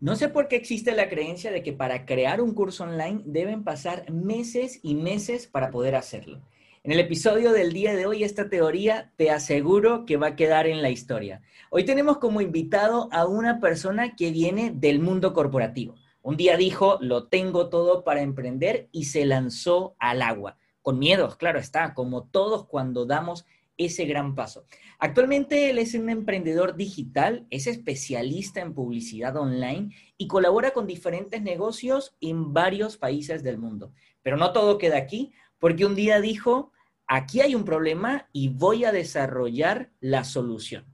No 0.00 0.14
sé 0.14 0.28
por 0.28 0.46
qué 0.46 0.54
existe 0.54 0.94
la 0.94 1.08
creencia 1.08 1.50
de 1.50 1.64
que 1.64 1.72
para 1.72 2.06
crear 2.06 2.40
un 2.40 2.54
curso 2.54 2.84
online 2.84 3.20
deben 3.24 3.64
pasar 3.64 4.08
meses 4.12 4.78
y 4.84 4.94
meses 4.94 5.48
para 5.48 5.72
poder 5.72 5.96
hacerlo. 5.96 6.40
En 6.84 6.92
el 6.92 7.00
episodio 7.00 7.50
del 7.50 7.72
día 7.72 7.96
de 7.96 8.06
hoy, 8.06 8.22
esta 8.22 8.48
teoría 8.48 9.10
te 9.16 9.32
aseguro 9.32 10.06
que 10.06 10.16
va 10.16 10.28
a 10.28 10.36
quedar 10.36 10.68
en 10.68 10.82
la 10.82 10.90
historia. 10.90 11.42
Hoy 11.70 11.84
tenemos 11.84 12.18
como 12.18 12.40
invitado 12.40 13.08
a 13.10 13.26
una 13.26 13.58
persona 13.58 14.14
que 14.14 14.30
viene 14.30 14.70
del 14.72 15.00
mundo 15.00 15.32
corporativo. 15.34 15.96
Un 16.22 16.36
día 16.36 16.56
dijo, 16.56 16.98
lo 17.00 17.26
tengo 17.26 17.68
todo 17.68 18.04
para 18.04 18.22
emprender 18.22 18.88
y 18.92 19.06
se 19.06 19.24
lanzó 19.24 19.96
al 19.98 20.22
agua. 20.22 20.58
Con 20.80 21.00
miedos, 21.00 21.34
claro 21.34 21.58
está, 21.58 21.92
como 21.94 22.22
todos 22.22 22.66
cuando 22.66 23.04
damos 23.04 23.46
ese 23.78 24.04
gran 24.04 24.34
paso. 24.34 24.64
Actualmente 24.98 25.70
él 25.70 25.78
es 25.78 25.94
un 25.94 26.10
emprendedor 26.10 26.76
digital, 26.76 27.46
es 27.50 27.66
especialista 27.66 28.60
en 28.60 28.74
publicidad 28.74 29.36
online 29.36 29.94
y 30.18 30.26
colabora 30.26 30.72
con 30.72 30.86
diferentes 30.86 31.40
negocios 31.40 32.16
en 32.20 32.52
varios 32.52 32.98
países 32.98 33.42
del 33.42 33.58
mundo. 33.58 33.92
Pero 34.22 34.36
no 34.36 34.52
todo 34.52 34.76
queda 34.76 34.98
aquí, 34.98 35.32
porque 35.58 35.86
un 35.86 35.94
día 35.94 36.20
dijo, 36.20 36.72
aquí 37.06 37.40
hay 37.40 37.54
un 37.54 37.64
problema 37.64 38.28
y 38.32 38.48
voy 38.48 38.84
a 38.84 38.92
desarrollar 38.92 39.90
la 40.00 40.24
solución. 40.24 40.84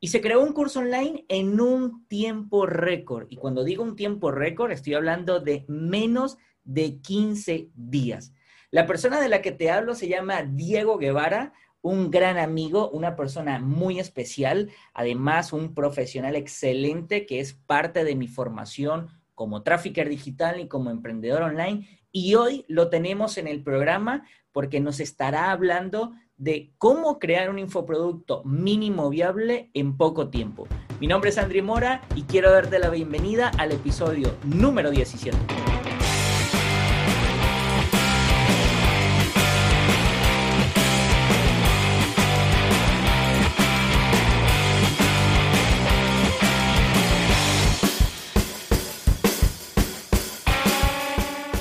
Y 0.00 0.08
se 0.08 0.22
creó 0.22 0.42
un 0.42 0.54
curso 0.54 0.80
online 0.80 1.26
en 1.28 1.60
un 1.60 2.06
tiempo 2.08 2.64
récord. 2.64 3.26
Y 3.28 3.36
cuando 3.36 3.64
digo 3.64 3.84
un 3.84 3.96
tiempo 3.96 4.30
récord, 4.30 4.72
estoy 4.72 4.94
hablando 4.94 5.40
de 5.40 5.66
menos 5.68 6.38
de 6.64 7.00
15 7.00 7.70
días. 7.74 8.32
La 8.70 8.86
persona 8.86 9.20
de 9.20 9.28
la 9.28 9.42
que 9.42 9.52
te 9.52 9.70
hablo 9.70 9.94
se 9.94 10.08
llama 10.08 10.42
Diego 10.42 10.96
Guevara, 10.96 11.52
un 11.82 12.10
gran 12.10 12.38
amigo, 12.38 12.90
una 12.90 13.16
persona 13.16 13.58
muy 13.58 13.98
especial, 13.98 14.70
además 14.94 15.52
un 15.52 15.74
profesional 15.74 16.36
excelente 16.36 17.26
que 17.26 17.40
es 17.40 17.54
parte 17.54 18.04
de 18.04 18.14
mi 18.14 18.28
formación 18.28 19.08
como 19.34 19.62
trafficker 19.62 20.08
digital 20.08 20.60
y 20.60 20.68
como 20.68 20.90
emprendedor 20.90 21.42
online. 21.42 21.88
Y 22.12 22.34
hoy 22.34 22.64
lo 22.68 22.90
tenemos 22.90 23.38
en 23.38 23.46
el 23.46 23.62
programa 23.62 24.26
porque 24.52 24.80
nos 24.80 25.00
estará 25.00 25.50
hablando 25.50 26.12
de 26.36 26.72
cómo 26.78 27.18
crear 27.18 27.50
un 27.50 27.58
infoproducto 27.58 28.42
mínimo 28.44 29.08
viable 29.10 29.70
en 29.74 29.96
poco 29.96 30.28
tiempo. 30.28 30.66
Mi 31.00 31.06
nombre 31.06 31.30
es 31.30 31.38
Andri 31.38 31.62
Mora 31.62 32.02
y 32.14 32.22
quiero 32.22 32.50
darte 32.50 32.78
la 32.78 32.90
bienvenida 32.90 33.50
al 33.58 33.72
episodio 33.72 34.34
número 34.44 34.90
17. 34.90 35.36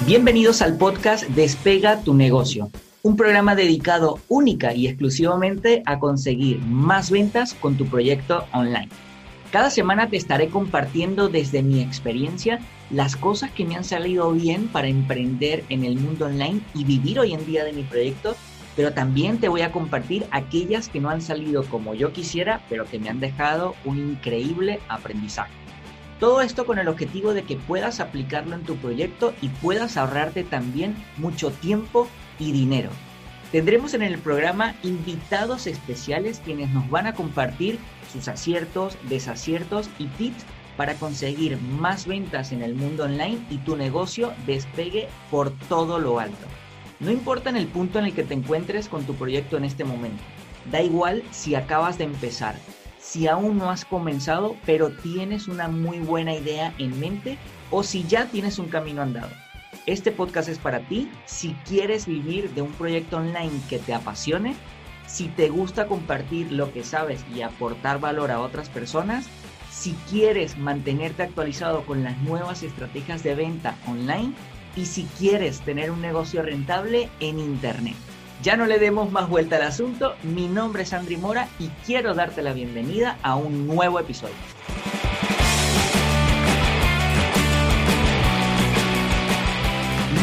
Bienvenidos 0.10 0.64
al 0.64 0.76
podcast 0.76 1.24
Despega 1.26 2.02
tu 2.02 2.16
negocio, 2.16 2.72
un 3.04 3.16
programa 3.16 3.54
dedicado 3.54 4.18
única 4.28 4.74
y 4.74 4.88
exclusivamente 4.88 5.84
a 5.86 6.00
conseguir 6.00 6.58
más 6.62 7.12
ventas 7.12 7.54
con 7.54 7.78
tu 7.78 7.86
proyecto 7.86 8.44
online. 8.52 8.90
Cada 9.52 9.70
semana 9.70 10.10
te 10.10 10.18
estaré 10.18 10.48
compartiendo 10.48 11.30
desde 11.30 11.62
mi 11.62 11.80
experiencia 11.80 12.60
las 12.90 13.16
cosas 13.16 13.52
que 13.52 13.66
me 13.66 13.76
han 13.76 13.84
salido 13.84 14.32
bien 14.32 14.68
para 14.70 14.88
emprender 14.88 15.64
en 15.70 15.84
el 15.84 15.96
mundo 15.98 16.26
online 16.26 16.62
y 16.74 16.86
vivir 16.86 17.20
hoy 17.20 17.34
en 17.34 17.46
día 17.46 17.64
de 17.64 17.74
mi 17.74 17.84
proyecto, 17.84 18.36
pero 18.76 18.92
también 18.94 19.38
te 19.38 19.48
voy 19.48 19.62
a 19.62 19.72
compartir 19.72 20.26
aquellas 20.32 20.90
que 20.90 21.02
no 21.02 21.12
han 21.12 21.22
salido 21.22 21.64
como 21.66 21.94
yo 21.94 22.14
quisiera, 22.14 22.64
pero 22.68 22.86
que 22.86 22.98
me 22.98 23.10
han 23.10 23.20
dejado 23.20 23.76
un 23.86 24.00
increíble 24.00 24.80
aprendizaje. 24.90 25.69
Todo 26.20 26.42
esto 26.42 26.66
con 26.66 26.80
el 26.80 26.90
objetivo 26.90 27.34
de 27.34 27.44
que 27.44 27.56
puedas 27.56 28.02
aplicarlo 28.02 28.56
en 28.56 28.64
tu 28.64 28.76
proyecto 28.76 29.34
y 29.42 29.48
puedas 29.48 29.96
ahorrarte 29.96 30.44
también 30.44 30.96
mucho 31.18 31.50
tiempo 31.52 32.10
y 32.40 32.52
dinero. 32.52 32.90
Tendremos 33.54 33.94
en 33.94 34.02
el 34.02 34.18
programa 34.20 34.76
invitados 34.84 35.66
especiales 35.66 36.42
quienes 36.44 36.70
nos 36.72 36.90
van 36.90 37.08
a 37.08 37.14
compartir 37.14 37.80
sus 38.12 38.28
aciertos, 38.28 38.98
desaciertos 39.08 39.90
y 39.98 40.08
tips 40.08 40.44
para 40.76 40.96
conseguir 40.96 41.58
más 41.58 42.06
ventas 42.06 42.52
en 42.52 42.62
el 42.62 42.76
mundo 42.76 43.06
online 43.06 43.40
y 43.50 43.58
tu 43.58 43.76
negocio 43.76 44.34
despegue 44.46 45.08
por 45.32 45.52
todo 45.52 46.00
lo 46.00 46.20
alto. 46.20 46.48
No 47.00 47.12
importa 47.12 47.50
en 47.50 47.56
el 47.56 47.68
punto 47.68 47.98
en 47.98 48.06
el 48.06 48.14
que 48.14 48.24
te 48.24 48.34
encuentres 48.34 48.90
con 48.90 49.06
tu 49.06 49.16
proyecto 49.16 49.58
en 49.58 49.64
este 49.64 49.86
momento. 49.86 50.22
Da 50.70 50.82
igual 50.82 51.24
si 51.32 51.56
acabas 51.56 51.98
de 51.98 52.04
empezar, 52.04 52.56
si 53.10 53.28
aún 53.28 53.58
no 53.58 53.72
has 53.72 53.86
comenzado, 53.86 54.56
pero 54.68 54.92
tienes 54.92 55.48
una 55.48 55.68
muy 55.68 55.98
buena 55.98 56.36
idea 56.36 56.76
en 56.78 57.00
mente 57.00 57.40
o 57.72 57.82
si 57.82 58.04
ya 58.04 58.28
tienes 58.28 58.60
un 58.60 58.68
camino 58.68 59.02
andado. 59.02 59.32
Este 59.88 60.12
podcast 60.12 60.48
es 60.48 60.60
para 60.60 60.82
ti 60.82 61.10
si 61.26 61.56
quieres 61.68 62.06
vivir 62.06 62.52
de 62.52 62.62
un 62.62 62.72
proyecto 62.74 63.18
online 63.18 63.62
que 63.68 63.80
te 63.80 63.96
apasione, 63.96 64.54
si 65.08 65.28
te 65.28 65.50
gusta 65.50 65.88
compartir 65.88 66.52
lo 66.52 66.72
que 66.72 66.84
sabes 66.84 67.26
y 67.34 67.42
aportar 67.42 68.00
valor 68.00 68.30
a 68.30 68.42
otras 68.42 68.70
personas, 68.70 69.26
si 69.72 69.94
quieres 70.08 70.58
mantenerte 70.60 71.24
actualizado 71.24 71.86
con 71.88 72.04
las 72.04 72.16
nuevas 72.20 72.62
estrategias 72.62 73.24
de 73.24 73.34
venta 73.34 73.76
online 73.88 74.34
y 74.76 74.86
si 74.86 75.06
quieres 75.18 75.62
tener 75.62 75.90
un 75.90 76.02
negocio 76.02 76.44
rentable 76.44 77.10
en 77.20 77.40
Internet. 77.40 77.96
Ya 78.42 78.56
no 78.56 78.66
le 78.66 78.80
demos 78.80 79.12
más 79.12 79.28
vuelta 79.28 79.58
al 79.58 79.64
asunto, 79.64 80.16
mi 80.24 80.48
nombre 80.48 80.84
es 80.84 80.94
Andri 80.94 81.18
Mora 81.18 81.50
y 81.60 81.68
quiero 81.86 82.14
darte 82.14 82.42
la 82.42 82.54
bienvenida 82.54 83.20
a 83.22 83.36
un 83.36 83.68
nuevo 83.68 84.00
episodio. 84.00 84.34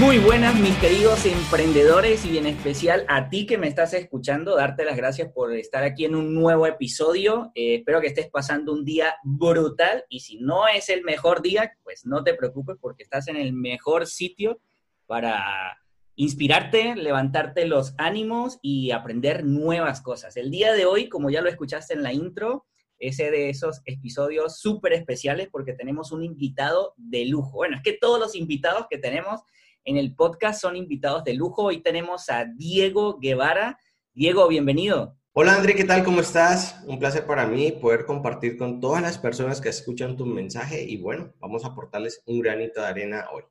Muy 0.00 0.16
buenas 0.18 0.54
mis 0.58 0.74
queridos 0.76 1.26
emprendedores 1.26 2.24
y 2.24 2.38
en 2.38 2.46
especial 2.46 3.04
a 3.08 3.28
ti 3.28 3.44
que 3.44 3.58
me 3.58 3.68
estás 3.68 3.92
escuchando, 3.92 4.56
darte 4.56 4.86
las 4.86 4.96
gracias 4.96 5.30
por 5.30 5.52
estar 5.52 5.84
aquí 5.84 6.06
en 6.06 6.14
un 6.14 6.34
nuevo 6.34 6.66
episodio. 6.66 7.52
Eh, 7.54 7.76
espero 7.76 8.00
que 8.00 8.06
estés 8.06 8.30
pasando 8.30 8.72
un 8.72 8.86
día 8.86 9.14
brutal 9.24 10.06
y 10.08 10.20
si 10.20 10.38
no 10.38 10.68
es 10.68 10.88
el 10.88 11.04
mejor 11.04 11.42
día, 11.42 11.74
pues 11.84 12.06
no 12.06 12.24
te 12.24 12.32
preocupes 12.32 12.76
porque 12.80 13.02
estás 13.02 13.28
en 13.28 13.36
el 13.36 13.52
mejor 13.52 14.06
sitio 14.06 14.58
para 15.06 15.76
inspirarte, 16.16 16.96
levantarte 16.96 17.66
los 17.66 17.94
ánimos 17.98 18.58
y 18.62 18.90
aprender 18.90 19.44
nuevas 19.44 20.00
cosas. 20.00 20.36
El 20.36 20.50
día 20.50 20.72
de 20.72 20.86
hoy, 20.86 21.08
como 21.08 21.30
ya 21.30 21.42
lo 21.42 21.50
escuchaste 21.50 21.94
en 21.94 22.02
la 22.02 22.12
intro, 22.12 22.64
ese 22.98 23.30
de 23.30 23.50
esos 23.50 23.82
episodios 23.84 24.58
súper 24.58 24.94
especiales 24.94 25.48
porque 25.52 25.74
tenemos 25.74 26.12
un 26.12 26.24
invitado 26.24 26.94
de 26.96 27.26
lujo. 27.26 27.52
Bueno, 27.52 27.76
es 27.76 27.82
que 27.82 27.92
todos 27.92 28.18
los 28.18 28.34
invitados 28.34 28.86
que 28.88 28.96
tenemos 28.96 29.42
en 29.84 29.98
el 29.98 30.14
podcast 30.14 30.60
son 30.60 30.76
invitados 30.76 31.22
de 31.22 31.34
lujo. 31.34 31.64
Hoy 31.64 31.82
tenemos 31.82 32.30
a 32.30 32.46
Diego 32.46 33.18
Guevara. 33.18 33.78
Diego, 34.14 34.48
bienvenido. 34.48 35.18
Hola 35.34 35.54
André, 35.54 35.74
¿qué 35.74 35.84
tal? 35.84 36.02
¿Cómo 36.02 36.22
estás? 36.22 36.82
Un 36.86 36.98
placer 36.98 37.26
para 37.26 37.46
mí 37.46 37.70
poder 37.70 38.06
compartir 38.06 38.56
con 38.56 38.80
todas 38.80 39.02
las 39.02 39.18
personas 39.18 39.60
que 39.60 39.68
escuchan 39.68 40.16
tu 40.16 40.24
mensaje 40.24 40.82
y 40.82 40.96
bueno, 40.96 41.34
vamos 41.38 41.66
a 41.66 41.68
aportarles 41.68 42.22
un 42.24 42.40
granito 42.40 42.80
de 42.80 42.86
arena 42.86 43.26
hoy. 43.34 43.42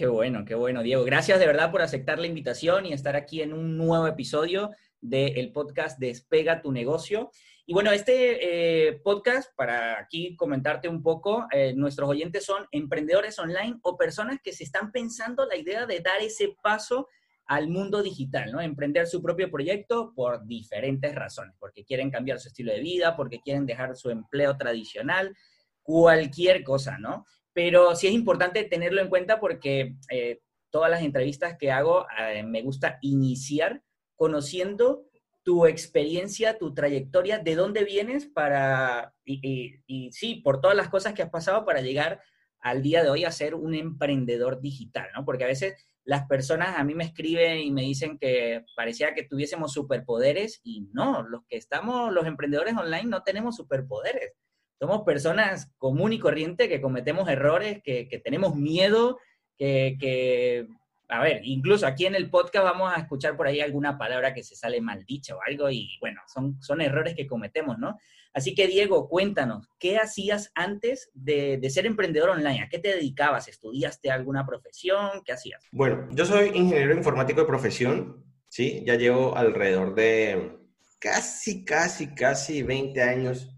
Qué 0.00 0.06
bueno, 0.06 0.46
qué 0.46 0.54
bueno, 0.54 0.82
Diego. 0.82 1.04
Gracias 1.04 1.38
de 1.38 1.46
verdad 1.46 1.70
por 1.70 1.82
aceptar 1.82 2.18
la 2.18 2.26
invitación 2.26 2.86
y 2.86 2.94
estar 2.94 3.16
aquí 3.16 3.42
en 3.42 3.52
un 3.52 3.76
nuevo 3.76 4.06
episodio 4.06 4.70
del 4.98 5.52
podcast 5.52 5.98
Despega 5.98 6.62
tu 6.62 6.72
negocio. 6.72 7.30
Y 7.66 7.74
bueno, 7.74 7.90
este 7.90 8.88
eh, 8.88 8.98
podcast, 9.04 9.54
para 9.54 10.00
aquí 10.00 10.36
comentarte 10.36 10.88
un 10.88 11.02
poco, 11.02 11.46
eh, 11.52 11.74
nuestros 11.76 12.08
oyentes 12.08 12.46
son 12.46 12.66
emprendedores 12.72 13.38
online 13.38 13.78
o 13.82 13.98
personas 13.98 14.38
que 14.42 14.54
se 14.54 14.64
están 14.64 14.90
pensando 14.90 15.44
la 15.44 15.58
idea 15.58 15.84
de 15.84 16.00
dar 16.00 16.22
ese 16.22 16.56
paso 16.62 17.06
al 17.44 17.68
mundo 17.68 18.02
digital, 18.02 18.52
¿no? 18.52 18.62
Emprender 18.62 19.06
su 19.06 19.20
propio 19.20 19.50
proyecto 19.50 20.14
por 20.16 20.46
diferentes 20.46 21.14
razones, 21.14 21.54
porque 21.58 21.84
quieren 21.84 22.10
cambiar 22.10 22.40
su 22.40 22.48
estilo 22.48 22.72
de 22.72 22.80
vida, 22.80 23.16
porque 23.16 23.40
quieren 23.40 23.66
dejar 23.66 23.94
su 23.96 24.08
empleo 24.08 24.56
tradicional, 24.56 25.36
cualquier 25.82 26.64
cosa, 26.64 26.96
¿no? 26.98 27.26
Pero 27.52 27.94
sí 27.96 28.06
es 28.06 28.12
importante 28.12 28.64
tenerlo 28.64 29.00
en 29.00 29.08
cuenta 29.08 29.40
porque 29.40 29.96
eh, 30.10 30.40
todas 30.70 30.90
las 30.90 31.02
entrevistas 31.02 31.56
que 31.58 31.72
hago 31.72 32.06
eh, 32.18 32.42
me 32.42 32.62
gusta 32.62 32.98
iniciar 33.02 33.82
conociendo 34.14 35.04
tu 35.42 35.66
experiencia, 35.66 36.58
tu 36.58 36.74
trayectoria, 36.74 37.38
de 37.38 37.54
dónde 37.54 37.84
vienes 37.84 38.26
para, 38.26 39.14
y, 39.24 39.80
sí, 40.12 40.36
por 40.36 40.60
todas 40.60 40.76
las 40.76 40.88
cosas 40.88 41.14
que 41.14 41.22
has 41.22 41.30
pasado 41.30 41.64
para 41.64 41.80
llegar 41.80 42.20
al 42.60 42.82
día 42.82 43.02
de 43.02 43.08
hoy 43.08 43.24
a 43.24 43.32
ser 43.32 43.54
un 43.54 43.74
emprendedor 43.74 44.60
digital, 44.60 45.08
¿no? 45.14 45.24
Porque 45.24 45.44
a 45.44 45.48
veces 45.48 45.74
las 46.04 46.26
personas 46.26 46.76
a 46.78 46.84
mí 46.84 46.94
me 46.94 47.04
escriben 47.04 47.58
y 47.58 47.70
me 47.70 47.82
dicen 47.82 48.18
que 48.18 48.64
parecía 48.76 49.14
que 49.14 49.22
tuviésemos 49.22 49.72
superpoderes 49.72 50.60
y 50.62 50.82
no, 50.92 51.22
los 51.22 51.42
que 51.48 51.56
estamos, 51.56 52.12
los 52.12 52.26
emprendedores 52.26 52.76
online 52.76 53.08
no 53.08 53.22
tenemos 53.22 53.56
superpoderes 53.56 54.34
somos 54.80 55.02
personas 55.02 55.70
común 55.76 56.14
y 56.14 56.18
corriente 56.18 56.66
que 56.66 56.80
cometemos 56.80 57.28
errores, 57.28 57.82
que, 57.84 58.20
tenemos 58.24 58.56
miedo, 58.56 59.18
que, 59.58 60.66
a 61.06 61.22
ver, 61.22 61.42
incluso 61.44 61.86
aquí 61.86 62.06
en 62.06 62.14
el 62.14 62.30
podcast 62.30 62.64
vamos 62.64 62.90
a 62.90 62.98
escuchar 62.98 63.36
por 63.36 63.46
ahí 63.46 63.60
alguna 63.60 63.98
palabra 63.98 64.32
que 64.32 64.42
se 64.42 64.56
sale 64.56 64.80
mal 64.80 65.04
dicha 65.04 65.36
o 65.36 65.40
algo 65.46 65.68
y 65.70 65.90
bueno, 66.00 66.22
son, 66.26 66.62
son 66.62 66.80
errores 66.80 67.14
que 67.14 67.26
cometemos, 67.26 67.78
¿no? 67.78 67.98
Así 68.32 68.54
que 68.54 68.68
Diego, 68.68 69.06
cuéntanos, 69.06 69.68
¿qué 69.78 69.98
hacías 69.98 70.50
antes 70.54 71.10
de, 71.12 71.58
de, 71.58 71.68
ser 71.68 71.84
emprendedor 71.84 72.30
online? 72.30 72.62
¿A 72.62 72.68
qué 72.70 72.78
te 72.78 72.94
dedicabas? 72.94 73.48
¿Estudiaste 73.48 74.10
alguna 74.10 74.46
profesión? 74.46 75.22
¿Qué 75.26 75.32
hacías? 75.32 75.62
Bueno, 75.72 76.08
yo 76.12 76.24
soy 76.24 76.52
ingeniero 76.54 76.94
informático 76.94 77.42
de 77.42 77.46
profesión, 77.46 78.24
¿sí? 78.48 78.82
Ya 78.86 78.94
llevo 78.94 79.36
alrededor 79.36 79.94
de 79.94 80.58
casi, 81.00 81.66
casi, 81.66 82.14
casi 82.14 82.62
20 82.62 83.02
años 83.02 83.50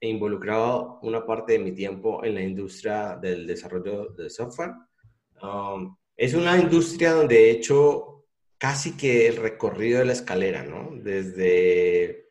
he 0.00 0.08
involucrado 0.08 0.98
una 1.02 1.24
parte 1.26 1.54
de 1.54 1.58
mi 1.58 1.72
tiempo 1.72 2.24
en 2.24 2.34
la 2.34 2.42
industria 2.42 3.18
del 3.20 3.46
desarrollo 3.46 4.10
de 4.10 4.30
software. 4.30 4.72
Um, 5.42 5.96
es 6.16 6.34
una 6.34 6.58
industria 6.58 7.12
donde 7.12 7.44
he 7.44 7.50
hecho 7.50 8.26
casi 8.58 8.96
que 8.96 9.28
el 9.28 9.36
recorrido 9.36 10.00
de 10.00 10.06
la 10.06 10.12
escalera, 10.12 10.64
¿no? 10.64 10.90
Desde 11.02 12.28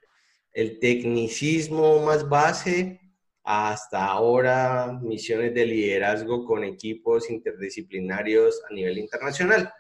el 0.54 0.80
tecnicismo 0.80 2.04
más 2.04 2.28
base 2.28 3.00
hasta 3.44 4.06
ahora 4.06 5.00
misiones 5.02 5.54
de 5.54 5.66
liderazgo 5.66 6.44
con 6.44 6.66
equipos 6.66 7.30
interdisciplinarios 7.30 8.62
a 8.70 8.74
nivel 8.74 8.98
internacional. 8.98 9.72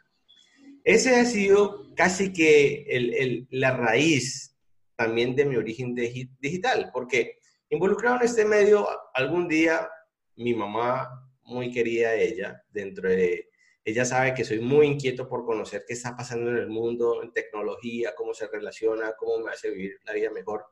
Ese 0.85 1.17
ha 1.17 1.25
sido 1.25 1.93
casi 1.95 2.31
que 2.31 2.85
el, 2.87 3.47
la 3.51 3.75
raíz 3.75 4.55
también 4.95 5.35
de 5.35 5.45
mi 5.45 5.57
origen 5.57 5.93
digital, 5.95 6.91
porque 6.93 7.39
involucrado 7.69 8.17
en 8.17 8.23
este 8.23 8.45
medio, 8.45 8.87
algún 9.13 9.47
día 9.47 9.89
mi 10.35 10.53
mamá, 10.53 11.09
muy 11.43 11.71
querida 11.71 12.13
ella, 12.13 12.63
dentro 12.69 13.09
de 13.09 13.49
ella 13.87 14.03
sabe 14.03 14.33
que 14.33 14.43
soy 14.43 14.59
muy 14.59 14.85
inquieto 14.85 15.29
por 15.29 15.45
conocer 15.45 15.85
qué 15.87 15.93
está 15.93 16.13
pasando 16.13 16.51
en 16.51 16.57
el 16.57 16.67
mundo, 16.67 17.23
en 17.23 17.31
tecnología, 17.31 18.13
cómo 18.17 18.33
se 18.33 18.45
relaciona, 18.47 19.13
cómo 19.17 19.39
me 19.39 19.51
hace 19.51 19.71
vivir 19.71 19.97
la 20.03 20.11
vida 20.11 20.29
mejor. 20.29 20.65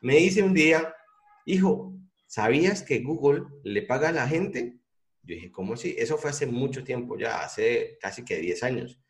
Me 0.00 0.14
dice 0.14 0.44
un 0.44 0.54
día, 0.54 0.94
hijo, 1.44 1.92
¿sabías 2.28 2.84
que 2.84 3.00
Google 3.00 3.42
le 3.64 3.82
paga 3.82 4.10
a 4.10 4.12
la 4.12 4.28
gente? 4.28 4.76
Yo 5.24 5.34
dije, 5.34 5.50
¿cómo 5.50 5.74
así? 5.74 5.96
Eso 5.98 6.18
fue 6.18 6.30
hace 6.30 6.46
mucho 6.46 6.84
tiempo, 6.84 7.18
ya 7.18 7.42
hace 7.42 7.98
casi 8.00 8.24
que 8.24 8.36
10 8.36 8.62
años. 8.62 9.00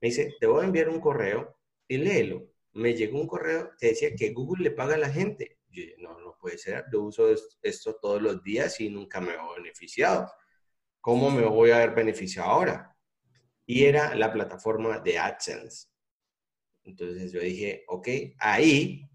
Me 0.00 0.08
dice, 0.08 0.34
te 0.40 0.46
voy 0.46 0.62
a 0.62 0.66
enviar 0.66 0.88
un 0.88 0.98
correo 0.98 1.54
y 1.86 1.98
léelo. 1.98 2.50
Me 2.72 2.94
llegó 2.94 3.20
un 3.20 3.26
correo 3.26 3.72
que 3.78 3.88
decía 3.88 4.14
que 4.16 4.32
Google 4.32 4.64
le 4.64 4.70
paga 4.70 4.94
a 4.94 4.98
la 4.98 5.10
gente. 5.10 5.58
No 5.98 6.36
puede 6.40 6.58
ser. 6.58 6.84
Yo 6.92 7.02
uso 7.02 7.28
esto 7.62 7.96
todos 8.00 8.20
los 8.20 8.42
días 8.42 8.80
y 8.80 8.90
nunca 8.90 9.20
me 9.20 9.32
he 9.32 9.54
beneficiado. 9.56 10.30
¿Cómo 11.00 11.30
me 11.30 11.44
voy 11.44 11.70
a 11.70 11.76
haber 11.76 11.94
beneficiado 11.94 12.50
ahora? 12.50 12.92
y 13.66 13.84
era 13.84 14.14
la 14.14 14.32
plataforma 14.32 14.98
de 14.98 15.18
AdSense. 15.18 15.88
Entonces 16.84 17.32
yo 17.32 17.40
dije, 17.40 17.84
ok, 17.88 18.08
ahí 18.38 19.08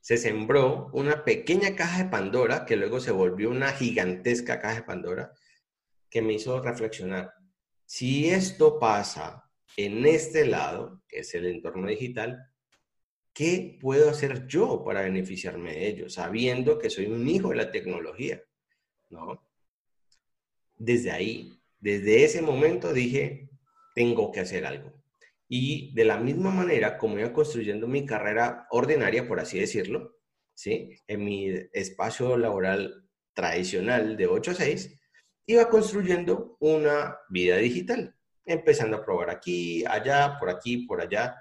se 0.00 0.16
sembró 0.16 0.90
una 0.92 1.24
pequeña 1.24 1.76
caja 1.76 2.04
de 2.04 2.10
Pandora 2.10 2.66
que 2.66 2.76
luego 2.76 3.00
se 3.00 3.12
volvió 3.12 3.50
una 3.50 3.72
gigantesca 3.72 4.60
caja 4.60 4.76
de 4.76 4.82
Pandora 4.82 5.32
que 6.10 6.22
me 6.22 6.34
hizo 6.34 6.60
reflexionar. 6.60 7.32
Si 7.86 8.28
esto 8.28 8.78
pasa 8.78 9.48
en 9.76 10.04
este 10.06 10.44
lado, 10.44 11.02
que 11.08 11.20
es 11.20 11.34
el 11.34 11.46
entorno 11.46 11.86
digital, 11.86 12.38
¿qué 13.32 13.78
puedo 13.80 14.10
hacer 14.10 14.46
yo 14.46 14.84
para 14.84 15.02
beneficiarme 15.02 15.72
de 15.72 15.86
ello? 15.88 16.08
Sabiendo 16.08 16.78
que 16.78 16.90
soy 16.90 17.06
un 17.06 17.28
hijo 17.28 17.50
de 17.50 17.56
la 17.56 17.70
tecnología, 17.70 18.42
¿no? 19.10 19.48
Desde 20.76 21.10
ahí, 21.10 21.60
desde 21.80 22.24
ese 22.24 22.42
momento 22.42 22.92
dije, 22.92 23.48
tengo 23.94 24.32
que 24.32 24.40
hacer 24.40 24.66
algo. 24.66 24.92
Y 25.48 25.94
de 25.94 26.04
la 26.04 26.18
misma 26.18 26.50
manera, 26.50 26.96
como 26.96 27.18
iba 27.18 27.32
construyendo 27.32 27.86
mi 27.86 28.06
carrera 28.06 28.66
ordinaria, 28.70 29.28
por 29.28 29.38
así 29.38 29.58
decirlo, 29.58 30.16
¿sí? 30.54 30.96
en 31.06 31.24
mi 31.24 31.48
espacio 31.72 32.36
laboral 32.36 33.08
tradicional 33.34 34.16
de 34.16 34.26
8 34.26 34.52
a 34.52 34.54
6, 34.54 34.98
iba 35.46 35.68
construyendo 35.68 36.56
una 36.60 37.18
vida 37.28 37.56
digital, 37.56 38.14
empezando 38.44 38.96
a 38.96 39.04
probar 39.04 39.30
aquí, 39.30 39.84
allá, 39.84 40.36
por 40.38 40.50
aquí, 40.50 40.86
por 40.86 41.00
allá, 41.00 41.36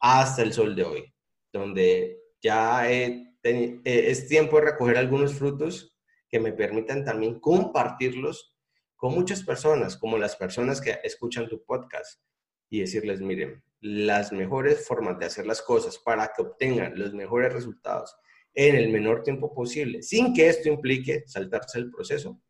hasta 0.00 0.42
el 0.42 0.52
sol 0.52 0.74
de 0.74 0.84
hoy, 0.84 1.14
donde 1.52 2.18
ya 2.40 2.90
es 2.90 4.28
tiempo 4.28 4.56
de 4.56 4.66
recoger 4.66 4.96
algunos 4.96 5.34
frutos 5.34 5.98
que 6.28 6.40
me 6.40 6.52
permitan 6.52 7.04
también 7.04 7.40
compartirlos 7.40 8.56
con 8.96 9.14
muchas 9.14 9.42
personas, 9.42 9.96
como 9.96 10.18
las 10.18 10.36
personas 10.36 10.80
que 10.80 10.98
escuchan 11.02 11.48
tu 11.48 11.64
podcast, 11.64 12.20
y 12.68 12.80
decirles, 12.80 13.20
miren, 13.20 13.62
las 13.80 14.32
mejores 14.32 14.86
formas 14.86 15.18
de 15.18 15.26
hacer 15.26 15.46
las 15.46 15.62
cosas 15.62 15.98
para 15.98 16.30
que 16.34 16.42
obtengan 16.42 16.98
los 16.98 17.12
mejores 17.14 17.52
resultados 17.52 18.14
en 18.54 18.76
el 18.76 18.90
menor 18.90 19.22
tiempo 19.22 19.54
posible, 19.54 20.02
sin 20.02 20.34
que 20.34 20.48
esto 20.48 20.68
implique 20.68 21.24
saltarse 21.26 21.78
el 21.78 21.90
proceso, 21.90 22.40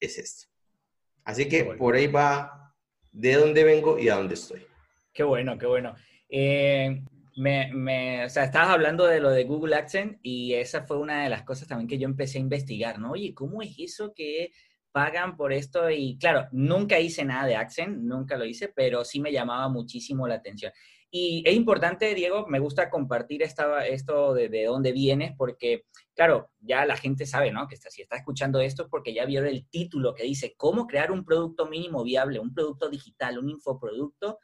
es 0.00 0.18
esto. 0.18 0.48
Así 1.24 1.48
que 1.48 1.64
por 1.64 1.94
ahí 1.94 2.06
va 2.06 2.74
de 3.12 3.34
dónde 3.34 3.64
vengo 3.64 3.98
y 3.98 4.08
a 4.08 4.16
dónde 4.16 4.34
estoy. 4.34 4.66
Qué 5.12 5.24
bueno, 5.24 5.58
qué 5.58 5.66
bueno. 5.66 5.94
Eh, 6.28 7.02
me, 7.38 7.72
me, 7.72 8.24
o 8.24 8.28
sea, 8.28 8.44
estabas 8.44 8.70
hablando 8.70 9.06
de 9.06 9.20
lo 9.20 9.30
de 9.30 9.44
Google 9.44 9.76
AdSense 9.76 10.18
y 10.22 10.54
esa 10.54 10.82
fue 10.82 10.98
una 10.98 11.22
de 11.22 11.28
las 11.28 11.44
cosas 11.44 11.68
también 11.68 11.88
que 11.88 11.98
yo 11.98 12.06
empecé 12.06 12.38
a 12.38 12.42
investigar, 12.42 12.98
¿no? 12.98 13.12
Oye, 13.12 13.32
¿cómo 13.34 13.62
es 13.62 13.78
eso 13.78 14.12
que 14.14 14.52
pagan 14.92 15.36
por 15.36 15.52
esto 15.52 15.90
y 15.90 16.18
claro, 16.18 16.48
nunca 16.52 16.98
hice 16.98 17.24
nada 17.24 17.46
de 17.46 17.56
Accent, 17.56 17.98
nunca 17.98 18.36
lo 18.36 18.44
hice, 18.44 18.68
pero 18.68 19.04
sí 19.04 19.20
me 19.20 19.32
llamaba 19.32 19.68
muchísimo 19.68 20.26
la 20.26 20.36
atención. 20.36 20.72
Y 21.10 21.42
es 21.46 21.54
importante, 21.54 22.14
Diego, 22.14 22.46
me 22.48 22.58
gusta 22.58 22.90
compartir 22.90 23.42
esta, 23.42 23.86
esto 23.86 24.34
de, 24.34 24.48
de, 24.48 24.64
dónde 24.64 24.92
vienes, 24.92 25.34
porque, 25.36 25.84
claro, 26.14 26.50
ya 26.60 26.84
la 26.84 26.96
gente 26.96 27.24
sabe, 27.26 27.50
¿no? 27.50 27.66
Que 27.66 27.76
está, 27.76 27.90
si 27.90 28.02
está 28.02 28.16
escuchando 28.16 28.60
esto 28.60 28.82
es 28.82 28.88
porque 28.90 29.14
ya 29.14 29.24
vio 29.24 29.42
el 29.44 29.66
título 29.68 30.14
que 30.14 30.24
dice 30.24 30.54
cómo 30.56 30.86
crear 30.86 31.10
un 31.12 31.24
producto 31.24 31.66
mínimo 31.66 32.02
viable, 32.02 32.40
un 32.40 32.52
producto 32.52 32.90
digital, 32.90 33.38
un 33.38 33.48
infoproducto. 33.48 34.38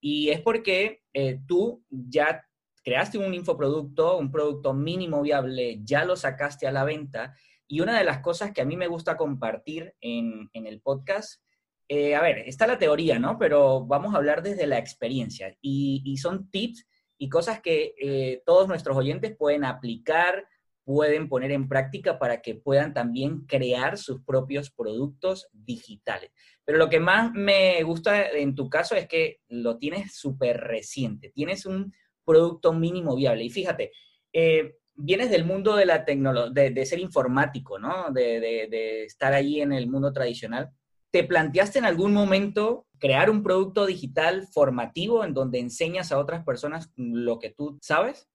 Y 0.00 0.30
es 0.30 0.40
porque 0.40 1.02
eh, 1.12 1.40
tú 1.46 1.84
ya 1.90 2.44
creaste 2.82 3.18
un 3.18 3.34
infoproducto, 3.34 4.18
un 4.18 4.30
producto 4.30 4.72
mínimo 4.72 5.22
viable, 5.22 5.80
ya 5.82 6.04
lo 6.04 6.16
sacaste 6.16 6.66
a 6.66 6.72
la 6.72 6.84
venta 6.84 7.34
y 7.68 7.82
una 7.82 7.98
de 7.98 8.04
las 8.04 8.20
cosas 8.20 8.52
que 8.52 8.62
a 8.62 8.64
mí 8.64 8.76
me 8.76 8.86
gusta 8.86 9.18
compartir 9.18 9.94
en, 10.00 10.48
el 10.54 10.80
podcast, 10.80 11.42
eh, 11.86 12.14
a 12.14 12.22
ver, 12.22 12.38
está 12.38 12.66
la 12.66 12.78
teoría, 12.78 13.18
¿no? 13.18 13.38
Pero 13.38 13.84
vamos 13.84 14.14
a 14.14 14.16
hablar 14.16 14.42
desde 14.42 14.66
la 14.66 14.78
experiencia. 14.78 15.54
Y, 15.60 16.16
son 16.16 16.50
tips 16.50 16.86
y 17.18 17.28
cosas 17.28 17.60
que 17.60 17.94
eh, 18.00 18.42
todos 18.46 18.68
nuestros 18.68 18.96
oyentes 18.96 19.36
pueden 19.36 19.64
aplicar, 19.64 20.48
pueden 20.84 21.28
poner 21.28 21.52
en 21.52 21.68
práctica 21.68 22.18
para 22.18 22.40
que 22.40 22.54
puedan 22.54 22.94
también 22.94 23.44
crear 23.44 23.98
sus 23.98 24.22
propios 24.24 24.70
productos 24.70 25.48
digitales. 25.52 26.30
Pero 26.68 26.80
lo 26.80 26.90
que 26.90 27.00
más 27.00 27.32
me 27.32 27.82
gusta 27.82 28.28
en 28.28 28.54
tu 28.54 28.68
caso 28.68 28.94
es 28.94 29.08
que 29.08 29.40
lo 29.48 29.78
tienes 29.78 30.14
súper 30.14 30.58
reciente, 30.58 31.30
tienes 31.30 31.64
un 31.64 31.94
producto 32.26 32.74
mínimo 32.74 33.16
viable. 33.16 33.42
Y 33.44 33.48
fíjate, 33.48 33.90
eh, 34.34 34.74
vienes 34.94 35.30
del 35.30 35.46
mundo 35.46 35.76
de 35.76 35.86
la 35.86 36.04
tecnología, 36.04 36.70
de, 36.70 36.84
ser 36.84 36.98
informático, 36.98 37.78
¿no? 37.78 38.10
De, 38.10 39.04
estar 39.06 39.32
ahí 39.32 39.62
en 39.62 39.72
el 39.72 39.88
mundo 39.88 40.12
tradicional. 40.12 40.68
¿Te 41.10 41.24
planteaste 41.24 41.78
en 41.78 41.86
algún 41.86 42.12
momento 42.12 42.86
crear 42.98 43.30
un 43.30 43.42
producto 43.42 43.86
digital 43.86 44.46
formativo 44.52 45.24
en 45.24 45.32
donde 45.32 45.60
enseñas 45.60 46.12
a 46.12 46.18
otras 46.18 46.44
personas 46.44 46.92
lo 46.96 47.38
que 47.38 47.48
tú 47.48 47.78
sabes? 47.80 48.28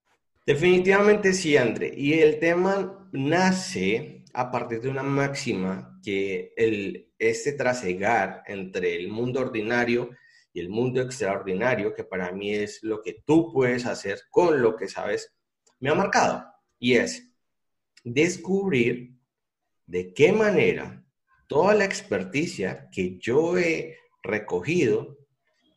Definitivamente 0.43 1.33
sí, 1.33 1.55
André. 1.55 1.93
Y 1.95 2.13
el 2.13 2.39
tema 2.39 3.07
nace 3.11 4.22
a 4.33 4.51
partir 4.51 4.81
de 4.81 4.89
una 4.89 5.03
máxima 5.03 5.99
que 6.03 6.53
este 7.19 7.53
trasegar 7.53 8.43
entre 8.47 8.95
el 8.95 9.07
mundo 9.07 9.41
ordinario 9.41 10.09
y 10.51 10.59
el 10.59 10.69
mundo 10.69 11.01
extraordinario, 11.01 11.93
que 11.93 12.03
para 12.03 12.31
mí 12.31 12.53
es 12.53 12.81
lo 12.83 13.01
que 13.01 13.21
tú 13.25 13.51
puedes 13.53 13.85
hacer 13.85 14.21
con 14.29 14.61
lo 14.61 14.75
que 14.75 14.87
sabes, 14.87 15.33
me 15.79 15.89
ha 15.89 15.95
marcado 15.95 16.45
y 16.79 16.95
es 16.95 17.31
descubrir 18.03 19.15
de 19.85 20.13
qué 20.13 20.31
manera 20.33 21.05
toda 21.47 21.75
la 21.75 21.85
experticia 21.85 22.89
que 22.91 23.17
yo 23.19 23.57
he 23.57 23.97
recogido 24.23 25.19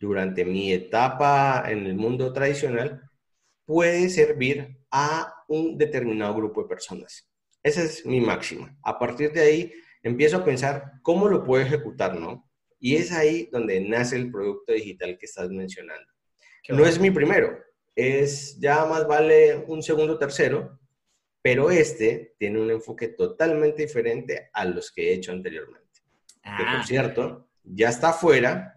durante 0.01 0.45
mi 0.45 0.73
etapa 0.73 1.65
en 1.69 1.87
el 1.87 1.95
mundo 1.95 2.33
tradicional 2.33 3.03
puede 3.65 4.09
servir 4.09 4.79
a 4.91 5.45
un 5.49 5.77
determinado 5.77 6.35
grupo 6.35 6.63
de 6.63 6.69
personas. 6.69 7.29
Esa 7.67 7.83
es 7.83 8.07
mi 8.07 8.21
máxima. 8.21 8.77
A 8.83 8.97
partir 8.99 9.33
de 9.33 9.41
ahí 9.41 9.73
empiezo 10.03 10.37
a 10.37 10.45
pensar 10.45 10.93
cómo 11.03 11.29
lo 11.29 11.43
puedo 11.43 11.65
ejecutar, 11.65 12.15
¿no? 12.15 12.49
Y 12.79 12.95
es 12.95 13.11
ahí 13.11 13.49
donde 13.51 13.81
nace 13.81 14.15
el 14.15 14.31
producto 14.31 14.73
digital 14.73 15.19
que 15.19 15.27
estás 15.27 15.51
mencionando. 15.51 16.07
no 16.69 16.87
es 16.87 17.01
mi 17.01 17.11
primero, 17.11 17.59
es 17.97 18.59
ya 18.61 18.85
más 18.85 19.09
vale 19.09 19.57
un 19.67 19.83
segundo, 19.83 20.17
tercero, 20.17 20.79
pero 21.43 21.71
este 21.71 22.37
tiene 22.39 22.61
un 22.61 22.71
enfoque 22.71 23.09
totalmente 23.09 23.83
diferente 23.83 24.49
a 24.53 24.65
los 24.65 24.93
que 24.93 25.11
he 25.11 25.15
hecho 25.15 25.33
anteriormente. 25.33 26.01
Que 26.43 26.63
por 26.63 26.77
ah. 26.77 26.85
cierto, 26.87 27.49
ya 27.65 27.89
está 27.89 28.11
afuera 28.11 28.77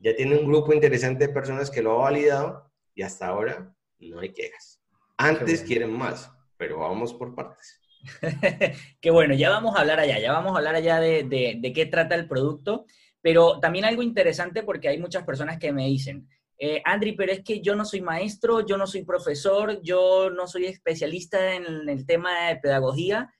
ya 0.00 0.14
tiene 0.14 0.38
un 0.38 0.46
grupo 0.46 0.72
interesante 0.72 1.26
de 1.26 1.32
personas 1.32 1.70
que 1.70 1.82
lo 1.82 1.92
ha 1.92 2.04
validado 2.04 2.70
y 2.94 3.02
hasta 3.02 3.26
ahora 3.26 3.74
no 3.98 4.20
hay 4.20 4.32
quejas. 4.32 4.80
Antes 5.16 5.62
quieren 5.62 5.92
más, 5.92 6.30
pero 6.56 6.78
vamos 6.78 7.12
por 7.12 7.34
partes. 7.34 7.80
Qué 9.00 9.10
bueno, 9.10 9.34
ya 9.34 9.50
vamos 9.50 9.76
a 9.76 9.80
hablar 9.80 10.00
allá, 10.00 10.18
ya 10.18 10.32
vamos 10.32 10.54
a 10.54 10.58
hablar 10.58 10.74
allá 10.74 11.00
de, 11.00 11.24
de, 11.24 11.72
qué 11.72 11.86
trata 11.86 12.14
el 12.14 12.28
producto, 12.28 12.86
pero 13.20 13.60
también 13.60 13.84
algo 13.84 14.02
interesante 14.02 14.62
porque 14.62 14.88
hay 14.88 14.98
muchas 14.98 15.24
personas 15.24 15.58
que 15.58 15.72
me 15.72 15.86
dicen, 15.86 16.28
eh, 16.58 16.82
Andri, 16.84 17.12
pero 17.12 17.32
es 17.32 17.44
que 17.44 17.60
yo 17.60 17.76
no 17.76 17.84
soy 17.84 18.00
maestro, 18.00 18.66
yo 18.66 18.76
no 18.76 18.86
soy 18.86 19.04
profesor, 19.04 19.80
yo 19.82 20.30
no 20.30 20.48
soy 20.48 20.66
especialista 20.66 21.54
en 21.54 21.88
el 21.88 22.04
tema 22.06 22.48
de 22.48 22.56
pedagogía. 22.56 23.32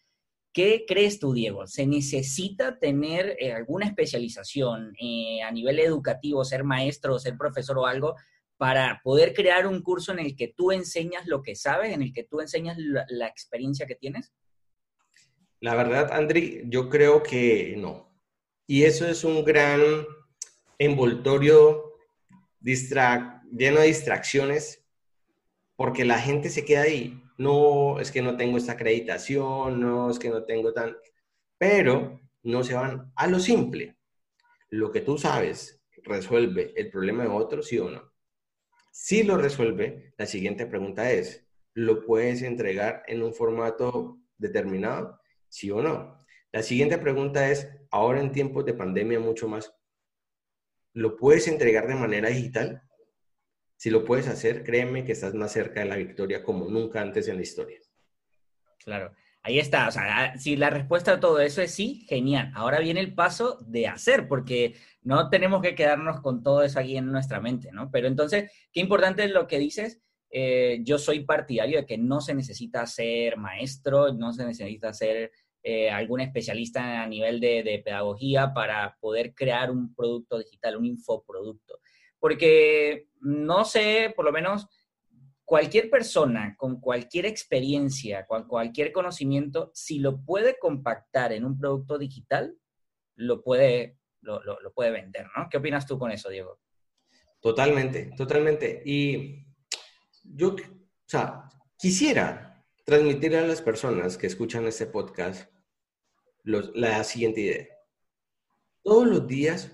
¿Qué 0.53 0.85
crees 0.87 1.19
tú, 1.19 1.33
Diego? 1.33 1.67
¿Se 1.67 1.87
necesita 1.87 2.79
tener 2.79 3.37
eh, 3.39 3.53
alguna 3.53 3.87
especialización 3.87 4.93
eh, 5.01 5.43
a 5.43 5.51
nivel 5.51 5.79
educativo, 5.79 6.45
ser 6.45 6.65
maestro, 6.65 7.19
ser 7.19 7.37
profesor 7.37 7.79
o 7.79 7.87
algo, 7.87 8.15
para 8.57 9.01
poder 9.05 9.35
crear 9.35 9.67
un 9.67 9.83
curso 9.83 10.13
en 10.13 10.19
el 10.19 10.37
que 10.37 10.49
tú 10.49 10.73
enseñas 10.73 11.27
lo 11.27 11.43
que 11.43 11.55
sabes, 11.55 11.93
en 11.93 12.03
el 12.03 12.13
que 12.13 12.25
tú 12.25 12.41
enseñas 12.41 12.77
la, 12.79 13.27
experiencia 13.27 13.87
que 13.87 13.95
tienes? 13.95 14.33
La 15.61 15.75
verdad, 15.75 16.13
Andri, 16.13 16.63
yo 16.67 16.89
creo 16.89 17.23
que 17.23 17.75
no. 17.77 18.09
Y 18.67 18.85
eso 18.85 19.09
es 19.09 19.25
un 19.25 19.45
gran 19.45 19.81
envoltorio 20.79 21.95
lleno 22.61 23.81
de 23.81 23.87
distracciones 23.87 24.85
porque 25.77 26.05
la 26.05 26.19
gente 26.19 26.51
se 26.51 26.65
queda 26.65 26.83
ahí. 26.83 27.23
No, 27.39 28.01
es 28.01 28.11
que 28.11 28.23
no 28.23 28.37
tengo 28.37 28.59
esta 28.59 28.73
acreditación, 28.73 29.81
no, 29.81 30.11
es 30.11 30.19
que 30.19 30.29
no 30.29 30.45
tengo 30.45 30.73
tan... 30.73 30.97
Pero 31.57 32.21
no 32.43 32.65
se 32.65 32.75
van 32.75 33.13
a 33.17 33.27
lo 33.27 33.39
simple. 33.39 33.97
Lo 34.71 34.91
que 34.91 35.01
tú 35.01 35.19
sabes 35.19 35.81
resuelve 36.03 36.73
el 36.77 36.91
problema 36.91 37.25
de 37.25 37.31
otro, 37.31 37.63
sí 37.63 37.79
o 37.79 37.91
no. 37.91 38.13
Si 38.91 39.23
lo 39.23 39.37
resuelve, 39.37 40.13
la 40.17 40.27
siguiente 40.27 40.67
pregunta 40.67 41.13
es, 41.13 41.47
¿lo 41.75 42.05
puedes 42.05 42.43
entregar 42.43 43.03
en 43.07 43.23
un 43.23 43.33
formato 43.33 44.19
determinado? 44.37 45.21
Sí 45.49 45.71
o 45.71 45.83
no. 45.83 46.19
La 46.53 46.63
siguiente 46.63 46.99
pregunta 46.99 47.51
es, 47.51 47.69
ahora 47.91 48.21
en 48.21 48.33
tiempos 48.33 48.65
de 48.65 48.75
pandemia 48.75 49.21
mucho 49.21 49.49
más, 49.49 49.75
¿lo 50.95 51.17
puedes 51.17 51.49
entregar 51.49 51.87
de 51.87 51.95
manera 51.95 52.29
digital? 52.29 52.83
Si 53.77 53.91
lo 53.91 54.05
puedes 54.05 54.27
hacer, 54.27 54.65
créeme 54.65 55.05
que 55.05 55.13
estás 55.13 55.35
más 55.35 55.53
cerca 55.53 55.81
de 55.81 55.87
la 55.87 55.97
victoria 55.97 56.43
como 56.43 56.69
nunca 56.69 57.01
antes 57.01 57.29
en 57.29 57.37
la 57.37 57.43
historia. 57.43 57.79
Claro, 58.83 59.15
ahí 59.43 59.59
está. 59.59 59.89
O 59.89 59.91
sea, 59.93 60.37
si 60.37 60.57
la 60.57 60.71
respuesta 60.71 61.13
a 61.13 61.21
todo 61.21 61.39
eso 61.41 61.63
es 61.63 61.73
sí, 61.73 62.07
genial. 62.09 62.51
Ahora 62.55 62.81
viene 62.81 63.01
el 63.01 63.15
paso 63.15 63.59
de 63.67 63.87
hacer, 63.87 64.27
porque 64.27 64.75
no 65.03 65.29
tenemos 65.29 65.63
que 65.63 65.75
quedarnos 65.75 66.21
con 66.21 66.43
todo 66.43 66.63
eso 66.63 66.81
aquí 66.81 66.97
en 66.97 67.13
nuestra 67.13 67.41
mente, 67.41 67.71
¿no? 67.71 67.91
Pero 67.91 68.09
entonces, 68.09 68.51
qué 68.73 68.81
importante 68.81 69.25
es 69.25 69.31
lo 69.31 69.47
que 69.47 69.59
dices. 69.59 70.01
Eh, 70.31 70.81
yo 70.83 70.99
soy 70.99 71.21
partidario 71.21 71.79
de 71.79 71.87
que 71.87 71.99
no 71.99 72.21
se 72.21 72.35
necesita 72.35 72.87
ser 72.87 73.37
maestro, 73.37 74.13
no 74.13 74.33
se 74.33 74.45
necesita 74.45 74.93
ser 74.93 75.33
eh, 75.63 75.91
algún 75.91 76.21
especialista 76.21 77.03
a 77.03 77.07
nivel 77.07 77.41
de, 77.41 77.63
de, 77.63 77.79
pedagogía 77.79 78.53
para 78.53 78.97
poder 79.01 79.35
crear 79.35 79.71
un 79.71 79.95
producto 79.95 80.39
digital, 80.39 80.77
un 80.77 80.85
infoproducto. 80.85 81.81
Porque 82.19 83.09
no 83.21 83.65
sé, 83.65 84.13
por 84.15 84.25
lo 84.25 84.33
menos 84.33 84.67
cualquier 85.45 85.89
persona 85.89 86.55
con 86.59 86.79
cualquier 86.79 87.25
experiencia, 87.25 88.27
con 88.27 88.47
cualquier 88.47 88.93
conocimiento, 88.93 89.71
si 89.73 89.99
lo 89.99 90.21
puede 90.23 90.59
compactar 90.59 91.33
en 91.33 91.45
un 91.45 91.59
producto 91.59 91.97
digital, 91.97 92.55
lo 93.15 93.43
puede, 93.43 93.97
lo, 94.21 94.43
lo, 94.43 94.73
puede 94.75 94.91
vender, 94.91 95.27
¿no? 95.35 95.49
¿Qué 95.51 95.57
opinas 95.57 95.87
tú 95.87 95.99
con 95.99 96.11
eso, 96.11 96.29
Diego? 96.29 96.61
Totalmente, 97.41 98.13
totalmente. 98.17 98.83
Y 98.85 99.48
yo, 100.35 100.55
o 100.55 100.57
sea, 101.07 101.49
quisiera 101.79 102.65
transmitirle 102.85 103.39
a 103.39 103.47
las 103.47 103.63
personas 103.63 104.17
que 104.17 104.27
escuchan 104.27 104.67
este 104.67 104.87
podcast 104.87 105.51
la 106.45 107.05
siguiente 107.05 107.43
idea. 107.43 107.69
Todos 108.83 109.07
los 109.07 109.27
días 109.27 109.71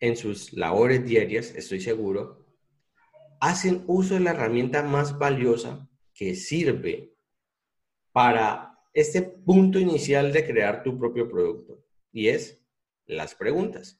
en 0.00 0.16
sus 0.16 0.52
labores 0.52 1.04
diarias, 1.04 1.54
estoy 1.54 1.80
seguro, 1.80 2.46
hacen 3.40 3.84
uso 3.86 4.14
de 4.14 4.20
la 4.20 4.30
herramienta 4.30 4.82
más 4.82 5.18
valiosa 5.18 5.88
que 6.14 6.34
sirve 6.34 7.14
para 8.12 8.78
este 8.92 9.22
punto 9.22 9.78
inicial 9.78 10.32
de 10.32 10.46
crear 10.46 10.82
tu 10.82 10.98
propio 10.98 11.28
producto 11.28 11.84
y 12.12 12.28
es 12.28 12.60
las 13.06 13.34
preguntas. 13.34 13.99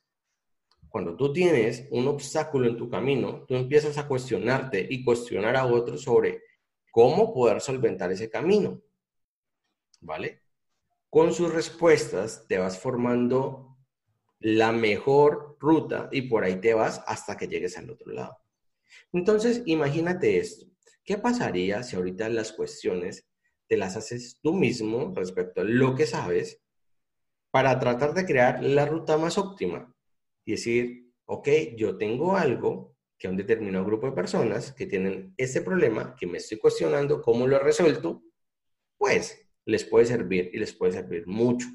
Cuando 0.90 1.16
tú 1.16 1.32
tienes 1.32 1.86
un 1.92 2.08
obstáculo 2.08 2.68
en 2.68 2.76
tu 2.76 2.90
camino, 2.90 3.44
tú 3.46 3.54
empiezas 3.54 3.96
a 3.96 4.08
cuestionarte 4.08 4.84
y 4.90 5.04
cuestionar 5.04 5.56
a 5.56 5.64
otros 5.64 6.02
sobre 6.02 6.42
cómo 6.90 7.32
poder 7.32 7.60
solventar 7.60 8.10
ese 8.10 8.28
camino. 8.28 8.82
¿Vale? 10.00 10.42
Con 11.08 11.32
sus 11.32 11.54
respuestas 11.54 12.44
te 12.48 12.58
vas 12.58 12.78
formando 12.78 13.76
la 14.40 14.72
mejor 14.72 15.56
ruta 15.60 16.08
y 16.10 16.22
por 16.22 16.42
ahí 16.42 16.60
te 16.60 16.74
vas 16.74 17.02
hasta 17.06 17.36
que 17.36 17.46
llegues 17.46 17.78
al 17.78 17.90
otro 17.90 18.12
lado. 18.12 18.38
Entonces, 19.12 19.62
imagínate 19.66 20.38
esto. 20.38 20.66
¿Qué 21.04 21.18
pasaría 21.18 21.84
si 21.84 21.94
ahorita 21.94 22.28
las 22.28 22.52
cuestiones 22.52 23.28
te 23.68 23.76
las 23.76 23.96
haces 23.96 24.40
tú 24.42 24.54
mismo 24.54 25.12
respecto 25.14 25.60
a 25.60 25.64
lo 25.64 25.94
que 25.94 26.06
sabes 26.06 26.60
para 27.52 27.78
tratar 27.78 28.12
de 28.14 28.26
crear 28.26 28.62
la 28.64 28.86
ruta 28.86 29.16
más 29.16 29.38
óptima? 29.38 29.94
Y 30.50 30.54
decir, 30.54 31.12
ok, 31.26 31.48
yo 31.76 31.96
tengo 31.96 32.36
algo 32.36 32.96
que 33.16 33.28
a 33.28 33.30
un 33.30 33.36
determinado 33.36 33.84
grupo 33.84 34.08
de 34.08 34.12
personas 34.14 34.72
que 34.72 34.84
tienen 34.84 35.32
este 35.36 35.60
problema, 35.60 36.16
que 36.18 36.26
me 36.26 36.38
estoy 36.38 36.58
cuestionando 36.58 37.22
cómo 37.22 37.46
lo 37.46 37.54
he 37.54 37.60
resuelto, 37.60 38.24
pues 38.98 39.48
les 39.64 39.84
puede 39.84 40.06
servir 40.06 40.50
y 40.52 40.58
les 40.58 40.72
puede 40.72 40.94
servir 40.94 41.24
mucho. 41.28 41.68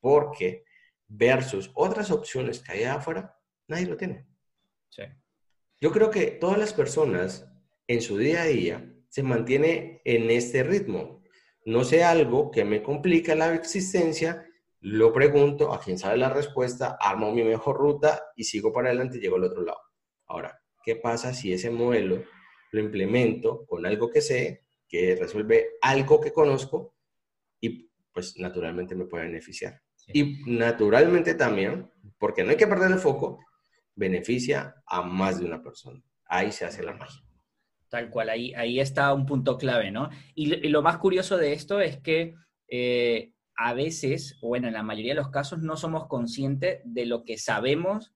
Porque 0.00 0.64
versus 1.06 1.70
otras 1.76 2.10
opciones 2.10 2.58
que 2.58 2.72
hay 2.72 2.82
afuera, 2.82 3.38
nadie 3.68 3.86
lo 3.86 3.96
tiene. 3.96 4.26
Yo 5.80 5.92
creo 5.92 6.10
que 6.10 6.32
todas 6.32 6.58
las 6.58 6.72
personas 6.72 7.48
en 7.86 8.02
su 8.02 8.18
día 8.18 8.42
a 8.42 8.46
día 8.46 8.92
se 9.08 9.22
mantiene 9.22 10.02
en 10.04 10.32
este 10.32 10.64
ritmo. 10.64 11.22
No 11.64 11.84
sé 11.84 12.02
algo 12.02 12.50
que 12.50 12.64
me 12.64 12.82
complica 12.82 13.36
la 13.36 13.54
existencia, 13.54 14.50
lo 14.88 15.12
pregunto 15.12 15.72
a 15.74 15.80
quien 15.80 15.98
sabe 15.98 16.16
la 16.16 16.28
respuesta, 16.28 16.96
armo 17.00 17.32
mi 17.32 17.42
mejor 17.42 17.76
ruta 17.76 18.22
y 18.36 18.44
sigo 18.44 18.72
para 18.72 18.88
adelante 18.88 19.18
y 19.18 19.20
llego 19.20 19.34
al 19.34 19.42
otro 19.42 19.62
lado. 19.62 19.80
Ahora, 20.26 20.60
¿qué 20.84 20.94
pasa 20.94 21.34
si 21.34 21.52
ese 21.52 21.70
modelo 21.70 22.22
lo 22.70 22.80
implemento 22.80 23.66
con 23.66 23.84
algo 23.84 24.08
que 24.08 24.20
sé, 24.20 24.64
que 24.86 25.16
resuelve 25.16 25.70
algo 25.82 26.20
que 26.20 26.32
conozco 26.32 26.94
y 27.60 27.90
pues 28.12 28.36
naturalmente 28.36 28.94
me 28.94 29.06
puede 29.06 29.24
beneficiar? 29.24 29.82
Y 30.14 30.44
naturalmente 30.46 31.34
también, 31.34 31.90
porque 32.16 32.44
no 32.44 32.50
hay 32.50 32.56
que 32.56 32.68
perder 32.68 32.92
el 32.92 33.00
foco, 33.00 33.40
beneficia 33.96 34.76
a 34.86 35.02
más 35.02 35.40
de 35.40 35.46
una 35.46 35.64
persona. 35.64 36.00
Ahí 36.26 36.52
se 36.52 36.64
hace 36.64 36.84
la 36.84 36.94
magia. 36.94 37.22
Tal 37.88 38.08
cual, 38.08 38.28
ahí, 38.28 38.54
ahí 38.54 38.78
está 38.78 39.12
un 39.12 39.26
punto 39.26 39.58
clave, 39.58 39.90
¿no? 39.90 40.10
Y, 40.36 40.68
lo 40.68 40.80
más 40.80 40.98
curioso 40.98 41.36
de 41.36 41.54
esto 41.54 41.80
es 41.80 41.98
que 41.98 42.34
eh, 42.68 43.32
a 43.56 43.74
veces, 43.74 44.38
bueno, 44.42 44.68
en 44.68 44.74
la 44.74 44.82
mayoría 44.82 45.12
de 45.12 45.20
los 45.20 45.30
casos, 45.30 45.60
no 45.60 45.76
somos 45.76 46.06
conscientes 46.08 46.80
de 46.84 47.06
lo 47.06 47.24
que 47.24 47.38
sabemos 47.38 48.12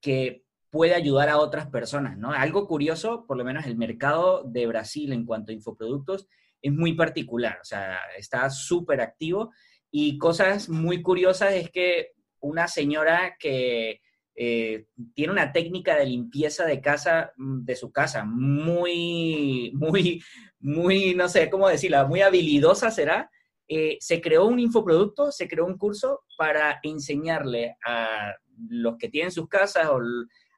que 0.00 0.44
puede 0.70 0.94
ayudar 0.94 1.28
a 1.28 1.38
otras 1.38 1.68
personas, 1.68 2.16
¿no? 2.16 2.32
Algo 2.32 2.66
curioso, 2.66 3.26
por 3.26 3.36
lo 3.36 3.44
menos 3.44 3.66
el 3.66 3.76
mercado 3.76 4.42
de 4.44 4.66
Brasil 4.66 5.12
en 5.12 5.26
cuanto 5.26 5.52
a 5.52 5.54
infoproductos 5.54 6.26
es 6.62 6.72
muy 6.72 6.94
particular, 6.94 7.58
o 7.60 7.64
sea, 7.64 7.98
está 8.16 8.48
súper 8.48 9.00
activo 9.00 9.50
y 9.90 10.16
cosas 10.16 10.68
muy 10.68 11.02
curiosas 11.02 11.52
es 11.52 11.70
que 11.70 12.12
una 12.40 12.68
señora 12.68 13.36
que 13.38 14.00
eh, 14.34 14.86
tiene 15.14 15.32
una 15.32 15.52
técnica 15.52 15.96
de 15.96 16.06
limpieza 16.06 16.64
de 16.64 16.80
casa, 16.80 17.32
mm, 17.36 17.64
de 17.64 17.76
su 17.76 17.92
casa, 17.92 18.24
muy, 18.24 19.72
muy, 19.74 20.22
muy, 20.58 21.14
no 21.14 21.28
sé 21.28 21.50
cómo 21.50 21.68
decirla, 21.68 22.06
muy 22.06 22.22
habilidosa 22.22 22.90
será, 22.90 23.30
eh, 23.74 23.96
se 24.00 24.20
creó 24.20 24.44
un 24.44 24.60
infoproducto, 24.60 25.32
se 25.32 25.48
creó 25.48 25.64
un 25.64 25.78
curso 25.78 26.20
para 26.36 26.78
enseñarle 26.82 27.74
a 27.86 28.34
los 28.68 28.98
que 28.98 29.08
tienen 29.08 29.32
sus 29.32 29.48
casas 29.48 29.88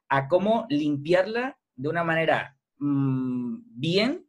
a 0.09 0.27
cómo 0.27 0.65
limpiarla 0.67 1.57
de 1.77 1.87
una 1.87 2.03
manera 2.03 2.57
mm, 2.77 3.59
bien 3.67 4.27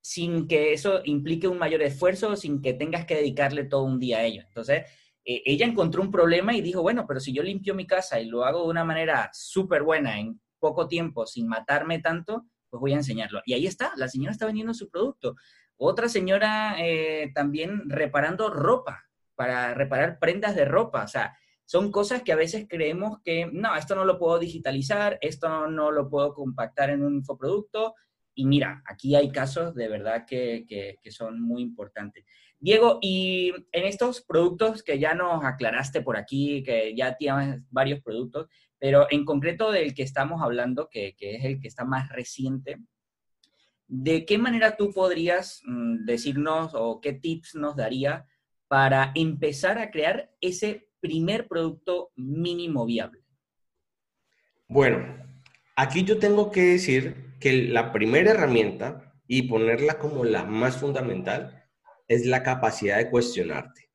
sin 0.00 0.46
que 0.46 0.72
eso 0.72 1.00
implique 1.04 1.48
un 1.48 1.58
mayor 1.58 1.82
esfuerzo, 1.82 2.36
sin 2.36 2.62
que 2.62 2.74
tengas 2.74 3.06
que 3.06 3.16
dedicarle 3.16 3.64
todo 3.64 3.82
un 3.82 3.98
día 3.98 4.18
a 4.18 4.22
ello. 4.22 4.42
Entonces, 4.46 4.84
eh, 5.24 5.42
ella 5.44 5.66
encontró 5.66 6.00
un 6.00 6.12
problema 6.12 6.54
y 6.54 6.60
dijo, 6.60 6.80
bueno, 6.80 7.06
pero 7.08 7.18
si 7.18 7.32
yo 7.32 7.42
limpio 7.42 7.74
mi 7.74 7.88
casa 7.88 8.20
y 8.20 8.26
lo 8.26 8.44
hago 8.44 8.62
de 8.62 8.68
una 8.68 8.84
manera 8.84 9.30
súper 9.32 9.82
buena, 9.82 10.20
en 10.20 10.40
poco 10.60 10.86
tiempo, 10.86 11.26
sin 11.26 11.48
matarme 11.48 11.98
tanto, 11.98 12.46
pues 12.70 12.80
voy 12.80 12.92
a 12.92 12.98
enseñarlo. 12.98 13.42
Y 13.44 13.54
ahí 13.54 13.66
está, 13.66 13.92
la 13.96 14.06
señora 14.06 14.30
está 14.30 14.46
vendiendo 14.46 14.74
su 14.74 14.88
producto. 14.88 15.34
Otra 15.78 16.08
señora 16.08 16.76
eh, 16.78 17.32
también 17.34 17.88
reparando 17.88 18.50
ropa, 18.50 19.04
para 19.34 19.72
reparar 19.72 20.18
prendas 20.18 20.54
de 20.54 20.64
ropa. 20.64 21.04
O 21.04 21.08
sea, 21.08 21.36
son 21.64 21.90
cosas 21.90 22.22
que 22.22 22.32
a 22.32 22.36
veces 22.36 22.66
creemos 22.68 23.20
que, 23.24 23.48
no, 23.50 23.74
esto 23.76 23.94
no 23.94 24.04
lo 24.04 24.18
puedo 24.18 24.38
digitalizar, 24.38 25.18
esto 25.20 25.68
no, 25.68 25.90
lo 25.90 26.10
puedo 26.10 26.34
compactar 26.34 26.90
en 26.90 27.02
un 27.02 27.14
infoproducto. 27.14 27.94
Y 28.34 28.46
mira, 28.46 28.82
aquí 28.86 29.14
hay 29.16 29.30
casos 29.30 29.74
de 29.74 29.88
verdad 29.88 30.24
que, 30.26 30.66
que 30.68 31.10
son 31.10 31.40
muy 31.40 31.62
importantes. 31.62 32.24
Diego, 32.60 32.98
y 33.00 33.52
en 33.70 33.84
estos 33.84 34.20
productos 34.20 34.82
que 34.82 34.98
ya 34.98 35.14
nos 35.14 35.44
aclaraste 35.44 36.02
por 36.02 36.16
aquí, 36.16 36.62
que 36.64 36.94
ya 36.96 37.16
tienes 37.16 37.62
varios 37.70 38.00
productos, 38.00 38.48
pero 38.78 39.06
en 39.10 39.24
concreto 39.24 39.70
del 39.70 39.94
que 39.94 40.02
estamos 40.02 40.42
hablando, 40.42 40.88
que, 40.88 41.14
es 41.18 41.44
el 41.44 41.60
que 41.60 41.68
está 41.68 41.84
más 41.84 42.08
reciente, 42.10 42.78
¿de 43.88 44.24
qué 44.26 44.38
manera 44.38 44.76
tú 44.76 44.92
podrías 44.92 45.62
mm, 45.64 46.04
decirnos 46.04 46.72
o 46.74 47.00
qué 47.00 47.14
tips 47.14 47.54
nos 47.54 47.74
daría 47.74 48.26
para 48.68 49.12
empezar 49.14 49.78
a 49.78 49.90
crear 49.90 50.30
ese 50.40 50.88
primer 51.00 51.48
producto 51.48 52.10
mínimo 52.14 52.84
viable? 52.84 53.22
Bueno, 54.68 55.16
aquí 55.74 56.04
yo 56.04 56.18
tengo 56.18 56.50
que 56.50 56.62
decir 56.62 57.36
que 57.40 57.68
la 57.68 57.92
primera 57.92 58.32
herramienta 58.32 59.14
y 59.26 59.42
ponerla 59.42 59.98
como 59.98 60.24
la 60.24 60.44
más 60.44 60.76
fundamental 60.76 61.64
es 62.06 62.26
la 62.26 62.42
capacidad 62.42 62.98
de 62.98 63.10
cuestionarte. 63.10 63.90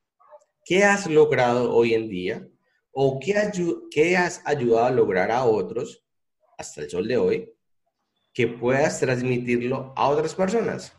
¿Qué 0.65 0.83
has 0.83 1.09
logrado 1.09 1.73
hoy 1.73 1.93
en 1.93 2.09
día? 2.09 2.47
¿O 2.91 3.19
qué, 3.19 4.15
has 4.15 4.41
ayudado 4.45 4.85
a 4.85 4.91
lograr 4.91 5.31
a 5.31 5.43
otros 5.45 6.05
hasta 6.57 6.81
el 6.81 6.89
sol 6.89 7.07
de 7.07 7.17
hoy 7.17 7.52
que 8.33 8.47
puedas 8.47 8.99
transmitirlo 8.99 9.93
a 9.95 10.09
otras 10.09 10.35
personas? 10.35 10.95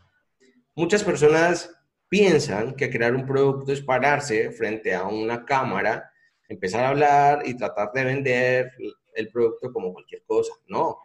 Muchas 0.74 1.02
personas 1.04 1.70
piensan 2.08 2.74
que 2.74 2.90
crear 2.90 3.14
un 3.14 3.26
producto 3.26 3.72
es 3.72 3.82
pararse 3.82 4.50
frente 4.52 4.94
a 4.94 5.04
una 5.04 5.44
cámara, 5.44 6.12
empezar 6.48 6.84
a 6.84 6.88
hablar 6.90 7.42
y 7.44 7.56
tratar 7.56 7.92
de 7.92 8.04
vender 8.04 8.72
el 9.14 9.28
producto 9.30 9.72
como 9.72 9.92
cualquier 9.92 10.22
cosa. 10.24 10.52
No. 10.66 10.98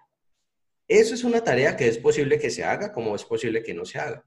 Eso 0.87 1.13
es 1.13 1.23
una 1.23 1.43
tarea 1.43 1.75
que 1.75 1.87
es 1.87 1.97
posible 1.97 2.39
que 2.39 2.49
se 2.49 2.63
haga 2.63 2.91
como 2.91 3.15
es 3.15 3.23
posible 3.23 3.63
que 3.63 3.73
no 3.73 3.85
se 3.85 3.99
haga. 3.99 4.25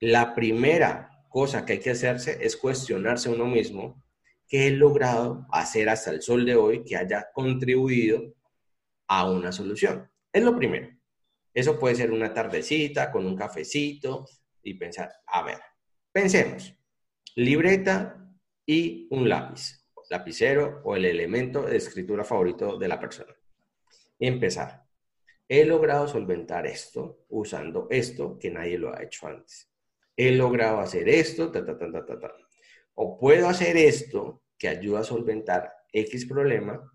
La 0.00 0.34
primera 0.34 1.10
cosa 1.28 1.64
que 1.64 1.74
hay 1.74 1.80
que 1.80 1.90
hacerse 1.90 2.38
es 2.40 2.56
cuestionarse 2.56 3.28
uno 3.28 3.46
mismo 3.46 4.02
qué 4.48 4.68
he 4.68 4.70
logrado 4.70 5.46
hacer 5.50 5.88
hasta 5.88 6.10
el 6.10 6.22
sol 6.22 6.44
de 6.44 6.56
hoy 6.56 6.84
que 6.84 6.96
haya 6.96 7.28
contribuido 7.32 8.34
a 9.08 9.30
una 9.30 9.52
solución. 9.52 10.10
Es 10.32 10.42
lo 10.42 10.56
primero. 10.56 10.95
Eso 11.56 11.78
puede 11.78 11.94
ser 11.94 12.12
una 12.12 12.32
tardecita 12.32 13.10
con 13.10 13.26
un 13.26 13.36
cafecito 13.36 14.26
y 14.62 14.74
pensar, 14.74 15.10
a 15.26 15.42
ver, 15.42 15.58
pensemos, 16.12 16.74
libreta 17.34 18.28
y 18.66 19.08
un 19.10 19.28
lápiz, 19.28 19.84
lapicero 20.10 20.82
o 20.84 20.94
el 20.96 21.04
elemento 21.04 21.62
de 21.62 21.76
escritura 21.76 22.24
favorito 22.24 22.78
de 22.78 22.88
la 22.88 23.00
persona. 23.00 23.34
Y 24.18 24.26
empezar. 24.26 24.84
He 25.48 25.64
logrado 25.64 26.08
solventar 26.08 26.66
esto 26.66 27.24
usando 27.28 27.86
esto 27.90 28.38
que 28.38 28.50
nadie 28.50 28.78
lo 28.78 28.94
ha 28.94 29.02
hecho 29.02 29.26
antes 29.28 29.70
he 30.16 30.32
logrado 30.32 30.80
hacer 30.80 31.08
esto, 31.08 31.52
ta, 31.52 31.64
ta, 31.64 31.76
ta, 31.76 32.06
ta, 32.06 32.34
O 32.94 33.18
puedo 33.18 33.48
hacer 33.48 33.76
esto 33.76 34.42
que 34.58 34.68
ayuda 34.68 35.00
a 35.00 35.04
solventar 35.04 35.70
X 35.92 36.26
problema 36.26 36.90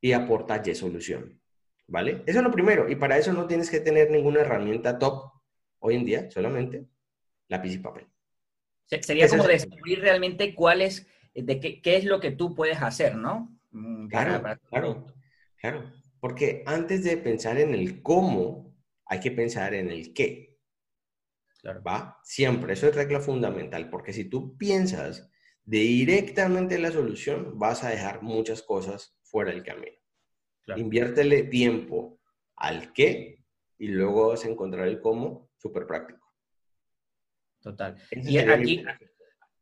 y 0.00 0.12
aporta 0.12 0.62
Y 0.64 0.74
solución. 0.74 1.40
¿Vale? 1.88 2.22
Eso 2.26 2.38
es 2.38 2.44
lo 2.44 2.50
primero. 2.50 2.88
Y 2.88 2.96
para 2.96 3.16
eso 3.16 3.32
no 3.32 3.46
tienes 3.46 3.70
que 3.70 3.80
tener 3.80 4.10
ninguna 4.10 4.40
herramienta 4.40 4.98
top 4.98 5.32
hoy 5.78 5.96
en 5.96 6.04
día, 6.04 6.30
solamente 6.30 6.86
lápiz 7.48 7.74
y 7.74 7.78
papel. 7.78 8.06
Sería 9.00 9.28
como 9.28 9.44
descubrir 9.44 10.00
realmente 10.00 10.54
cuál 10.54 10.82
es, 10.82 11.06
de 11.34 11.60
qué, 11.60 11.82
qué, 11.82 11.96
es 11.96 12.04
lo 12.04 12.20
que 12.20 12.30
tú 12.30 12.54
puedes 12.54 12.80
hacer, 12.80 13.16
¿no? 13.16 13.58
Mm, 13.70 14.08
claro, 14.08 14.58
claro, 14.70 15.06
claro. 15.56 15.92
Porque 16.20 16.62
antes 16.66 17.04
de 17.04 17.16
pensar 17.16 17.58
en 17.58 17.74
el 17.74 18.02
cómo, 18.02 18.76
hay 19.06 19.20
que 19.20 19.30
pensar 19.30 19.74
en 19.74 19.90
el 19.90 20.12
qué. 20.12 20.58
¿Va? 21.86 22.18
Siempre, 22.22 22.74
eso 22.74 22.88
es 22.88 22.94
regla 22.94 23.20
fundamental, 23.20 23.90
porque 23.90 24.12
si 24.12 24.24
tú 24.24 24.56
piensas 24.56 25.30
directamente 25.64 26.76
en 26.76 26.82
la 26.82 26.92
solución, 26.92 27.58
vas 27.58 27.84
a 27.84 27.90
dejar 27.90 28.22
muchas 28.22 28.62
cosas 28.62 29.18
fuera 29.22 29.50
del 29.50 29.64
camino. 29.64 29.97
Inviértele 30.76 31.44
tiempo 31.44 32.18
al 32.56 32.92
qué 32.92 33.38
y 33.78 33.88
luego 33.88 34.28
vas 34.28 34.44
a 34.44 34.48
encontrar 34.48 34.86
el 34.88 35.00
cómo 35.00 35.50
súper 35.56 35.86
práctico. 35.86 36.26
Total. 37.60 37.96
y 38.10 38.38
aquí, 38.38 38.84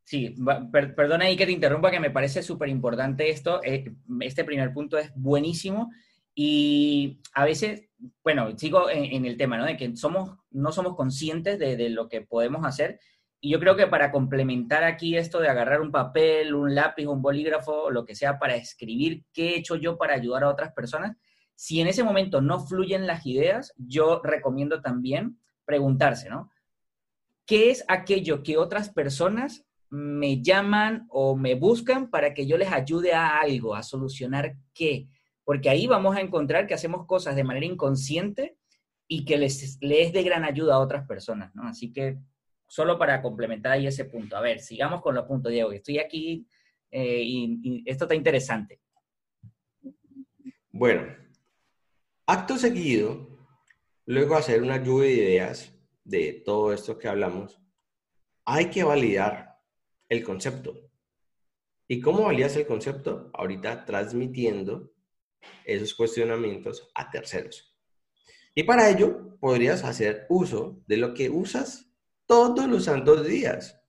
sí, 0.03 0.35
perdona 0.71 1.25
ahí 1.25 1.35
que 1.35 1.45
te 1.45 1.51
interrumpa, 1.51 1.91
que 1.91 1.99
me 1.99 2.11
parece 2.11 2.43
súper 2.43 2.69
importante 2.69 3.29
esto. 3.29 3.61
Eh, 3.63 3.91
este 4.21 4.43
primer 4.43 4.71
punto 4.73 4.97
es 4.97 5.11
buenísimo 5.15 5.91
y 6.39 7.19
a 7.33 7.45
veces, 7.45 7.89
bueno, 8.23 8.55
sigo 8.57 8.91
en, 8.91 9.25
el 9.25 9.37
tema, 9.37 9.57
¿no? 9.57 9.65
De 9.65 9.75
que 9.75 9.97
somos, 9.97 10.37
no 10.51 10.71
somos 10.71 10.95
conscientes 10.95 11.57
de, 11.57 11.89
lo 11.89 12.07
que 12.07 12.21
podemos 12.21 12.63
hacer. 12.63 12.99
Y 13.47 13.51
yo 13.51 13.61
creo 13.61 13.77
que 13.77 13.87
para 13.87 14.11
complementar 14.11 14.83
aquí 14.83 15.15
esto 15.15 15.39
de 15.39 15.47
agarrar 15.47 15.79
un 15.79 15.89
papel, 15.89 16.53
un 16.53 16.75
lápiz, 16.75 17.05
un 17.05 17.21
bolígrafo, 17.21 17.89
lo 17.89 18.03
que 18.03 18.13
sea, 18.13 18.37
para 18.39 18.57
escribir 18.57 19.23
qué 19.31 19.51
he 19.51 19.57
hecho 19.59 19.77
yo 19.77 19.97
para 19.97 20.15
ayudar 20.15 20.43
a 20.43 20.49
otras 20.49 20.73
personas, 20.73 21.15
si 21.55 21.79
en 21.79 21.87
ese 21.87 22.03
momento 22.03 22.41
no 22.41 22.59
fluyen 22.59 23.07
las 23.07 23.25
ideas, 23.25 23.73
yo 23.77 24.19
recomiendo 24.21 24.81
también 24.81 25.39
preguntarse, 25.63 26.29
¿no? 26.29 26.51
¿Qué 27.45 27.71
es 27.71 27.85
aquello 27.87 28.43
que 28.43 28.57
otras 28.57 28.89
personas 28.89 29.65
me 29.89 30.41
llaman 30.41 31.07
o 31.09 31.37
me 31.37 31.55
buscan 31.55 32.09
para 32.09 32.33
que 32.33 32.47
yo 32.47 32.57
les 32.57 32.73
ayude 32.73 33.13
a 33.13 33.39
algo, 33.39 33.75
a 33.75 33.81
solucionar 33.81 34.57
qué? 34.73 35.07
porque 35.45 35.69
ahí 35.69 35.87
vamos 35.87 36.17
a 36.17 36.19
encontrar 36.19 36.67
que 36.67 36.73
hacemos 36.73 37.05
cosas 37.05 37.37
de 37.37 37.45
manera 37.45 37.65
inconsciente 37.65 38.57
y 39.07 39.23
que 39.23 39.37
les, 39.37 39.79
es 39.79 40.11
de 40.11 40.23
gran 40.23 40.43
ayuda 40.43 40.75
a 40.75 40.79
otras 40.79 41.07
personas, 41.07 41.55
¿no? 41.55 41.65
Así 41.65 41.93
que 41.93 42.17
solo 42.67 42.99
para 42.99 43.21
complementar 43.21 43.71
ahí 43.71 43.87
ese 43.87 44.05
punto. 44.05 44.35
A 44.35 44.41
ver, 44.41 44.59
sigamos 44.59 45.01
con 45.01 45.15
los 45.15 45.25
puntos, 45.25 45.51
Diego. 45.51 45.71
Estoy 45.71 45.99
aquí 45.99 46.47
eh, 46.91 47.21
y, 47.23 47.83
esto 47.85 48.05
está 48.05 48.15
interesante. 48.15 48.81
Bueno, 50.69 51.07
acto 52.25 52.57
seguido, 52.57 53.27
luego 54.05 54.35
hacer 54.35 54.61
una 54.61 54.83
lluvia 54.83 55.07
de 55.07 55.13
ideas 55.13 55.73
de 56.03 56.43
todo 56.45 56.73
esto 56.73 56.97
que 56.97 57.07
hablamos, 57.07 57.59
hay 58.45 58.69
que 58.69 58.83
validar 58.83 59.59
el 60.07 60.23
concepto. 60.23 60.75
¿Y 61.87 61.99
cómo 62.01 62.23
validas 62.23 62.55
el 62.57 62.67
concepto? 62.67 63.31
Ahorita 63.33 63.85
transmitiendo 63.85 64.93
esos 65.65 65.95
cuestionamientos 65.95 66.89
a 66.93 67.09
terceros. 67.09 67.75
Y 68.53 68.63
para 68.63 68.89
ello 68.89 69.37
podrías 69.39 69.83
hacer 69.83 70.25
uso 70.29 70.81
de 70.87 70.97
lo 70.97 71.13
que 71.13 71.29
usas 71.29 71.86
todos 72.27 72.67
los 72.67 72.83
santos 72.83 73.25
días. 73.25 73.81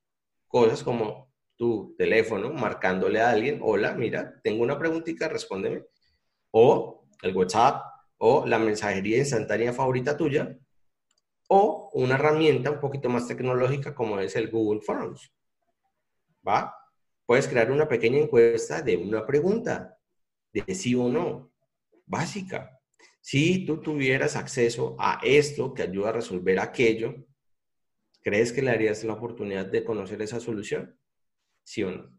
Cosas 0.47 0.83
como 0.83 1.31
tu 1.57 1.95
teléfono 1.99 2.51
marcándole 2.53 3.21
a 3.21 3.31
alguien, 3.31 3.61
hola, 3.63 3.93
mira, 3.93 4.41
tengo 4.43 4.63
una 4.63 4.79
preguntita, 4.79 5.29
respóndeme. 5.29 5.85
O 6.53 7.05
el 7.21 7.37
WhatsApp, 7.37 7.83
o 8.17 8.47
la 8.47 8.59
mensajería 8.59 9.19
instantánea 9.19 9.73
favorita 9.73 10.17
tuya, 10.17 10.57
o 11.49 11.91
una 11.95 12.15
herramienta 12.15 12.71
un 12.71 12.81
poquito 12.81 13.09
más 13.09 13.27
tecnológica 13.27 13.95
como 13.95 14.19
es 14.21 14.37
el 14.37 14.51
Google 14.51 14.81
Forms. 14.81 15.33
¿Va? 16.47 16.75
Puedes 17.27 17.49
crear 17.49 17.71
una 17.71 17.89
pequeña 17.89 18.19
encuesta 18.19 18.81
de 18.81 18.97
una 18.97 19.27
pregunta, 19.27 19.99
de 20.53 20.75
sí 20.75 20.95
o 20.95 21.09
no 21.09 21.53
básica. 22.07 22.81
Si 23.21 23.67
tú 23.67 23.83
tuvieras 23.83 24.37
acceso 24.37 24.97
a 24.99 25.21
esto 25.23 25.75
que 25.75 25.83
ayuda 25.83 26.11
a 26.11 26.13
resolver 26.13 26.59
aquello, 26.59 27.15
¿crees 28.29 28.53
que 28.53 28.61
le 28.61 28.71
darías 28.71 29.05
la 29.05 29.15
oportunidad 29.15 29.65
de 29.65 29.85
conocer 29.85 30.21
esa 30.21 30.39
solución? 30.39 31.01
¿Sí 31.65 31.83
o 31.83 31.91
no? 31.91 32.15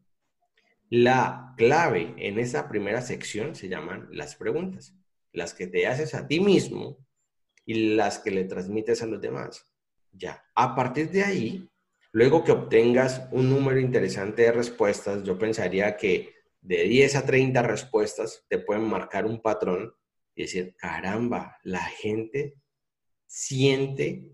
La 0.90 1.54
clave 1.56 2.16
en 2.18 2.40
esa 2.40 2.68
primera 2.68 3.04
sección 3.04 3.54
se 3.54 3.70
llaman 3.70 4.08
las 4.12 4.36
preguntas, 4.36 4.96
las 5.34 5.54
que 5.54 5.68
te 5.68 5.86
haces 5.86 6.16
a 6.16 6.28
ti 6.28 6.40
mismo 6.40 6.98
y 7.64 7.94
las 7.94 8.18
que 8.18 8.32
le 8.32 8.46
transmites 8.46 9.04
a 9.04 9.06
los 9.06 9.22
demás. 9.22 9.72
Ya, 10.12 10.44
a 10.56 10.76
partir 10.76 11.12
de 11.12 11.24
ahí, 11.24 11.70
luego 12.12 12.44
que 12.44 12.54
obtengas 12.54 13.28
un 13.32 13.48
número 13.48 13.80
interesante 13.80 14.42
de 14.42 14.52
respuestas, 14.52 15.22
yo 15.22 15.38
pensaría 15.38 15.96
que 15.96 16.34
de 16.60 16.86
10 16.86 17.18
a 17.18 17.26
30 17.28 17.62
respuestas 17.62 18.48
te 18.50 18.58
pueden 18.58 18.86
marcar 18.86 19.28
un 19.28 19.44
patrón 19.44 19.94
y 20.34 20.42
decir, 20.42 20.76
caramba, 20.76 21.60
la 21.62 21.84
gente 21.84 22.56
siente 23.28 24.32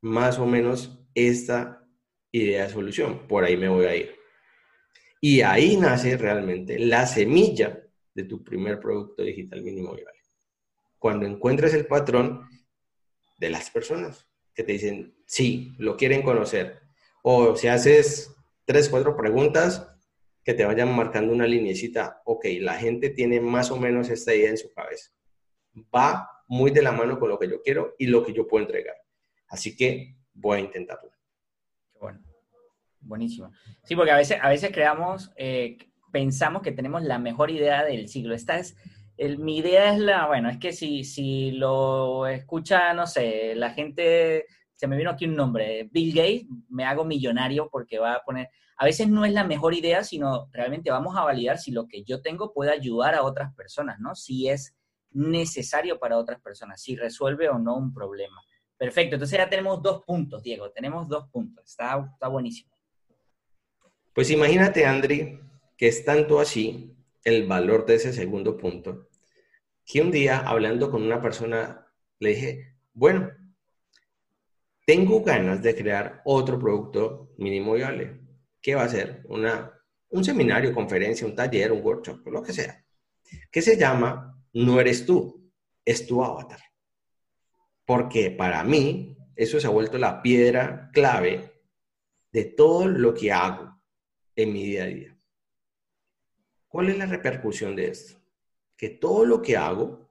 más 0.00 0.38
o 0.38 0.46
menos 0.46 0.99
esta 1.14 1.86
idea 2.32 2.64
de 2.64 2.72
solución, 2.72 3.26
por 3.26 3.44
ahí 3.44 3.56
me 3.56 3.68
voy 3.68 3.86
a 3.86 3.96
ir. 3.96 4.14
Y 5.20 5.42
ahí 5.42 5.76
nace 5.76 6.16
realmente 6.16 6.78
la 6.78 7.06
semilla 7.06 7.82
de 8.14 8.24
tu 8.24 8.42
primer 8.42 8.80
producto 8.80 9.22
digital 9.22 9.62
mínimo 9.62 9.94
viable. 9.94 10.18
Cuando 10.98 11.26
encuentres 11.26 11.74
el 11.74 11.86
patrón 11.86 12.48
de 13.38 13.50
las 13.50 13.70
personas 13.70 14.28
que 14.54 14.64
te 14.64 14.72
dicen, 14.72 15.14
sí, 15.26 15.72
lo 15.78 15.96
quieren 15.96 16.22
conocer. 16.22 16.80
O 17.22 17.56
si 17.56 17.68
haces 17.68 18.34
tres, 18.64 18.88
cuatro 18.88 19.16
preguntas, 19.16 19.86
que 20.44 20.54
te 20.54 20.64
vayan 20.64 20.94
marcando 20.94 21.32
una 21.32 21.46
linecita, 21.46 22.22
ok, 22.24 22.46
la 22.60 22.74
gente 22.74 23.10
tiene 23.10 23.40
más 23.40 23.70
o 23.70 23.78
menos 23.78 24.08
esta 24.08 24.34
idea 24.34 24.50
en 24.50 24.58
su 24.58 24.72
cabeza. 24.72 25.10
Va 25.94 26.28
muy 26.48 26.70
de 26.70 26.82
la 26.82 26.92
mano 26.92 27.18
con 27.18 27.28
lo 27.28 27.38
que 27.38 27.48
yo 27.48 27.62
quiero 27.62 27.94
y 27.98 28.06
lo 28.06 28.24
que 28.24 28.32
yo 28.32 28.46
puedo 28.46 28.64
entregar. 28.64 28.96
Así 29.48 29.76
que 29.76 30.16
voy 30.40 30.58
a 30.58 30.60
intentarlo. 30.60 31.10
Bueno, 32.00 32.20
buenísimo. 33.00 33.52
Sí, 33.84 33.94
porque 33.94 34.12
a 34.12 34.16
veces, 34.16 34.38
a 34.40 34.48
veces 34.48 34.70
creamos, 34.72 35.30
eh, 35.36 35.76
pensamos 36.10 36.62
que 36.62 36.72
tenemos 36.72 37.02
la 37.02 37.18
mejor 37.18 37.50
idea 37.50 37.84
del 37.84 38.08
siglo. 38.08 38.34
Esta 38.34 38.58
es, 38.58 38.76
el, 39.16 39.38
mi 39.38 39.58
idea 39.58 39.92
es 39.92 40.00
la, 40.00 40.26
bueno, 40.26 40.48
es 40.48 40.58
que 40.58 40.72
si, 40.72 41.04
si 41.04 41.52
lo 41.52 42.26
escucha, 42.26 42.94
no 42.94 43.06
sé, 43.06 43.54
la 43.54 43.70
gente, 43.70 44.46
se 44.74 44.86
me 44.86 44.96
vino 44.96 45.10
aquí 45.10 45.26
un 45.26 45.36
nombre, 45.36 45.88
Bill 45.92 46.14
Gates, 46.14 46.46
me 46.68 46.84
hago 46.84 47.04
millonario 47.04 47.68
porque 47.70 47.98
va 47.98 48.14
a 48.14 48.22
poner, 48.22 48.48
a 48.78 48.84
veces 48.86 49.08
no 49.08 49.26
es 49.26 49.32
la 49.32 49.44
mejor 49.44 49.74
idea, 49.74 50.04
sino 50.04 50.48
realmente 50.52 50.90
vamos 50.90 51.16
a 51.16 51.24
validar 51.24 51.58
si 51.58 51.70
lo 51.70 51.86
que 51.86 52.02
yo 52.02 52.22
tengo 52.22 52.54
puede 52.54 52.72
ayudar 52.72 53.14
a 53.14 53.22
otras 53.22 53.54
personas, 53.54 54.00
¿no? 54.00 54.14
Si 54.14 54.48
es 54.48 54.74
necesario 55.10 55.98
para 55.98 56.16
otras 56.16 56.40
personas, 56.40 56.80
si 56.80 56.96
resuelve 56.96 57.48
o 57.50 57.58
no 57.58 57.76
un 57.76 57.92
problema. 57.92 58.40
Perfecto, 58.80 59.16
entonces 59.16 59.36
ya 59.36 59.46
tenemos 59.46 59.82
dos 59.82 60.04
puntos, 60.04 60.42
Diego, 60.42 60.70
tenemos 60.70 61.06
dos 61.06 61.28
puntos, 61.28 61.66
está, 61.66 62.02
está 62.14 62.28
buenísimo. 62.28 62.72
Pues 64.14 64.30
imagínate, 64.30 64.86
Andri, 64.86 65.38
que 65.76 65.88
es 65.88 66.02
tanto 66.02 66.40
así 66.40 66.96
el 67.22 67.46
valor 67.46 67.84
de 67.84 67.96
ese 67.96 68.14
segundo 68.14 68.56
punto, 68.56 69.10
que 69.84 70.00
un 70.00 70.10
día 70.10 70.38
hablando 70.38 70.90
con 70.90 71.02
una 71.02 71.20
persona 71.20 71.92
le 72.20 72.30
dije, 72.30 72.76
bueno, 72.94 73.30
tengo 74.86 75.22
ganas 75.22 75.62
de 75.62 75.76
crear 75.76 76.22
otro 76.24 76.58
producto 76.58 77.34
mínimo 77.36 77.74
viable. 77.74 78.18
¿Qué 78.62 78.76
va 78.76 78.84
a 78.84 78.88
ser? 78.88 79.26
Una, 79.28 79.70
un 80.08 80.24
seminario, 80.24 80.72
conferencia, 80.72 81.26
un 81.26 81.34
taller, 81.34 81.70
un 81.70 81.84
workshop, 81.84 82.26
lo 82.28 82.42
que 82.42 82.54
sea, 82.54 82.82
que 83.50 83.60
se 83.60 83.76
llama 83.76 84.42
No 84.54 84.80
eres 84.80 85.04
tú, 85.04 85.52
es 85.84 86.06
tu 86.06 86.24
avatar. 86.24 86.69
Porque 87.90 88.30
para 88.30 88.62
mí 88.62 89.16
eso 89.34 89.58
se 89.58 89.66
ha 89.66 89.70
vuelto 89.70 89.98
la 89.98 90.22
piedra 90.22 90.92
clave 90.92 91.60
de 92.30 92.44
todo 92.44 92.86
lo 92.86 93.12
que 93.12 93.32
hago 93.32 93.82
en 94.36 94.52
mi 94.52 94.62
día 94.62 94.84
a 94.84 94.86
día. 94.86 95.18
¿Cuál 96.68 96.90
es 96.90 96.98
la 96.98 97.06
repercusión 97.06 97.74
de 97.74 97.88
esto? 97.88 98.22
Que 98.76 98.90
todo 98.90 99.24
lo 99.24 99.42
que 99.42 99.56
hago, 99.56 100.08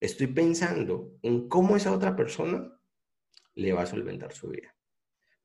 estoy 0.00 0.26
pensando 0.26 1.16
en 1.22 1.48
cómo 1.48 1.76
esa 1.76 1.92
otra 1.92 2.14
persona 2.14 2.78
le 3.54 3.72
va 3.72 3.84
a 3.84 3.86
solventar 3.86 4.34
su 4.34 4.50
vida. 4.50 4.76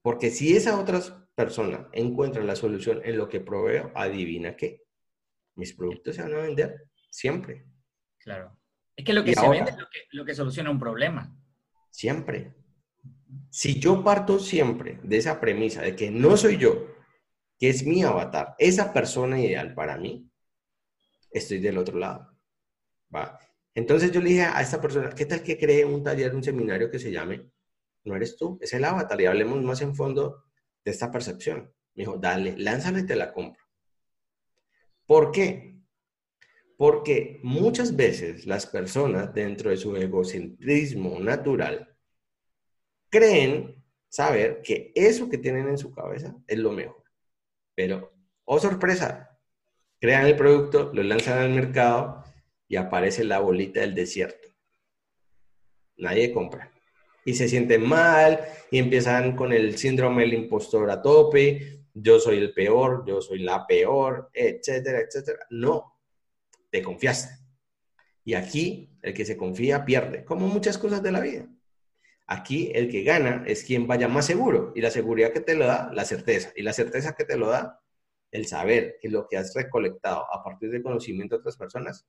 Porque 0.02 0.32
si 0.32 0.58
esa 0.58 0.78
otra 0.78 1.00
persona 1.34 1.88
encuentra 1.94 2.44
la 2.44 2.58
solución 2.58 3.00
en 3.06 3.18
lo 3.18 3.30
que 3.30 3.40
proveo, 3.40 3.94
adivina 3.96 4.58
qué. 4.58 4.84
Mis 5.56 5.72
productos 5.72 6.18
se 6.18 6.24
van 6.24 6.34
a 6.34 6.40
vender 6.40 6.90
siempre. 7.10 7.66
Claro. 8.18 8.60
Es 8.98 9.06
que 9.06 9.14
lo 9.14 9.24
que 9.24 9.34
se 9.34 9.48
vende 9.48 9.72
es 9.72 9.78
lo 9.78 9.88
que, 9.90 10.00
lo 10.12 10.26
que 10.26 10.36
soluciona 10.36 10.72
un 10.72 10.78
problema. 10.78 11.39
Siempre. 11.90 12.56
Si 13.50 13.80
yo 13.80 14.04
parto 14.04 14.40
siempre 14.40 15.00
de 15.04 15.18
esa 15.18 15.40
premisa 15.40 15.82
de 15.82 15.96
que 15.96 16.12
no 16.12 16.38
soy 16.38 16.58
yo, 16.58 16.88
que 17.58 17.70
es 17.70 17.86
mi 17.86 18.04
avatar, 18.04 18.56
esa 18.58 18.94
persona 18.94 19.40
ideal 19.40 19.74
para 19.74 19.98
mí, 19.98 20.30
estoy 21.32 21.60
del 21.60 21.78
otro 21.78 21.98
lado. 21.98 22.38
¿va? 23.14 23.40
Entonces 23.74 24.12
yo 24.12 24.22
le 24.22 24.30
dije 24.30 24.44
a 24.44 24.62
esta 24.62 24.82
persona, 24.82 25.10
¿qué 25.10 25.26
tal 25.26 25.44
que 25.44 25.58
cree 25.58 25.86
un 25.86 26.04
taller, 26.04 26.34
un 26.36 26.44
seminario 26.44 26.90
que 26.90 27.00
se 27.00 27.12
llame 27.12 27.50
No 28.04 28.16
eres 28.16 28.36
tú, 28.36 28.58
es 28.62 28.74
el 28.74 28.86
avatar 28.86 29.20
y 29.22 29.26
hablemos 29.26 29.62
más 29.62 29.82
en 29.82 29.96
fondo 29.96 30.46
de 30.84 30.92
esta 30.92 31.12
percepción? 31.12 31.74
Me 31.96 32.04
dijo, 32.04 32.18
dale, 32.18 32.58
lánzale 32.58 33.02
y 33.02 33.06
te 33.06 33.16
la 33.16 33.32
compro. 33.34 33.64
¿Por 35.06 35.32
qué? 35.32 35.79
Porque 36.80 37.42
muchas 37.44 37.94
veces 37.94 38.46
las 38.46 38.66
personas 38.66 39.34
dentro 39.34 39.70
de 39.70 39.76
su 39.76 39.98
egocentrismo 39.98 41.20
natural 41.20 41.94
creen 43.10 43.84
saber 44.08 44.62
que 44.64 44.94
eso 44.96 45.28
que 45.28 45.38
tienen 45.38 45.68
en 45.68 45.78
su 45.78 45.94
cabeza 45.94 46.34
es 46.48 46.58
lo 46.58 46.72
mejor. 46.72 47.04
Pero, 47.76 48.14
oh 48.46 48.60
sorpresa, 48.60 49.38
crean 50.00 50.26
el 50.26 50.38
producto, 50.38 50.90
lo 50.94 51.04
lanzan 51.04 51.40
al 51.40 51.50
mercado 51.50 52.24
y 52.66 52.78
aparece 52.78 53.26
la 53.26 53.40
bolita 53.40 53.82
del 53.82 53.94
desierto. 53.94 54.48
Nadie 55.98 56.32
compra. 56.32 56.72
Y 57.26 57.34
se 57.34 57.50
sienten 57.50 57.86
mal 57.86 58.40
y 58.72 58.80
empiezan 58.80 59.36
con 59.36 59.52
el 59.52 59.78
síndrome 59.78 60.22
del 60.22 60.34
impostor 60.34 60.90
a 60.90 61.02
tope, 61.02 61.84
yo 61.94 62.22
soy 62.22 62.38
el 62.38 62.54
peor, 62.54 63.04
yo 63.06 63.22
soy 63.22 63.40
la 63.40 63.68
peor, 63.68 64.30
etcétera, 64.34 65.02
etcétera. 65.02 65.46
No, 65.50 65.99
te 66.70 66.82
confiaste. 66.82 67.40
Y 68.24 68.34
aquí 68.34 68.98
el 69.02 69.14
que 69.14 69.26
se 69.26 69.38
confía 69.38 69.86
pierde, 69.86 70.24
como 70.24 70.48
muchas 70.48 70.78
cosas 70.78 71.02
de 71.02 71.12
la 71.12 71.20
vida. 71.20 71.48
Aquí 72.28 72.72
el 72.76 72.92
que 72.92 73.04
gana 73.04 73.44
es 73.48 73.64
quien 73.64 73.88
vaya 73.88 74.08
más 74.08 74.26
seguro 74.26 74.72
y 74.76 74.82
la 74.82 74.92
seguridad 74.92 75.34
que 75.34 75.40
te 75.40 75.56
lo 75.56 75.66
da, 75.66 75.90
la 75.94 76.06
certeza. 76.06 76.52
Y 76.56 76.62
la 76.62 76.74
certeza 76.74 77.16
que 77.16 77.26
te 77.26 77.38
lo 77.38 77.48
da, 77.50 77.82
el 78.32 78.46
saber 78.46 78.98
que 79.02 79.10
lo 79.10 79.28
que 79.28 79.38
has 79.38 79.54
recolectado 79.56 80.26
a 80.32 80.44
partir 80.44 80.70
del 80.70 80.84
conocimiento 80.84 81.36
de 81.36 81.40
otras 81.40 81.58
personas, 81.58 82.08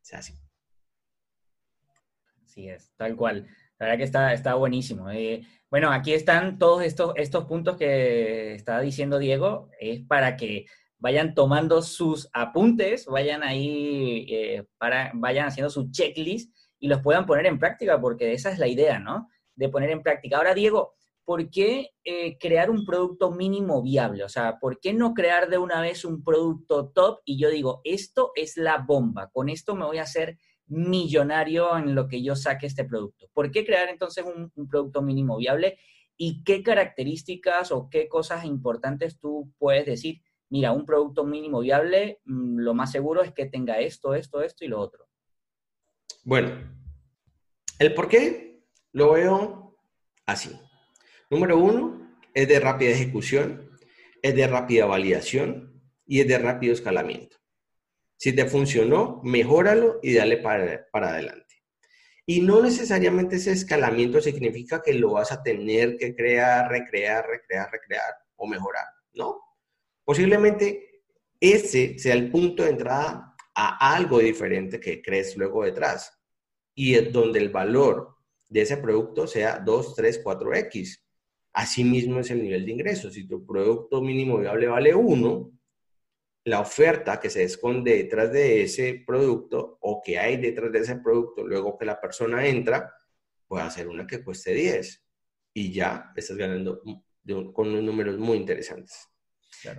sea 0.00 0.20
así. 0.20 0.38
Así 2.42 2.70
es, 2.70 2.92
tal 2.96 3.14
cual. 3.14 3.46
La 3.78 3.86
verdad 3.86 3.98
que 3.98 4.04
está, 4.04 4.32
está 4.32 4.54
buenísimo. 4.54 5.10
Eh, 5.10 5.42
bueno, 5.70 5.92
aquí 5.92 6.14
están 6.14 6.58
todos 6.58 6.82
estos, 6.82 7.12
estos 7.16 7.44
puntos 7.44 7.76
que 7.76 8.54
está 8.54 8.80
diciendo 8.80 9.18
Diego. 9.18 9.68
Es 9.78 10.00
para 10.00 10.38
que 10.38 10.64
vayan 10.98 11.34
tomando 11.34 11.82
sus 11.82 12.28
apuntes, 12.32 13.06
vayan 13.06 13.42
ahí, 13.42 14.26
eh, 14.28 14.64
para, 14.78 15.12
vayan 15.14 15.46
haciendo 15.46 15.70
su 15.70 15.90
checklist 15.90 16.54
y 16.78 16.88
los 16.88 17.00
puedan 17.02 17.26
poner 17.26 17.46
en 17.46 17.58
práctica, 17.58 18.00
porque 18.00 18.32
esa 18.32 18.50
es 18.50 18.58
la 18.58 18.68
idea, 18.68 18.98
¿no? 18.98 19.28
De 19.54 19.68
poner 19.68 19.90
en 19.90 20.02
práctica. 20.02 20.36
Ahora, 20.36 20.54
Diego, 20.54 20.94
¿por 21.24 21.50
qué 21.50 21.90
eh, 22.04 22.38
crear 22.38 22.70
un 22.70 22.84
producto 22.84 23.30
mínimo 23.30 23.82
viable? 23.82 24.24
O 24.24 24.28
sea, 24.28 24.58
¿por 24.58 24.80
qué 24.80 24.94
no 24.94 25.12
crear 25.14 25.48
de 25.48 25.58
una 25.58 25.80
vez 25.80 26.04
un 26.04 26.22
producto 26.22 26.90
top 26.90 27.20
y 27.24 27.38
yo 27.38 27.50
digo, 27.50 27.80
esto 27.84 28.32
es 28.34 28.56
la 28.56 28.78
bomba, 28.78 29.30
con 29.32 29.48
esto 29.48 29.74
me 29.74 29.84
voy 29.84 29.98
a 29.98 30.02
hacer 30.02 30.38
millonario 30.68 31.76
en 31.76 31.94
lo 31.94 32.08
que 32.08 32.22
yo 32.22 32.36
saque 32.36 32.66
este 32.66 32.84
producto? 32.84 33.28
¿Por 33.32 33.50
qué 33.50 33.64
crear 33.64 33.88
entonces 33.88 34.24
un, 34.24 34.52
un 34.54 34.68
producto 34.68 35.02
mínimo 35.02 35.36
viable? 35.36 35.78
¿Y 36.16 36.42
qué 36.44 36.62
características 36.62 37.72
o 37.72 37.90
qué 37.90 38.08
cosas 38.08 38.44
importantes 38.44 39.18
tú 39.18 39.52
puedes 39.58 39.84
decir? 39.84 40.22
Mira, 40.48 40.72
un 40.72 40.84
producto 40.84 41.24
mínimo 41.24 41.60
viable, 41.60 42.20
mm, 42.24 42.58
lo 42.58 42.74
más 42.74 42.92
seguro 42.92 43.22
es 43.22 43.32
que 43.32 43.46
tenga 43.46 43.80
esto, 43.80 44.14
esto, 44.14 44.42
esto 44.42 44.64
y 44.64 44.68
lo 44.68 44.80
otro. 44.80 45.08
Bueno, 46.24 46.50
el 47.78 47.94
por 47.94 48.08
qué 48.08 48.64
lo 48.92 49.12
veo 49.12 49.78
así. 50.26 50.58
Número 51.30 51.58
uno, 51.58 52.16
es 52.34 52.48
de 52.48 52.60
rápida 52.60 52.90
ejecución, 52.90 53.70
es 54.22 54.34
de 54.34 54.46
rápida 54.46 54.86
validación 54.86 55.82
y 56.06 56.20
es 56.20 56.28
de 56.28 56.38
rápido 56.38 56.72
escalamiento. 56.72 57.36
Si 58.16 58.32
te 58.32 58.46
funcionó, 58.46 59.20
mejóralo 59.24 59.98
y 60.02 60.14
dale 60.14 60.38
para, 60.38 60.86
para 60.90 61.10
adelante. 61.10 61.46
Y 62.24 62.40
no 62.40 62.60
necesariamente 62.60 63.36
ese 63.36 63.52
escalamiento 63.52 64.20
significa 64.20 64.82
que 64.82 64.94
lo 64.94 65.12
vas 65.12 65.30
a 65.30 65.42
tener 65.42 65.96
que 65.96 66.14
crear, 66.14 66.68
recrear, 66.68 67.24
recrear, 67.26 67.70
recrear 67.70 68.14
o 68.34 68.48
mejorar. 68.48 68.86
No. 69.14 69.40
Posiblemente 70.06 71.02
ese 71.40 71.98
sea 71.98 72.14
el 72.14 72.30
punto 72.30 72.62
de 72.62 72.70
entrada 72.70 73.34
a 73.56 73.94
algo 73.96 74.20
diferente 74.20 74.78
que 74.78 75.02
crees 75.02 75.36
luego 75.36 75.64
detrás 75.64 76.16
y 76.76 76.94
donde 76.94 77.40
el 77.40 77.48
valor 77.48 78.14
de 78.48 78.60
ese 78.60 78.76
producto 78.76 79.26
sea 79.26 79.58
2, 79.58 79.96
3, 79.96 80.22
4x. 80.22 81.02
Asimismo 81.54 82.20
es 82.20 82.30
el 82.30 82.40
nivel 82.40 82.64
de 82.64 82.72
ingresos. 82.72 83.14
Si 83.14 83.26
tu 83.26 83.44
producto 83.44 84.00
mínimo 84.00 84.38
viable 84.38 84.68
vale 84.68 84.94
1, 84.94 85.52
la 86.44 86.60
oferta 86.60 87.18
que 87.18 87.28
se 87.28 87.42
esconde 87.42 87.96
detrás 87.96 88.30
de 88.30 88.62
ese 88.62 89.02
producto 89.04 89.78
o 89.80 90.00
que 90.04 90.20
hay 90.20 90.36
detrás 90.36 90.70
de 90.70 90.78
ese 90.78 90.96
producto 90.98 91.44
luego 91.44 91.76
que 91.76 91.84
la 91.84 92.00
persona 92.00 92.46
entra, 92.46 92.94
puede 93.48 93.68
ser 93.72 93.88
una 93.88 94.06
que 94.06 94.22
cueste 94.22 94.54
10 94.54 95.04
y 95.54 95.72
ya 95.72 96.12
estás 96.14 96.36
ganando 96.36 96.80
con 97.52 97.68
unos 97.70 97.82
números 97.82 98.18
muy 98.18 98.36
interesantes. 98.36 99.08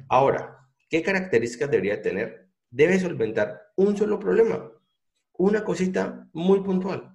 Ahora, 0.10 0.58
¿qué 0.90 1.02
características 1.02 1.72
debería 1.72 2.02
tener? 2.02 2.50
Debe 2.70 3.00
solventar 3.00 3.62
un 3.76 3.96
solo 3.96 4.20
problema 4.20 4.72
una 5.38 5.64
cosita 5.64 6.28
muy 6.34 6.62
puntual. 6.62 7.14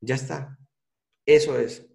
Ya 0.00 0.14
está. 0.14 0.56
Eso 1.26 1.58
es. 1.58 1.86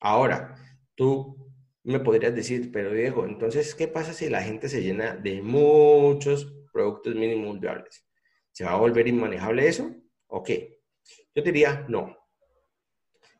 Ahora, 0.00 0.54
tú 0.94 1.50
me 1.82 2.00
podrías 2.00 2.34
decir, 2.34 2.70
pero 2.70 2.92
Diego, 2.92 3.24
entonces, 3.24 3.74
¿qué 3.74 3.88
pasa 3.88 4.12
si 4.12 4.28
la 4.28 4.42
gente 4.42 4.68
se 4.68 4.82
llena 4.82 5.16
de 5.16 5.40
muchos 5.42 6.52
productos 6.72 7.14
mínimos 7.14 7.58
viables? 7.58 8.06
¿Se 8.52 8.64
va 8.64 8.72
a 8.72 8.76
volver 8.76 9.08
inmanejable 9.08 9.66
eso? 9.66 9.94
¿O 10.26 10.42
qué? 10.42 10.80
Yo 11.34 11.42
diría, 11.42 11.86
no. 11.88 12.16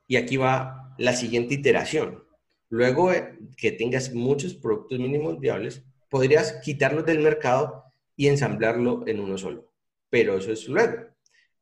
Y 0.06 0.16
aquí 0.16 0.36
va 0.36 0.94
la 0.98 1.12
siguiente 1.12 1.54
iteración. 1.54 2.25
Luego 2.68 3.10
que 3.56 3.72
tengas 3.72 4.12
muchos 4.12 4.54
productos 4.54 4.98
mínimos 4.98 5.38
viables, 5.38 5.84
podrías 6.08 6.60
quitarlos 6.64 7.04
del 7.06 7.20
mercado 7.20 7.84
y 8.16 8.28
ensamblarlo 8.28 9.04
en 9.06 9.20
uno 9.20 9.38
solo. 9.38 9.72
Pero 10.10 10.36
eso 10.36 10.52
es 10.52 10.66
luego. 10.68 11.06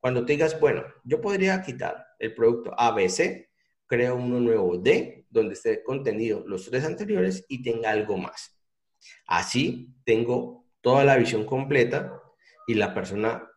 Cuando 0.01 0.25
te 0.25 0.35
digas, 0.35 0.59
bueno, 0.61 0.85
yo 1.05 1.21
podría 1.21 1.63
quitar 1.63 2.07
el 2.19 2.35
producto 2.35 2.79
ABC, 2.79 3.49
creo 3.87 4.17
uno 4.17 4.41
nuevo 4.41 4.77
D, 4.77 5.27
donde 5.31 5.55
esté 5.55 5.83
contenido 5.83 6.45
los 6.47 6.71
tres 6.71 6.85
anteriores 6.85 7.45
y 7.49 7.63
tenga 7.63 7.91
algo 7.91 8.17
más. 8.17 8.59
Así 9.27 9.95
tengo 10.05 10.67
toda 10.81 11.05
la 11.05 11.17
visión 11.17 11.45
completa 11.45 12.21
y 12.67 12.75
la 12.75 12.95
persona, 12.95 13.51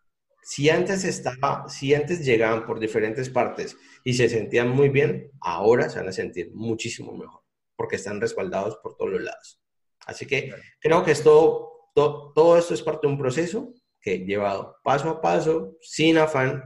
si 0.47 0.69
antes 0.69 1.03
estaba, 1.03 1.67
si 1.67 1.93
antes 1.93 2.25
llegaban 2.25 2.65
por 2.65 2.79
diferentes 2.79 3.29
partes 3.29 3.75
y 4.05 4.13
se 4.13 4.29
sentían 4.29 4.69
muy 4.69 4.87
bien, 4.87 5.29
ahora 5.41 5.89
se 5.89 5.99
van 5.99 6.07
a 6.07 6.13
sentir 6.13 6.51
muchísimo 6.53 7.11
mejor, 7.11 7.41
porque 7.75 7.97
están 7.97 8.21
respaldados 8.21 8.77
por 8.77 8.95
todos 8.95 9.11
los 9.11 9.21
lados. 9.23 9.61
Así 10.05 10.25
que 10.25 10.53
creo 10.79 11.03
que 11.03 11.11
esto, 11.11 11.89
todo, 11.93 12.31
todo 12.33 12.57
esto 12.57 12.73
es 12.73 12.81
parte 12.81 13.07
de 13.07 13.11
un 13.11 13.19
proceso 13.19 13.73
que 13.99 14.19
llevado 14.19 14.77
paso 14.85 15.09
a 15.09 15.19
paso, 15.19 15.75
sin 15.81 16.17
afán, 16.17 16.63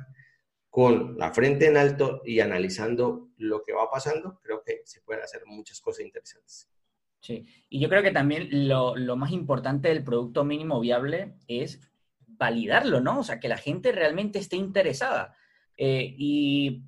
con 0.70 1.18
la 1.18 1.34
frente 1.34 1.66
en 1.66 1.76
alto 1.76 2.22
y 2.24 2.40
analizando 2.40 3.32
lo 3.38 3.64
que 3.64 3.74
va 3.74 3.90
pasando, 3.90 4.40
creo 4.44 4.62
que 4.64 4.84
se 4.86 5.02
pueden 5.02 5.24
hacer 5.24 5.42
muchas 5.48 5.82
cosas 5.82 6.06
interesantes. 6.06 6.70
Sí, 7.20 7.48
y 7.68 7.80
yo 7.80 7.90
creo 7.90 8.04
que 8.04 8.12
también 8.12 8.68
lo, 8.68 8.96
lo 8.96 9.16
más 9.16 9.32
importante 9.32 9.88
del 9.88 10.04
producto 10.04 10.44
mínimo 10.44 10.80
viable 10.80 11.34
es 11.48 11.91
validarlo, 12.42 13.02
¿no? 13.02 13.20
O 13.20 13.24
sea, 13.24 13.40
que 13.40 13.48
la 13.48 13.58
gente 13.58 13.92
realmente 13.92 14.40
esté 14.40 14.56
interesada. 14.56 15.36
Eh, 15.78 16.16
y 16.18 16.82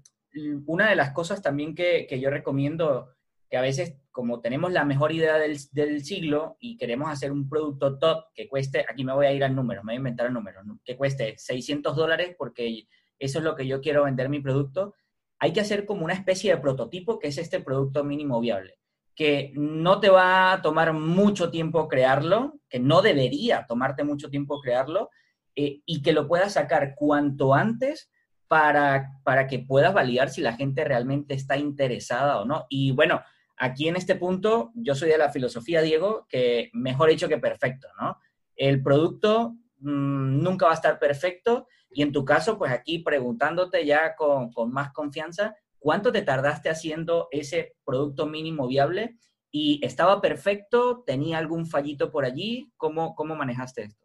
una 0.65 0.89
de 0.89 0.95
las 0.95 1.11
cosas 1.11 1.43
también 1.43 1.75
que, 1.75 2.07
que, 2.09 2.19
yo 2.19 2.31
recomiendo, 2.31 3.13
que 3.47 3.57
a 3.57 3.61
veces 3.61 3.97
como 4.11 4.41
tenemos 4.41 4.71
la 4.71 4.83
mejor 4.83 5.11
idea 5.11 5.37
del, 5.37 5.59
del, 5.71 6.03
siglo 6.03 6.57
y 6.59 6.75
queremos 6.75 7.11
hacer 7.11 7.31
un 7.31 7.47
producto 7.47 7.99
top 7.99 8.25
que 8.33 8.47
cueste, 8.47 8.83
aquí 8.89 9.03
me 9.03 9.13
voy 9.13 9.27
a 9.27 9.31
ir 9.31 9.43
al 9.43 9.55
número, 9.55 9.83
me 9.83 9.91
voy 9.91 9.93
a 9.93 9.97
inventar 9.97 10.25
el 10.25 10.33
número, 10.33 10.61
que 10.83 10.97
cueste 10.97 11.35
600 11.37 11.95
dólares 11.95 12.35
porque 12.35 12.87
eso 13.19 13.37
es 13.37 13.43
lo 13.43 13.55
que 13.55 13.67
yo 13.67 13.79
quiero 13.79 14.05
vender 14.05 14.29
mi 14.29 14.39
producto, 14.39 14.95
hay 15.37 15.53
que 15.53 15.61
hacer 15.61 15.85
como 15.85 16.03
una 16.03 16.15
especie 16.15 16.51
de 16.51 16.61
prototipo 16.61 17.19
que 17.19 17.27
es 17.27 17.37
este 17.37 17.59
producto 17.59 18.03
mínimo 18.03 18.39
viable, 18.39 18.79
que 19.15 19.51
no 19.55 19.99
te 19.99 20.09
va 20.09 20.53
a 20.53 20.61
tomar 20.63 20.93
mucho 20.93 21.51
tiempo 21.51 21.87
crearlo, 21.87 22.59
que 22.69 22.79
no 22.79 23.03
debería 23.03 23.65
tomarte 23.67 24.03
mucho 24.03 24.31
tiempo 24.31 24.59
crearlo, 24.61 25.11
eh, 25.55 25.81
y 25.85 26.01
que 26.01 26.13
lo 26.13 26.27
puedas 26.27 26.53
sacar 26.53 26.95
cuanto 26.95 27.53
antes 27.53 28.09
para, 28.47 29.11
para 29.23 29.47
que 29.47 29.59
puedas 29.59 29.93
validar 29.93 30.29
si 30.29 30.41
la 30.41 30.53
gente 30.53 30.83
realmente 30.83 31.33
está 31.33 31.57
interesada 31.57 32.39
o 32.41 32.45
no. 32.45 32.65
Y 32.69 32.91
bueno, 32.91 33.21
aquí 33.57 33.87
en 33.87 33.95
este 33.95 34.15
punto 34.15 34.71
yo 34.75 34.95
soy 34.95 35.09
de 35.09 35.17
la 35.17 35.31
filosofía, 35.31 35.81
Diego, 35.81 36.27
que 36.29 36.69
mejor 36.73 37.09
hecho 37.09 37.27
que 37.27 37.37
perfecto, 37.37 37.87
¿no? 37.99 38.17
El 38.55 38.83
producto 38.83 39.55
mmm, 39.79 40.41
nunca 40.41 40.65
va 40.65 40.71
a 40.71 40.75
estar 40.75 40.99
perfecto 40.99 41.67
y 41.93 42.01
en 42.01 42.11
tu 42.11 42.25
caso, 42.25 42.57
pues 42.57 42.71
aquí 42.71 42.99
preguntándote 42.99 43.85
ya 43.85 44.15
con, 44.15 44.51
con 44.51 44.71
más 44.71 44.91
confianza, 44.91 45.55
¿cuánto 45.79 46.11
te 46.11 46.23
tardaste 46.23 46.69
haciendo 46.69 47.27
ese 47.31 47.75
producto 47.85 48.25
mínimo 48.25 48.67
viable? 48.67 49.17
¿Y 49.51 49.79
estaba 49.85 50.19
perfecto? 50.19 51.03
¿Tenía 51.05 51.37
algún 51.37 51.67
fallito 51.67 52.11
por 52.11 52.25
allí? 52.25 52.71
¿Cómo, 52.77 53.13
cómo 53.13 53.35
manejaste 53.35 53.83
esto? 53.83 54.03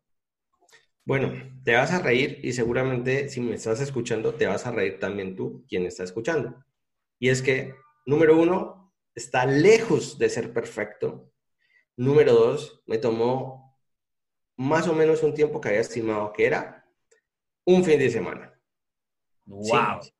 Bueno, 1.08 1.32
te 1.64 1.74
vas 1.74 1.90
a 1.90 2.00
reír 2.00 2.38
y 2.42 2.52
seguramente 2.52 3.30
si 3.30 3.40
me 3.40 3.54
estás 3.54 3.80
escuchando, 3.80 4.34
te 4.34 4.46
vas 4.46 4.66
a 4.66 4.72
reír 4.72 4.98
también 4.98 5.36
tú, 5.36 5.64
quien 5.66 5.86
está 5.86 6.04
escuchando. 6.04 6.62
Y 7.18 7.30
es 7.30 7.40
que, 7.40 7.74
número 8.04 8.38
uno, 8.38 8.92
está 9.14 9.46
lejos 9.46 10.18
de 10.18 10.28
ser 10.28 10.52
perfecto. 10.52 11.32
Número 11.96 12.34
dos, 12.34 12.82
me 12.86 12.98
tomó 12.98 13.74
más 14.58 14.86
o 14.86 14.92
menos 14.92 15.22
un 15.22 15.32
tiempo 15.32 15.62
que 15.62 15.70
había 15.70 15.80
estimado 15.80 16.30
que 16.30 16.44
era 16.44 16.86
un 17.64 17.82
fin 17.84 17.98
de 17.98 18.10
semana. 18.10 18.60
¡Wow! 19.46 20.02
Sí. 20.02 20.12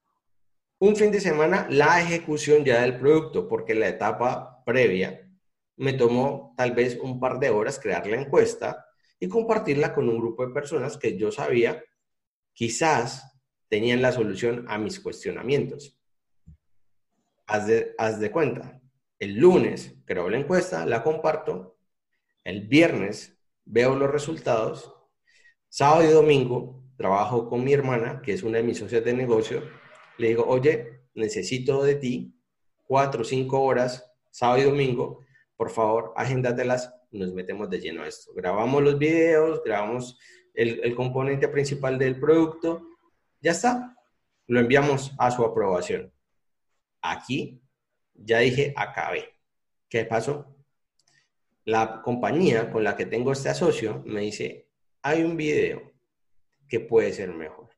Un 0.79 0.97
fin 0.97 1.13
de 1.13 1.21
semana 1.21 1.67
la 1.69 2.01
ejecución 2.01 2.65
ya 2.65 2.81
del 2.81 2.99
producto, 2.99 3.47
porque 3.47 3.75
la 3.75 3.89
etapa 3.89 4.65
previa 4.65 5.31
me 5.77 5.93
tomó 5.93 6.55
tal 6.57 6.73
vez 6.73 6.99
un 6.99 7.21
par 7.21 7.39
de 7.41 7.51
horas 7.51 7.79
crear 7.79 8.07
la 8.07 8.23
encuesta 8.23 8.88
y 9.21 9.29
compartirla 9.29 9.95
con 9.95 10.09
un 10.09 10.19
grupo 10.19 10.47
de 10.47 10.53
personas 10.53 10.97
que 10.97 11.17
yo 11.17 11.31
sabía 11.31 11.83
quizás 12.53 13.39
tenían 13.69 14.03
la 14.03 14.13
solución 14.13 14.65
a 14.69 14.79
mis 14.79 15.01
cuestionamientos. 15.01 15.99
Haz 17.47 17.67
de, 17.67 17.95
haz 17.99 18.21
de 18.21 18.31
cuenta, 18.31 18.81
el 19.19 19.37
lunes 19.37 19.97
creo 20.05 20.29
la 20.29 20.39
encuesta, 20.39 20.87
la 20.87 21.03
comparto, 21.03 21.79
el 22.45 22.67
viernes 22.67 23.39
veo 23.65 23.95
los 23.95 24.11
resultados, 24.11 24.95
sábado 25.69 26.05
y 26.05 26.13
domingo 26.13 26.79
trabajo 26.97 27.49
con 27.49 27.63
mi 27.63 27.73
hermana, 27.73 28.21
que 28.21 28.33
es 28.33 28.43
una 28.43 28.59
de 28.59 28.65
mis 28.65 28.79
socias 28.79 29.05
de 29.05 29.15
negocio, 29.15 29.63
le 30.19 30.29
digo, 30.29 30.45
oye, 30.47 31.05
necesito 31.15 31.85
de 31.85 31.95
ti 31.95 32.35
cuatro 32.85 33.23
o 33.23 33.25
cinco 33.25 33.63
horas, 33.63 34.13
sábado 34.31 34.61
y 34.61 34.65
domingo, 34.65 35.21
por 35.57 35.71
favor, 35.71 36.13
agéndatelas 36.17 36.93
nos 37.11 37.33
metemos 37.33 37.71
de 37.71 37.81
lleno 37.81 38.03
a 38.03 38.09
esto. 38.09 38.33
Grabamos 38.35 38.83
los 38.83 38.99
videos, 38.99 39.63
grabamos 39.65 40.19
el, 40.55 40.95
componente 40.95 41.49
principal 41.49 41.99
del 41.99 42.19
producto, 42.19 42.83
ya 43.41 43.53
está, 43.53 43.97
lo 44.49 44.61
enviamos 44.61 45.13
a 45.19 45.31
su 45.31 45.45
aprobación. 45.45 46.13
Aquí 47.01 47.63
ya 48.15 48.39
dije, 48.39 48.73
acabé. 48.77 49.37
¿Qué 49.89 50.05
pasó? 50.05 50.57
La 51.65 52.03
compañía 52.03 52.71
con 52.71 52.83
la 52.83 52.97
que 52.97 53.07
tengo 53.07 53.33
este 53.33 53.49
asocio 53.49 54.03
me 54.05 54.23
dice, 54.23 54.69
hay 55.03 55.23
un 55.23 55.37
video 55.37 55.93
que 56.69 56.81
puede 56.81 57.13
ser 57.13 57.33
mejor. 57.33 57.71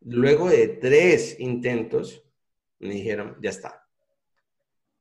Luego 0.00 0.48
de 0.48 0.68
tres 0.68 1.38
intentos, 1.40 2.24
me 2.78 2.94
dijeron, 2.94 3.36
ya 3.40 3.50
está, 3.50 3.79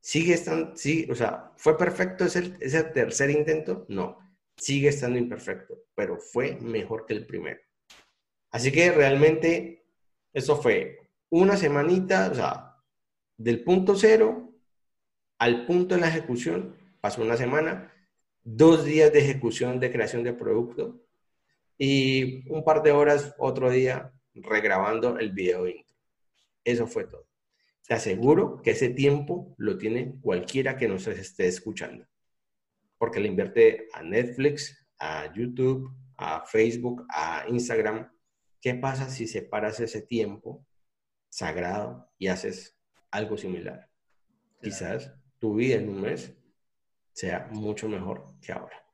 ¿Sigue 0.02 0.34
estando, 0.34 0.76
sí, 0.76 1.08
o 1.12 1.16
sea, 1.16 1.52
fue 1.58 1.78
perfecto 1.78 2.26
ese, 2.26 2.54
ese 2.60 2.84
tercer 2.86 3.30
intento? 3.30 3.86
No, 3.90 4.18
sigue 4.56 4.90
estando 4.90 5.18
imperfecto, 5.18 5.84
pero 5.96 6.18
fue 6.18 6.56
mejor 6.62 7.06
que 7.06 7.14
el 7.14 7.26
primero. 7.26 7.60
Así 8.52 8.72
que 8.72 8.92
realmente 8.92 9.86
eso 10.34 10.62
fue 10.62 11.10
una 11.30 11.58
semanita, 11.58 12.30
o 12.32 12.36
sea, 12.36 12.78
del 13.38 13.64
punto 13.64 13.96
cero 13.96 14.54
al 15.38 15.66
punto 15.66 15.96
de 15.96 16.02
la 16.02 16.10
ejecución, 16.10 16.76
pasó 17.00 17.22
una 17.22 17.38
semana, 17.38 17.94
dos 18.44 18.84
días 18.84 19.12
de 19.14 19.20
ejecución 19.20 19.80
de 19.80 19.92
creación 19.92 20.24
de 20.24 20.34
producto 20.34 21.02
y 21.78 22.50
un 22.52 22.64
par 22.64 22.84
de 22.84 22.92
horas 22.92 23.36
otro 23.38 23.70
día 23.70 24.12
regrabando 24.34 25.18
el 25.18 25.32
video 25.32 25.68
intro. 25.68 25.96
Eso 26.66 26.88
fue 26.88 27.06
todo 27.06 27.29
te 27.90 27.96
aseguro 27.96 28.62
que 28.62 28.70
ese 28.70 28.90
tiempo 28.90 29.56
lo 29.58 29.76
tiene 29.80 30.14
cualquiera 30.22 30.78
que 30.78 30.88
nos 30.88 31.08
esté 31.08 31.48
escuchando. 31.48 32.06
Porque 33.00 33.20
le 33.20 33.30
invierte 33.30 33.88
a 33.94 34.04
Netflix, 34.04 34.88
a 35.00 35.34
YouTube, 35.34 35.92
a 36.16 36.46
Facebook, 36.46 37.08
a 37.10 37.46
Instagram. 37.48 38.08
¿Qué 38.62 38.76
pasa 38.76 39.10
si 39.10 39.26
separas 39.26 39.80
ese 39.80 40.04
tiempo 40.04 40.64
sagrado 41.30 42.08
y 42.20 42.28
haces 42.28 42.78
algo 43.10 43.38
similar? 43.38 43.90
Quizás 44.62 45.12
tu 45.40 45.56
vida 45.56 45.78
en 45.78 45.90
un 45.90 46.02
mes 46.02 46.38
sea 47.12 47.48
mucho 47.50 47.90
mejor 47.90 48.36
que 48.40 48.52
ahora. 48.52 48.86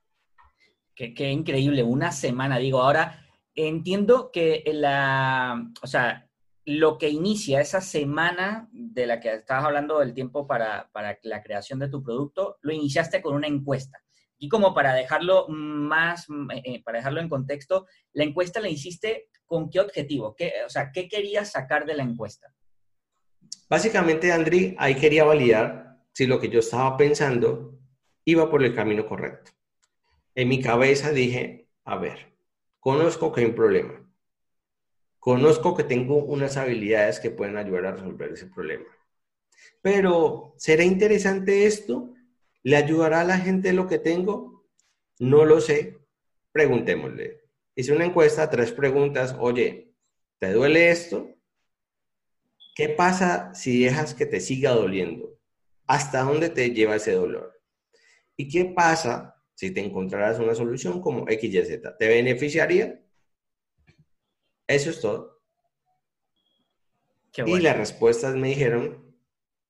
Qué, 0.96 1.14
qué, 1.14 1.30
increíble, 1.30 1.84
una 1.84 2.14
semana, 2.14 2.60
digo, 2.60 2.82
ahora 2.82 3.28
entiendo 3.56 4.32
que 4.32 4.64
la, 4.68 5.70
o 5.82 5.88
sea, 5.88 6.25
lo 6.66 6.98
que 6.98 7.10
inicia 7.10 7.62
esa 7.62 7.80
semana 7.80 8.68
de 8.72 9.06
la 9.06 9.20
que 9.20 9.34
estabas 9.34 9.66
hablando 9.66 10.00
del 10.00 10.16
tiempo 10.16 10.48
para, 10.48 10.90
para, 10.92 11.18
la 11.22 11.44
creación 11.44 11.78
de 11.80 11.90
tu 11.90 12.04
producto, 12.04 12.58
lo 12.62 12.74
iniciaste 12.74 13.22
con 13.22 13.36
una 13.36 13.48
encuesta. 13.48 14.00
Y 14.40 14.50
como 14.50 14.74
para 14.74 14.94
dejarlo 14.94 15.48
más, 15.48 16.28
eh, 16.54 16.62
eh, 16.66 16.84
para 16.84 16.98
dejarlo 16.98 17.22
en 17.22 17.30
contexto, 17.30 17.86
la 18.14 18.24
encuesta 18.24 18.60
la 18.60 18.70
hiciste 18.70 19.30
con 19.46 19.70
qué 19.70 19.80
objetivo, 19.80 20.36
¿Qué, 20.36 20.54
o 20.66 20.70
sea, 20.70 20.92
¿qué 20.92 21.08
querías 21.08 21.52
sacar 21.52 21.86
de 21.86 21.94
la 21.94 22.04
encuesta? 22.04 22.52
Básicamente, 23.70 24.32
Andri, 24.32 24.76
ahí 24.80 24.96
quería 24.96 25.24
validar 25.24 26.00
si 26.14 26.26
lo 26.26 26.40
que 26.40 26.50
yo 26.50 26.60
estaba 26.60 26.98
pensando 26.98 27.78
iba 28.26 28.50
por 28.50 28.64
el 28.64 28.74
camino 28.74 29.06
correcto. 29.06 29.52
En 30.34 30.50
mi 30.50 30.60
cabeza 30.62 31.12
dije, 31.12 31.70
a 31.84 31.98
ver, 31.98 32.36
conozco 32.80 33.32
que 33.32 33.42
hay 33.42 33.48
un 33.48 33.56
problema 33.56 34.05
Conozco 35.26 35.76
que 35.76 35.84
tengo 35.84 36.24
unas 36.24 36.56
habilidades 36.56 37.20
que 37.20 37.32
pueden 37.32 37.58
ayudar 37.58 37.88
a 37.88 37.92
resolver 37.94 38.32
ese 38.32 38.46
problema. 38.46 38.86
Pero, 39.82 40.54
¿será 40.60 40.84
interesante 40.84 41.66
esto? 41.66 42.14
¿Le 42.62 42.76
ayudará 42.76 43.22
a 43.22 43.24
la 43.24 43.40
gente 43.40 43.74
lo 43.74 43.88
que 43.88 43.98
tengo? 43.98 44.68
No 45.18 45.44
lo 45.44 45.62
sé. 45.62 45.98
Preguntémosle. 46.52 47.42
Hice 47.74 47.92
una 47.92 48.06
encuesta, 48.06 48.52
tres 48.52 48.72
preguntas. 48.72 49.36
Oye, 49.40 49.96
¿te 50.38 50.54
duele 50.54 50.92
esto? 50.92 51.28
¿Qué 52.76 52.90
pasa 52.90 53.52
si 53.56 53.84
dejas 53.84 54.14
que 54.14 54.28
te 54.28 54.40
siga 54.40 54.74
doliendo? 54.74 55.40
¿Hasta 55.88 56.22
dónde 56.22 56.50
te 56.50 56.70
lleva 56.70 56.98
ese 56.98 57.14
dolor? 57.14 57.60
¿Y 58.38 58.48
qué 58.48 58.66
pasa 58.66 59.42
si 59.56 59.72
te 59.72 59.82
encontraras 59.82 60.38
una 60.38 60.54
solución 60.54 61.02
como 61.02 61.26
XYZ. 61.26 61.98
¿Te 61.98 62.08
beneficiaría? 62.08 63.02
Eso 64.68 64.90
es 64.90 65.02
todo. 65.02 65.42
Y 67.46 67.60
las 67.60 67.78
respuestas 67.78 68.36
me 68.36 68.50
dijeron, 68.50 69.16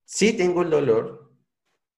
si 0.03 0.33
tengo 0.33 0.61
el 0.61 0.69
dolor, 0.69 1.31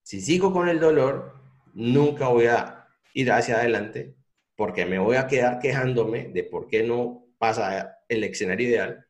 si 0.01 0.21
sigo 0.21 0.53
con 0.53 0.69
el 0.69 0.79
dolor, 0.79 1.36
nunca 1.73 2.29
voy 2.29 2.45
a 2.45 2.88
ir 3.13 3.31
hacia 3.31 3.57
adelante 3.57 4.15
porque 4.55 4.86
me 4.86 4.97
voy 4.97 5.17
a 5.17 5.27
quedar 5.27 5.60
quejándome 5.60 6.29
de 6.29 6.43
por 6.43 6.67
qué 6.67 6.83
no 6.83 7.27
pasa 7.38 7.99
el 8.10 8.23
escenario 8.23 8.69
ideal. 8.69 9.05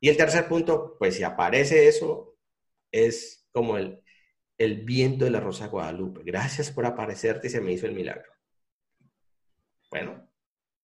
Y 0.00 0.08
el 0.08 0.16
tercer 0.16 0.48
punto, 0.48 0.96
pues 0.98 1.16
si 1.16 1.22
aparece 1.22 1.86
eso, 1.86 2.36
es 2.90 3.46
como 3.52 3.76
el, 3.76 4.02
el 4.58 4.84
viento 4.84 5.24
de 5.24 5.30
la 5.30 5.40
Rosa 5.40 5.68
Guadalupe. 5.68 6.22
Gracias 6.24 6.70
por 6.70 6.84
aparecerte 6.84 7.46
y 7.46 7.50
se 7.50 7.60
me 7.60 7.72
hizo 7.72 7.86
el 7.86 7.94
milagro. 7.94 8.32
Bueno, 9.90 10.29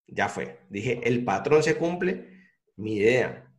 ya 0.07 0.29
fue. 0.29 0.61
Dije, 0.69 1.01
el 1.05 1.25
patrón 1.25 1.63
se 1.63 1.77
cumple, 1.77 2.31
mi 2.77 2.97
idea 2.97 3.53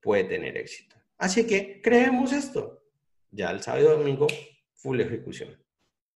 puede 0.00 0.24
tener 0.24 0.56
éxito. 0.56 0.96
Así 1.18 1.46
que 1.46 1.80
creemos 1.82 2.32
esto. 2.32 2.82
Ya 3.30 3.50
el 3.50 3.62
sábado 3.62 3.94
y 3.94 3.98
domingo, 3.98 4.26
full 4.74 5.00
ejecución. 5.00 5.56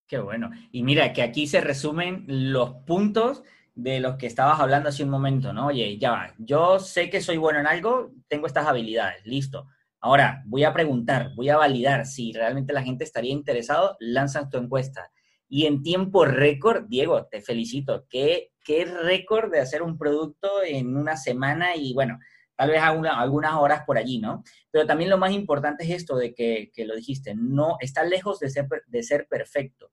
Qué 0.07 0.19
bueno. 0.19 0.51
Y 0.73 0.83
mira, 0.83 1.13
que 1.13 1.23
aquí 1.23 1.47
se 1.47 1.61
resumen 1.61 2.25
los 2.27 2.75
puntos 2.87 3.43
de 3.75 4.01
los 4.01 4.17
que 4.17 4.27
estabas 4.27 4.61
hablando 4.61 4.89
hace 4.89 5.05
un 5.05 5.11
momento, 5.11 5.53
¿no? 5.53 5.69
Oye, 5.69 5.99
ya 5.99 6.11
va, 6.11 6.35
yo 6.39 6.79
sé 6.81 7.09
que 7.09 7.21
soy 7.21 7.37
bueno 7.37 7.61
en 7.61 7.67
algo, 7.67 8.13
tengo 8.29 8.47
estas 8.47 8.67
habilidades, 8.67 9.25
listo. 9.25 9.69
Ahora, 10.01 10.43
voy 10.47 10.65
a 10.65 10.73
preguntar, 10.73 11.33
voy 11.35 11.51
a 11.51 11.57
validar 11.57 12.07
si 12.07 12.33
realmente 12.33 12.73
la 12.73 12.83
gente 12.83 13.05
estaría 13.05 13.33
interesado, 13.33 13.97
lanzas 14.01 14.49
tu 14.49 14.59
encuesta. 14.59 15.11
Y 15.49 15.67
en 15.67 15.83
tiempo 15.83 16.25
récord, 16.25 16.87
Diego, 16.89 17.27
te 17.27 17.41
felicito. 17.41 18.07
¿Qué, 18.09 18.50
qué 18.65 18.85
récord 18.85 19.51
de 19.51 19.61
hacer 19.61 19.83
un 19.83 19.99
producto 19.99 20.63
en 20.65 20.97
una 20.97 21.17
semana 21.17 21.77
y 21.77 21.95
bueno, 21.95 22.19
tal 22.61 22.71
vez 22.71 22.83
algunas 22.83 23.55
horas 23.55 23.85
por 23.87 23.97
allí, 23.97 24.19
¿no? 24.19 24.45
Pero 24.71 24.87
también 24.87 25.09
lo 25.09 25.17
más 25.17 25.33
importante 25.33 25.85
es 25.85 25.91
esto 25.91 26.17
de 26.17 26.35
que, 26.35 26.71
lo 26.85 26.95
dijiste, 26.95 27.35
no 27.35 27.77
está 27.81 28.05
lejos 28.05 28.39
de 28.39 28.51
ser, 28.51 28.67
de 28.87 29.03
ser 29.03 29.27
perfecto. 29.29 29.93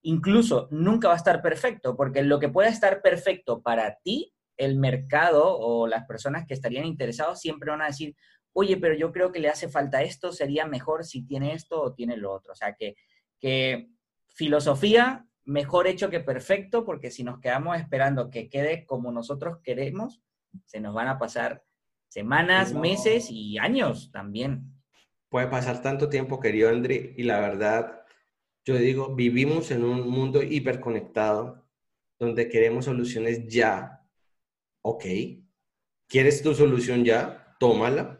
Incluso 0.00 0.66
nunca 0.70 1.08
va 1.08 1.14
a 1.14 1.18
estar 1.18 1.42
perfecto, 1.42 1.94
porque 1.94 2.22
lo 2.22 2.38
que 2.40 2.48
pueda 2.48 2.70
estar 2.70 3.02
perfecto 3.02 3.60
para 3.60 3.98
ti, 4.02 4.32
el 4.56 4.76
mercado 4.76 5.58
o 5.58 5.86
las 5.86 6.06
personas 6.06 6.46
que 6.46 6.54
estarían 6.54 6.86
interesados 6.86 7.38
siempre 7.38 7.70
van 7.70 7.82
a 7.82 7.88
decir, 7.88 8.16
oye, 8.54 8.78
pero 8.78 8.94
yo 8.94 9.12
creo 9.12 9.30
que 9.30 9.40
le 9.40 9.50
hace 9.50 9.68
falta 9.68 10.00
esto, 10.00 10.32
sería 10.32 10.64
mejor 10.64 11.04
si 11.04 11.26
tiene 11.26 11.52
esto 11.52 11.82
o 11.82 11.92
tiene 11.92 12.16
lo 12.16 12.32
otro. 12.32 12.52
O 12.52 12.56
sea, 12.56 12.72
que, 12.72 12.96
que 13.38 13.90
filosofía, 14.28 15.25
mejor 15.46 15.86
hecho 15.86 16.10
que 16.10 16.20
perfecto, 16.20 16.84
porque 16.84 17.10
si 17.10 17.24
nos 17.24 17.40
quedamos 17.40 17.78
esperando 17.78 18.30
que 18.30 18.50
quede 18.50 18.84
como 18.84 19.10
nosotros 19.10 19.58
queremos, 19.62 20.20
se 20.66 20.80
nos 20.80 20.94
van 20.94 21.08
a 21.08 21.18
pasar 21.18 21.62
Semanas, 22.08 22.72
meses 22.72 23.28
y 23.30 23.58
años 23.58 24.10
también. 24.10 24.72
Puede 25.28 25.48
pasar 25.48 25.82
tanto 25.82 26.08
tiempo, 26.08 26.40
querido 26.40 26.70
André, 26.70 27.14
y 27.16 27.24
la 27.24 27.40
verdad, 27.40 28.04
yo 28.64 28.76
digo, 28.76 29.14
vivimos 29.14 29.70
en 29.70 29.84
un 29.84 30.08
mundo 30.08 30.42
hiperconectado 30.42 31.68
donde 32.18 32.48
queremos 32.48 32.86
soluciones 32.86 33.46
ya. 33.48 34.02
Ok, 34.82 35.04
¿quieres 36.08 36.42
tu 36.42 36.54
solución 36.54 37.04
ya? 37.04 37.54
Tómala. 37.58 38.18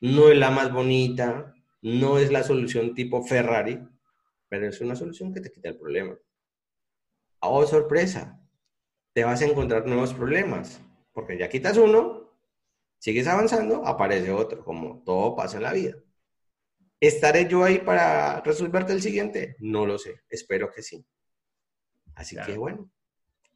No 0.00 0.30
es 0.30 0.38
la 0.38 0.50
más 0.50 0.72
bonita, 0.72 1.52
no 1.82 2.18
es 2.18 2.32
la 2.32 2.42
solución 2.42 2.94
tipo 2.94 3.22
Ferrari, 3.22 3.80
pero 4.48 4.66
es 4.66 4.80
una 4.80 4.96
solución 4.96 5.34
que 5.34 5.40
te 5.40 5.52
quita 5.52 5.68
el 5.68 5.76
problema. 5.76 6.16
Oh, 7.40 7.66
sorpresa, 7.66 8.40
te 9.12 9.24
vas 9.24 9.42
a 9.42 9.46
encontrar 9.46 9.86
nuevos 9.86 10.14
problemas, 10.14 10.80
porque 11.12 11.38
ya 11.38 11.48
quitas 11.48 11.76
uno 11.76 12.20
Sigues 13.00 13.26
avanzando, 13.28 13.86
aparece 13.86 14.30
otro, 14.30 14.62
como 14.62 15.02
todo 15.04 15.34
pasa 15.34 15.56
en 15.56 15.62
la 15.62 15.72
vida. 15.72 15.96
¿Estaré 17.00 17.48
yo 17.48 17.64
ahí 17.64 17.78
para 17.78 18.42
resolverte 18.42 18.92
el 18.92 19.00
siguiente? 19.00 19.56
No 19.58 19.86
lo 19.86 19.98
sé, 19.98 20.20
espero 20.28 20.70
que 20.70 20.82
sí. 20.82 21.02
Así 22.14 22.36
que 22.44 22.58
bueno, 22.58 22.90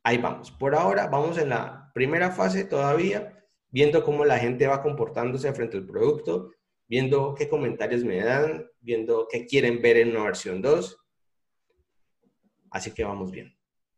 ahí 0.03 0.16
vamos. 0.16 0.51
Por 0.51 0.75
ahora 0.75 1.09
vamos 1.09 1.37
en 1.37 1.51
la 1.51 1.90
primera 1.92 2.31
fase 2.31 2.64
todavía, 2.64 3.44
viendo 3.68 4.03
cómo 4.03 4.25
la 4.25 4.38
gente 4.38 4.66
va 4.66 4.83
comportándose 4.83 5.53
frente 5.53 5.77
al 5.77 5.87
producto, 5.87 6.53
viendo 6.88 7.35
qué 7.35 7.47
comentarios 7.47 8.03
me 8.03 8.25
dan, 8.25 8.66
viendo 8.81 9.29
qué 9.31 9.44
quieren 9.44 9.83
ver 9.83 9.99
en 9.99 10.12
una 10.12 10.25
versión 10.25 10.62
2. 10.62 10.97
Así 12.70 12.92
que 12.92 13.05
vamos 13.05 13.31
bien. 13.31 13.54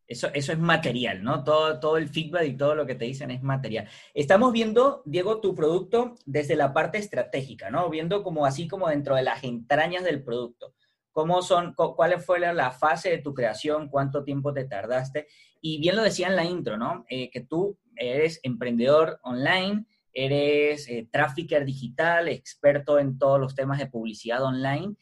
Eso, 0.08 0.28
eso 0.34 0.52
es 0.52 0.58
material, 0.58 1.24
¿no? 1.24 1.42
Todo, 1.42 1.80
todo 1.80 1.96
el 1.96 2.08
feedback 2.08 2.44
y 2.46 2.56
todo 2.56 2.76
lo 2.76 2.86
que 2.86 2.94
te 2.94 3.06
dicen 3.06 3.30
es 3.32 3.42
material. 3.42 3.88
Estamos 4.14 4.52
viendo, 4.52 5.02
Diego, 5.04 5.40
tu 5.40 5.54
producto 5.54 6.14
desde 6.24 6.54
la 6.54 6.72
parte 6.72 6.98
estratégica, 6.98 7.70
¿no? 7.70 7.90
Viendo 7.90 8.22
como 8.22 8.46
así 8.46 8.68
como 8.68 8.88
dentro 8.88 9.16
de 9.16 9.22
las 9.22 9.42
entrañas 9.42 10.04
del 10.04 10.22
producto. 10.22 10.74
¿Cómo 11.10 11.40
son, 11.42 11.74
cuál 11.74 12.20
fue 12.20 12.38
la, 12.38 12.70
fase 12.72 13.10
de 13.10 13.18
tu 13.18 13.32
creación? 13.34 13.88
¿Cuánto 13.88 14.22
tiempo 14.22 14.52
te 14.52 14.64
tardaste? 14.64 15.26
Y 15.60 15.80
bien 15.80 15.96
lo 15.96 16.02
decía 16.02 16.28
en 16.28 16.36
la 16.36 16.44
intro, 16.44 16.76
¿no? 16.76 17.04
Eh, 17.08 17.30
que 17.30 17.40
tú 17.40 17.78
eres 17.96 18.38
emprendedor 18.42 19.18
online, 19.22 19.86
eres 20.12 20.86
eh, 20.88 21.08
trafficker 21.10 21.64
digital, 21.64 22.28
experto 22.28 22.98
en 22.98 23.18
todos 23.18 23.40
los 23.40 23.54
temas 23.54 23.78
de 23.78 23.86
publicidad 23.86 24.44
online. 24.44 24.94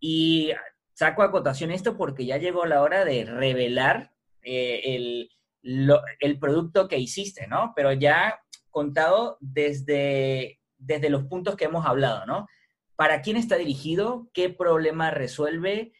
Y 0.00 0.52
saco 0.94 1.22
a 1.22 1.26
acotación 1.26 1.70
esto 1.70 1.96
porque 1.96 2.24
ya 2.24 2.38
llegó 2.38 2.64
la 2.64 2.80
hora 2.80 3.04
de 3.04 3.24
revelar 3.24 4.12
eh, 4.48 4.94
el, 4.94 5.30
el, 6.20 6.38
producto 6.38 6.86
que 6.86 6.98
hiciste, 6.98 7.48
¿no? 7.48 7.72
Pero 7.74 7.92
ya 7.92 8.40
contado 8.70 9.38
desde, 9.40 10.60
desde 10.78 11.10
los 11.10 11.24
puntos 11.24 11.56
que 11.56 11.64
hemos 11.64 11.84
hablado, 11.84 12.24
¿no? 12.26 12.46
¿Para 12.94 13.22
quién 13.22 13.36
está 13.36 13.56
dirigido? 13.56 14.28
¿Qué 14.32 14.48
problema 14.48 15.10
resuelve? 15.10 15.92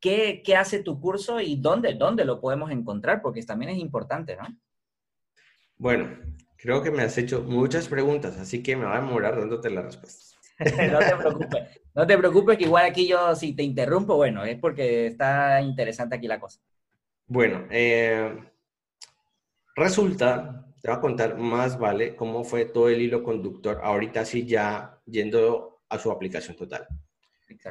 ¿Qué, 0.00 0.42
qué 0.44 0.54
hace 0.54 0.82
tu 0.84 1.00
curso 1.00 1.40
y 1.40 1.56
dónde, 1.56 1.94
dónde 1.94 2.24
lo 2.24 2.40
podemos 2.40 2.70
encontrar? 2.70 3.20
Porque 3.22 3.42
también 3.42 3.72
es 3.72 3.78
importante, 3.78 4.36
¿no? 4.36 4.46
Bueno, 5.76 6.16
creo 6.56 6.80
que 6.80 6.92
me 6.92 7.02
has 7.02 7.18
hecho 7.18 7.42
muchas 7.42 7.88
preguntas, 7.88 8.38
así 8.38 8.62
que 8.62 8.76
me 8.76 8.84
va 8.84 8.98
a 8.98 9.00
demorar 9.00 9.36
dándote 9.36 9.68
las 9.68 9.84
respuestas. 9.84 10.38
no 10.58 10.98
te 11.00 11.16
preocupes, 11.16 11.80
no 11.92 12.06
te 12.06 12.18
preocupes 12.18 12.56
que 12.56 12.64
igual 12.64 12.84
aquí 12.84 13.08
yo 13.08 13.34
si 13.34 13.56
te 13.56 13.64
interrumpo, 13.64 14.14
bueno, 14.14 14.44
es 14.44 14.60
porque 14.60 15.08
está 15.08 15.60
interesante 15.60 16.14
aquí 16.14 16.28
la 16.28 16.38
cosa. 16.38 16.60
Bueno, 17.26 17.66
eh, 17.70 18.36
resulta, 19.74 20.66
te 20.82 20.88
voy 20.88 20.96
a 20.96 21.00
contar 21.00 21.38
más, 21.38 21.78
¿vale? 21.78 22.14
Cómo 22.16 22.44
fue 22.44 22.66
todo 22.66 22.88
el 22.88 23.00
hilo 23.00 23.22
conductor, 23.22 23.80
ahorita 23.82 24.24
sí 24.24 24.46
ya 24.46 25.00
yendo 25.06 25.82
a 25.88 25.98
su 25.98 26.10
aplicación 26.10 26.56
total. 26.56 26.86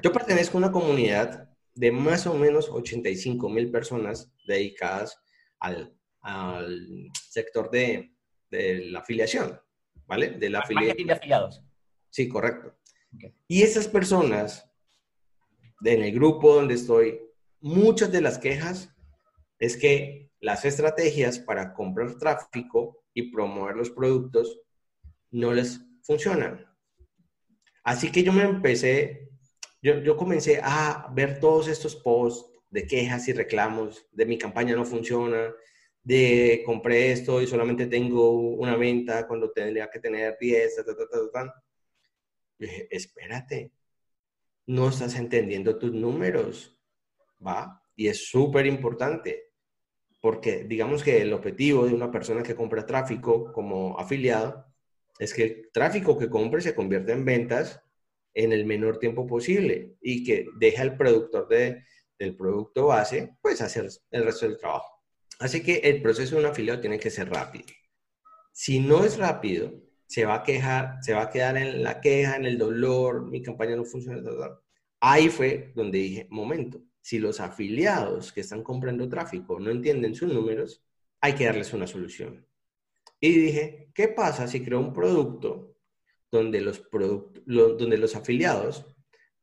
Yo 0.01 0.11
pertenezco 0.11 0.57
a 0.57 0.59
una 0.59 0.71
comunidad 0.71 1.49
de 1.75 1.91
más 1.91 2.25
o 2.25 2.33
menos 2.33 2.69
85 2.69 3.49
mil 3.49 3.69
personas 3.71 4.31
dedicadas 4.47 5.19
al, 5.59 5.95
sector 7.29 7.69
de, 7.69 8.11
la 8.49 8.99
afiliación, 8.99 9.59
¿vale? 10.05 10.31
De 10.31 10.49
la 10.49 10.59
afiliación. 10.59 11.07
de 11.07 11.13
afiliados. 11.13 11.61
Sí, 12.09 12.27
correcto. 12.27 12.75
Y 13.47 13.61
esas 13.61 13.87
personas, 13.87 14.69
en 15.83 16.03
el 16.03 16.13
grupo 16.13 16.55
donde 16.55 16.75
estoy, 16.75 17.19
muchas 17.59 18.11
de 18.11 18.21
las 18.21 18.37
quejas 18.37 18.92
es 19.63 19.77
que 19.77 20.29
las 20.41 20.65
estrategias 20.65 21.39
para 21.39 21.73
comprar 21.73 22.17
tráfico 22.17 23.05
y 23.13 23.31
promover 23.31 23.77
los 23.77 23.91
productos 23.91 24.59
no 25.31 25.53
les 25.53 25.79
funcionan. 26.01 26.65
Así 27.85 28.11
que 28.11 28.23
yo 28.23 28.33
me 28.33 28.43
empecé, 28.43 29.29
yo, 29.81 30.17
comencé 30.17 30.59
a 30.61 31.09
ver 31.15 31.39
todos 31.39 31.69
estos 31.69 31.95
posts 31.95 32.51
de 32.69 32.85
quejas 32.85 33.25
y 33.29 33.33
reclamos, 33.33 34.05
de 34.11 34.25
mi 34.25 34.37
campaña 34.37 34.75
no 34.75 34.83
funciona, 34.83 35.53
de 36.03 36.61
compré 36.65 37.13
esto 37.13 37.41
y 37.41 37.47
solamente 37.47 37.87
tengo 37.87 38.31
una 38.31 38.75
venta 38.75 39.25
cuando 39.25 39.49
tendría 39.49 39.89
que 39.89 39.99
tener 39.99 40.37
10, 40.41 40.83
dije, 42.59 42.87
espérate, 42.91 43.71
no 44.65 44.89
estás 44.89 45.15
entendiendo 45.15 45.79
tus 45.79 45.93
números, 45.93 46.77
¿va? 47.39 47.81
Y 47.95 48.09
es 48.09 48.27
súper 48.27 48.65
importante 48.65 49.52
porque 50.23 50.63
digamos 50.63 51.03
que 51.03 51.21
el 51.21 51.33
objetivo 51.33 51.85
de 51.85 51.93
una 51.93 52.09
persona 52.09 52.43
que 52.43 52.55
compra 52.55 52.85
tráfico 52.85 53.51
como 53.51 53.99
afiliado 53.99 54.65
es 55.19 55.33
que 55.33 55.43
el 55.43 55.69
tráfico 55.73 56.17
que 56.17 56.29
compre 56.29 56.61
se 56.61 56.73
convierta 56.73 57.11
en 57.11 57.25
ventas 57.25 57.81
en 58.33 58.53
el 58.53 58.65
menor 58.65 58.99
tiempo 58.99 59.27
posible 59.27 59.97
y 60.01 60.23
que 60.23 60.47
deja 60.57 60.81
al 60.81 60.95
productor 60.95 61.49
de, 61.49 61.83
del 62.17 62.37
producto 62.37 62.87
base 62.87 63.35
pues 63.41 63.61
hacer 63.61 63.89
el 64.11 64.23
resto 64.23 64.47
del 64.47 64.57
trabajo. 64.57 65.03
Así 65.39 65.61
que 65.61 65.81
el 65.83 66.01
proceso 66.01 66.35
de 66.35 66.43
un 66.43 66.47
afiliado 66.47 66.79
tiene 66.79 66.99
que 66.99 67.09
ser 67.09 67.29
rápido. 67.29 67.65
Si 68.53 68.79
no 68.79 69.03
es 69.03 69.17
rápido, 69.17 69.73
se 70.07 70.23
va 70.23 70.35
a 70.35 70.43
quejar, 70.43 70.99
se 71.01 71.13
va 71.13 71.23
a 71.23 71.29
quedar 71.31 71.57
en 71.57 71.83
la 71.83 71.99
queja, 71.99 72.37
en 72.37 72.45
el 72.45 72.57
dolor, 72.57 73.29
mi 73.29 73.41
campaña 73.41 73.75
no 73.75 73.83
funciona. 73.83 74.21
Ahí 75.01 75.27
fue 75.27 75.73
donde 75.75 75.97
dije, 75.97 76.27
momento, 76.29 76.81
si 77.03 77.19
los 77.19 77.41
afiliados 77.41 78.31
que 78.31 78.39
están 78.39 78.63
comprando 78.63 79.09
tráfico 79.09 79.59
no 79.59 79.69
entienden 79.71 80.15
sus 80.15 80.33
números, 80.33 80.81
hay 81.19 81.33
que 81.33 81.45
darles 81.45 81.73
una 81.73 81.85
solución. 81.85 82.47
Y 83.19 83.37
dije, 83.37 83.91
¿qué 83.93 84.07
pasa 84.07 84.47
si 84.47 84.63
creo 84.63 84.79
un 84.79 84.93
producto 84.93 85.75
donde 86.31 86.61
los, 86.61 86.81
donde 87.45 87.97
los 87.97 88.15
afiliados 88.15 88.85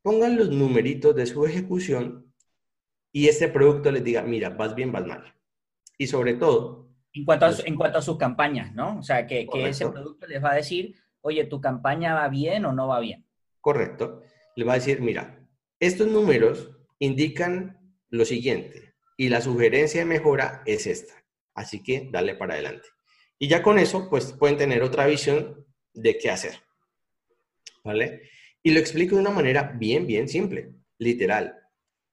pongan 0.00 0.36
los 0.36 0.48
numeritos 0.48 1.14
de 1.14 1.26
su 1.26 1.44
ejecución 1.44 2.32
y 3.12 3.28
este 3.28 3.48
producto 3.48 3.92
les 3.92 4.04
diga, 4.04 4.22
mira, 4.22 4.48
vas 4.48 4.74
bien, 4.74 4.90
vas 4.90 5.06
mal? 5.06 5.34
Y 5.98 6.06
sobre 6.06 6.34
todo... 6.34 6.88
En 7.12 7.26
cuanto 7.26 7.44
a, 7.44 7.54
en 7.66 7.76
cuanto 7.76 7.98
a 7.98 8.02
sus 8.02 8.16
campañas, 8.16 8.72
¿no? 8.74 9.00
O 9.00 9.02
sea, 9.02 9.26
que, 9.26 9.46
que 9.46 9.68
ese 9.68 9.86
producto 9.86 10.26
les 10.26 10.42
va 10.42 10.52
a 10.52 10.56
decir, 10.56 10.94
oye, 11.20 11.44
¿tu 11.44 11.60
campaña 11.60 12.14
va 12.14 12.28
bien 12.28 12.64
o 12.64 12.72
no 12.72 12.88
va 12.88 13.00
bien? 13.00 13.26
Correcto. 13.60 14.22
Le 14.56 14.64
va 14.64 14.72
a 14.72 14.76
decir, 14.76 15.02
mira, 15.02 15.46
estos 15.78 16.06
números 16.06 16.70
indican 17.00 17.96
lo 18.10 18.24
siguiente 18.24 18.94
y 19.16 19.28
la 19.28 19.40
sugerencia 19.40 20.00
de 20.00 20.06
mejora 20.06 20.62
es 20.64 20.86
esta. 20.86 21.14
Así 21.54 21.82
que 21.82 22.08
dale 22.10 22.36
para 22.36 22.54
adelante. 22.54 22.88
Y 23.38 23.48
ya 23.48 23.62
con 23.62 23.78
eso, 23.78 24.08
pues 24.08 24.32
pueden 24.32 24.56
tener 24.56 24.82
otra 24.82 25.06
visión 25.06 25.66
de 25.92 26.16
qué 26.16 26.30
hacer. 26.30 26.60
¿Vale? 27.82 28.30
Y 28.62 28.70
lo 28.70 28.80
explico 28.80 29.14
de 29.16 29.22
una 29.22 29.30
manera 29.30 29.74
bien, 29.76 30.06
bien 30.06 30.28
simple, 30.28 30.74
literal. 30.98 31.56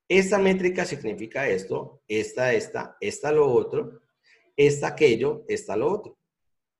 Esta 0.07 0.37
métrica 0.37 0.85
significa 0.85 1.47
esto, 1.49 2.01
esta, 2.07 2.53
esta, 2.53 2.97
esta 3.01 3.31
lo 3.33 3.51
otro, 3.51 4.01
esta 4.55 4.87
aquello, 4.87 5.43
esta 5.49 5.75
lo 5.75 5.91
otro. 5.91 6.17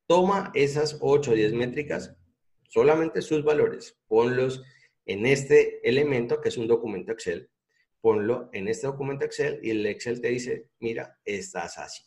Toma 0.08 0.52
esas 0.56 0.98
8 1.02 1.32
o 1.32 1.34
10 1.34 1.54
métricas, 1.54 2.16
solamente 2.70 3.22
sus 3.22 3.44
valores, 3.44 3.98
ponlos 4.08 4.64
en 5.06 5.26
este 5.26 5.88
elemento 5.88 6.40
que 6.40 6.50
es 6.50 6.58
un 6.58 6.68
documento 6.68 7.12
Excel, 7.12 7.50
ponlo 8.02 8.50
en 8.54 8.68
este 8.68 8.88
documento 8.88 9.26
Excel 9.26 9.60
y 9.64 9.72
el 9.72 9.86
Excel 9.86 10.22
te 10.22 10.30
dice, 10.30 10.70
mira, 10.80 11.20
estás 11.26 11.78
así, 11.78 12.04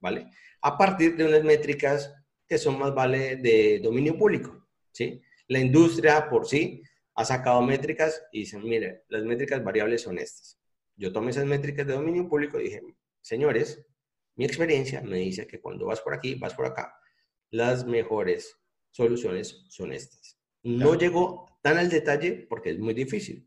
¿vale? 0.00 0.26
A 0.62 0.76
partir 0.76 1.16
de 1.16 1.24
unas 1.24 1.44
métricas 1.44 2.12
que 2.46 2.58
son 2.58 2.78
más 2.78 2.94
vale 2.94 3.36
de 3.36 3.80
dominio 3.82 4.16
público, 4.16 4.68
¿sí? 4.90 5.22
La 5.48 5.58
industria 5.58 6.28
por 6.28 6.46
sí 6.46 6.82
ha 7.14 7.24
sacado 7.24 7.62
métricas 7.62 8.22
y 8.32 8.40
dicen, 8.40 8.62
mire, 8.62 9.04
las 9.08 9.24
métricas 9.24 9.62
variables 9.62 10.02
son 10.02 10.18
estas. 10.18 10.58
Yo 10.96 11.12
tomé 11.12 11.30
esas 11.30 11.46
métricas 11.46 11.86
de 11.86 11.94
dominio 11.94 12.28
público 12.28 12.58
y 12.60 12.64
dije, 12.64 12.82
señores, 13.20 13.84
mi 14.36 14.44
experiencia 14.44 15.02
me 15.02 15.18
dice 15.18 15.46
que 15.46 15.60
cuando 15.60 15.86
vas 15.86 16.00
por 16.00 16.14
aquí, 16.14 16.34
vas 16.36 16.54
por 16.54 16.66
acá, 16.66 16.94
las 17.50 17.86
mejores 17.86 18.56
soluciones 18.90 19.64
son 19.68 19.92
estas. 19.92 20.38
No 20.62 20.94
llegó 20.94 21.58
tan 21.62 21.78
al 21.78 21.90
detalle 21.90 22.46
porque 22.48 22.70
es 22.70 22.78
muy 22.78 22.94
difícil, 22.94 23.46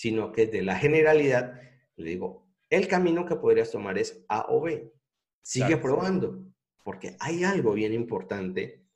sino 0.00 0.32
que 0.32 0.46
de 0.46 0.62
la 0.62 0.76
generalidad 0.76 1.60
le 1.96 2.08
digo, 2.08 2.48
el 2.70 2.88
camino 2.88 3.26
que 3.26 3.36
podrías 3.36 3.70
tomar 3.70 3.98
es 3.98 4.24
A 4.30 4.46
o 4.48 4.62
B. 4.62 4.94
Sigue 5.42 5.76
probando, 5.76 6.42
porque 6.82 7.16
hay 7.20 7.44
algo 7.44 7.74
bien 7.74 7.92
importante 7.92 8.86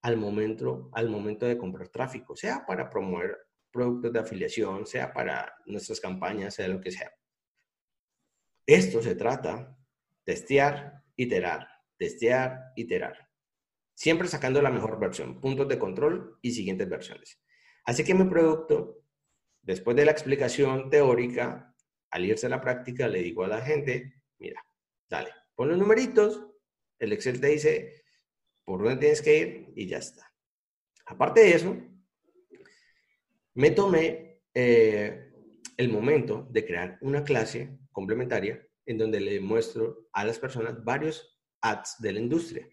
al 0.00 0.16
momento, 0.16 0.88
al 0.94 1.10
momento 1.10 1.44
de 1.44 1.58
comprar 1.58 1.90
tráfico, 1.90 2.34
sea 2.36 2.64
para 2.64 2.88
promover 2.88 3.36
productos 3.70 4.14
de 4.14 4.18
afiliación, 4.18 4.86
sea 4.86 5.12
para 5.12 5.52
nuestras 5.66 6.00
campañas, 6.00 6.54
sea 6.54 6.68
lo 6.68 6.80
que 6.80 6.90
sea. 6.90 7.12
Esto 8.64 9.02
se 9.02 9.14
trata 9.14 9.76
testear, 10.24 11.02
iterar, 11.16 11.68
testear, 11.98 12.72
iterar. 12.76 13.28
Siempre 13.94 14.26
sacando 14.26 14.62
la 14.62 14.70
mejor 14.70 14.98
versión, 14.98 15.38
puntos 15.38 15.68
de 15.68 15.78
control 15.78 16.38
y 16.40 16.52
siguientes 16.52 16.88
versiones. 16.88 17.42
Así 17.84 18.04
que 18.04 18.14
mi 18.14 18.24
producto 18.24 19.05
Después 19.66 19.96
de 19.96 20.04
la 20.04 20.12
explicación 20.12 20.88
teórica, 20.90 21.74
al 22.12 22.24
irse 22.24 22.46
a 22.46 22.50
la 22.50 22.60
práctica, 22.60 23.08
le 23.08 23.20
digo 23.20 23.42
a 23.42 23.48
la 23.48 23.60
gente, 23.60 24.22
mira, 24.38 24.64
dale, 25.08 25.30
pon 25.56 25.68
los 25.68 25.76
numeritos, 25.76 26.46
el 27.00 27.12
Excel 27.12 27.40
te 27.40 27.48
dice 27.48 28.04
por 28.64 28.80
dónde 28.80 29.00
tienes 29.00 29.20
que 29.20 29.36
ir 29.36 29.72
y 29.74 29.88
ya 29.88 29.98
está. 29.98 30.32
Aparte 31.06 31.40
de 31.40 31.50
eso, 31.50 31.76
me 33.54 33.72
tomé 33.72 34.40
eh, 34.54 35.32
el 35.76 35.88
momento 35.88 36.46
de 36.48 36.64
crear 36.64 36.98
una 37.00 37.24
clase 37.24 37.76
complementaria 37.90 38.64
en 38.86 38.98
donde 38.98 39.18
le 39.18 39.40
muestro 39.40 40.08
a 40.12 40.24
las 40.24 40.38
personas 40.38 40.84
varios 40.84 41.40
ads 41.60 41.96
de 41.98 42.12
la 42.12 42.20
industria 42.20 42.68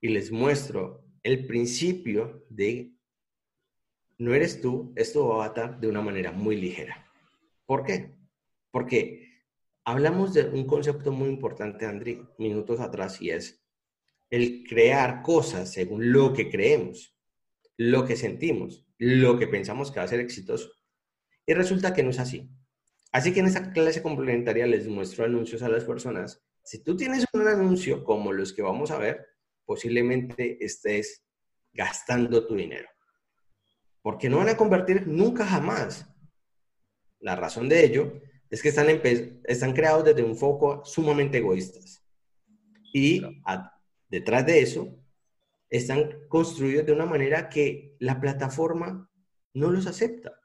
y 0.00 0.08
les 0.08 0.32
muestro 0.32 1.04
el 1.22 1.46
principio 1.46 2.44
de 2.48 2.94
no 4.18 4.34
eres 4.34 4.60
tú, 4.60 4.92
esto 4.96 5.28
va 5.28 5.34
a 5.34 5.46
avatar 5.46 5.80
de 5.80 5.88
una 5.88 6.00
manera 6.00 6.32
muy 6.32 6.56
ligera. 6.56 7.10
¿Por 7.66 7.84
qué? 7.84 8.14
Porque 8.70 9.42
hablamos 9.84 10.34
de 10.34 10.44
un 10.44 10.66
concepto 10.66 11.12
muy 11.12 11.28
importante, 11.28 11.86
Andri, 11.86 12.22
minutos 12.38 12.80
atrás, 12.80 13.20
y 13.20 13.30
es 13.30 13.64
el 14.30 14.64
crear 14.68 15.22
cosas 15.22 15.72
según 15.72 16.12
lo 16.12 16.32
que 16.32 16.50
creemos, 16.50 17.16
lo 17.76 18.04
que 18.04 18.16
sentimos, 18.16 18.86
lo 18.98 19.38
que 19.38 19.46
pensamos 19.46 19.90
que 19.90 19.98
va 19.98 20.04
a 20.04 20.08
ser 20.08 20.20
exitoso. 20.20 20.70
Y 21.46 21.54
resulta 21.54 21.92
que 21.92 22.02
no 22.02 22.10
es 22.10 22.18
así. 22.18 22.48
Así 23.12 23.32
que 23.32 23.40
en 23.40 23.46
esta 23.46 23.72
clase 23.72 24.02
complementaria 24.02 24.66
les 24.66 24.88
muestro 24.88 25.24
anuncios 25.24 25.62
a 25.62 25.68
las 25.68 25.84
personas. 25.84 26.42
Si 26.64 26.82
tú 26.82 26.96
tienes 26.96 27.26
un 27.32 27.46
anuncio 27.46 28.02
como 28.02 28.32
los 28.32 28.52
que 28.52 28.62
vamos 28.62 28.90
a 28.90 28.98
ver, 28.98 29.24
posiblemente 29.64 30.64
estés 30.64 31.24
gastando 31.72 32.46
tu 32.46 32.54
dinero 32.56 32.88
porque 34.04 34.28
no 34.28 34.36
van 34.36 34.50
a 34.50 34.56
convertir 34.58 35.06
nunca 35.06 35.46
jamás. 35.46 36.06
La 37.20 37.36
razón 37.36 37.70
de 37.70 37.86
ello 37.86 38.20
es 38.50 38.60
que 38.60 38.68
están, 38.68 38.86
están 39.44 39.72
creados 39.72 40.04
desde 40.04 40.22
un 40.22 40.36
foco 40.36 40.84
sumamente 40.84 41.38
egoístas. 41.38 42.04
Y 42.92 43.22
detrás 44.10 44.44
de 44.44 44.60
eso, 44.60 44.94
están 45.70 46.28
construidos 46.28 46.84
de 46.84 46.92
una 46.92 47.06
manera 47.06 47.48
que 47.48 47.96
la 47.98 48.20
plataforma 48.20 49.10
no 49.54 49.70
los 49.70 49.86
acepta. 49.86 50.38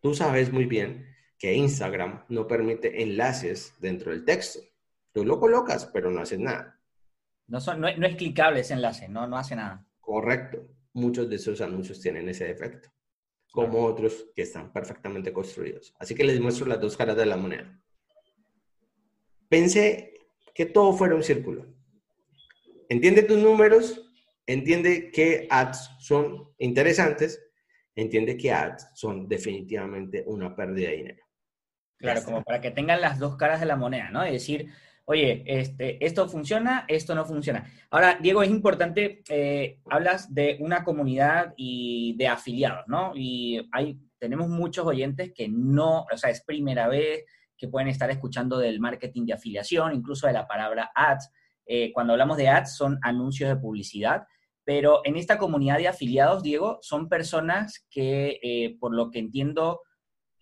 Tú 0.00 0.14
sabes 0.14 0.52
muy 0.52 0.66
bien 0.66 1.08
que 1.40 1.54
Instagram 1.54 2.24
no 2.28 2.46
permite 2.46 3.02
enlaces 3.02 3.74
dentro 3.80 4.12
del 4.12 4.24
texto. 4.24 4.60
Tú 5.10 5.24
lo 5.24 5.40
colocas, 5.40 5.86
pero 5.86 6.12
no 6.12 6.20
haces 6.20 6.38
nada. 6.38 6.78
No, 7.48 7.60
son, 7.60 7.80
no, 7.80 7.88
es 7.88 8.16
clicable 8.16 8.60
ese 8.60 8.74
enlace, 8.74 9.08
no, 9.08 9.26
no 9.26 9.36
hace 9.36 9.56
nada. 9.56 9.84
Correcto 9.98 10.75
muchos 10.96 11.28
de 11.28 11.36
esos 11.36 11.60
anuncios 11.60 12.00
tienen 12.00 12.28
ese 12.28 12.46
defecto, 12.46 12.90
como 13.52 13.84
otros 13.84 14.26
que 14.34 14.42
están 14.42 14.72
perfectamente 14.72 15.32
construidos. 15.32 15.94
Así 15.98 16.14
que 16.14 16.24
les 16.24 16.40
muestro 16.40 16.66
las 16.66 16.80
dos 16.80 16.96
caras 16.96 17.16
de 17.16 17.26
la 17.26 17.36
moneda. 17.36 17.80
Pensé 19.48 20.14
que 20.54 20.66
todo 20.66 20.94
fuera 20.94 21.14
un 21.14 21.22
círculo. 21.22 21.66
Entiende 22.88 23.22
tus 23.22 23.38
números, 23.38 24.10
entiende 24.46 25.10
qué 25.12 25.46
ads 25.50 25.90
son 26.00 26.48
interesantes, 26.58 27.44
entiende 27.94 28.36
que 28.36 28.52
ads 28.52 28.88
son 28.94 29.28
definitivamente 29.28 30.24
una 30.26 30.56
pérdida 30.56 30.88
de 30.88 30.96
dinero. 30.96 31.24
Claro, 31.98 32.22
como 32.24 32.42
para 32.42 32.60
que 32.60 32.70
tengan 32.70 33.00
las 33.00 33.18
dos 33.18 33.36
caras 33.36 33.60
de 33.60 33.66
la 33.66 33.76
moneda, 33.76 34.10
¿no? 34.10 34.24
Es 34.24 34.32
decir, 34.32 34.70
oye, 35.06 35.44
este, 35.46 36.04
esto 36.04 36.28
funciona, 36.28 36.84
esto 36.88 37.14
no 37.14 37.24
funciona. 37.24 37.64
Ahora, 37.90 38.18
Diego, 38.20 38.42
es 38.42 38.50
importante, 38.50 39.22
eh, 39.28 39.80
hablas 39.88 40.34
de 40.34 40.58
una 40.60 40.84
comunidad 40.84 41.54
y 41.56 42.16
de 42.16 42.28
afiliados, 42.28 42.84
¿no? 42.88 43.12
Y 43.14 43.68
hay, 43.72 43.98
tenemos 44.18 44.48
muchos 44.48 44.84
oyentes 44.84 45.32
que 45.32 45.48
no, 45.48 46.06
o 46.12 46.16
sea, 46.16 46.30
es 46.30 46.42
primera 46.44 46.88
vez 46.88 47.24
que 47.56 47.68
pueden 47.68 47.88
estar 47.88 48.10
escuchando 48.10 48.58
del 48.58 48.80
marketing 48.80 49.26
de 49.26 49.34
afiliación, 49.34 49.94
incluso 49.94 50.26
de 50.26 50.32
la 50.32 50.46
palabra 50.46 50.90
ads. 50.94 51.30
Eh, 51.66 51.92
cuando 51.92 52.12
hablamos 52.12 52.36
de 52.36 52.48
ads 52.48 52.76
son 52.76 52.98
anuncios 53.02 53.48
de 53.48 53.56
publicidad, 53.56 54.26
pero 54.64 55.02
en 55.04 55.16
esta 55.16 55.38
comunidad 55.38 55.78
de 55.78 55.88
afiliados, 55.88 56.42
Diego, 56.42 56.78
son 56.82 57.08
personas 57.08 57.86
que, 57.88 58.40
eh, 58.42 58.76
por 58.80 58.92
lo 58.92 59.12
que 59.12 59.20
entiendo, 59.20 59.82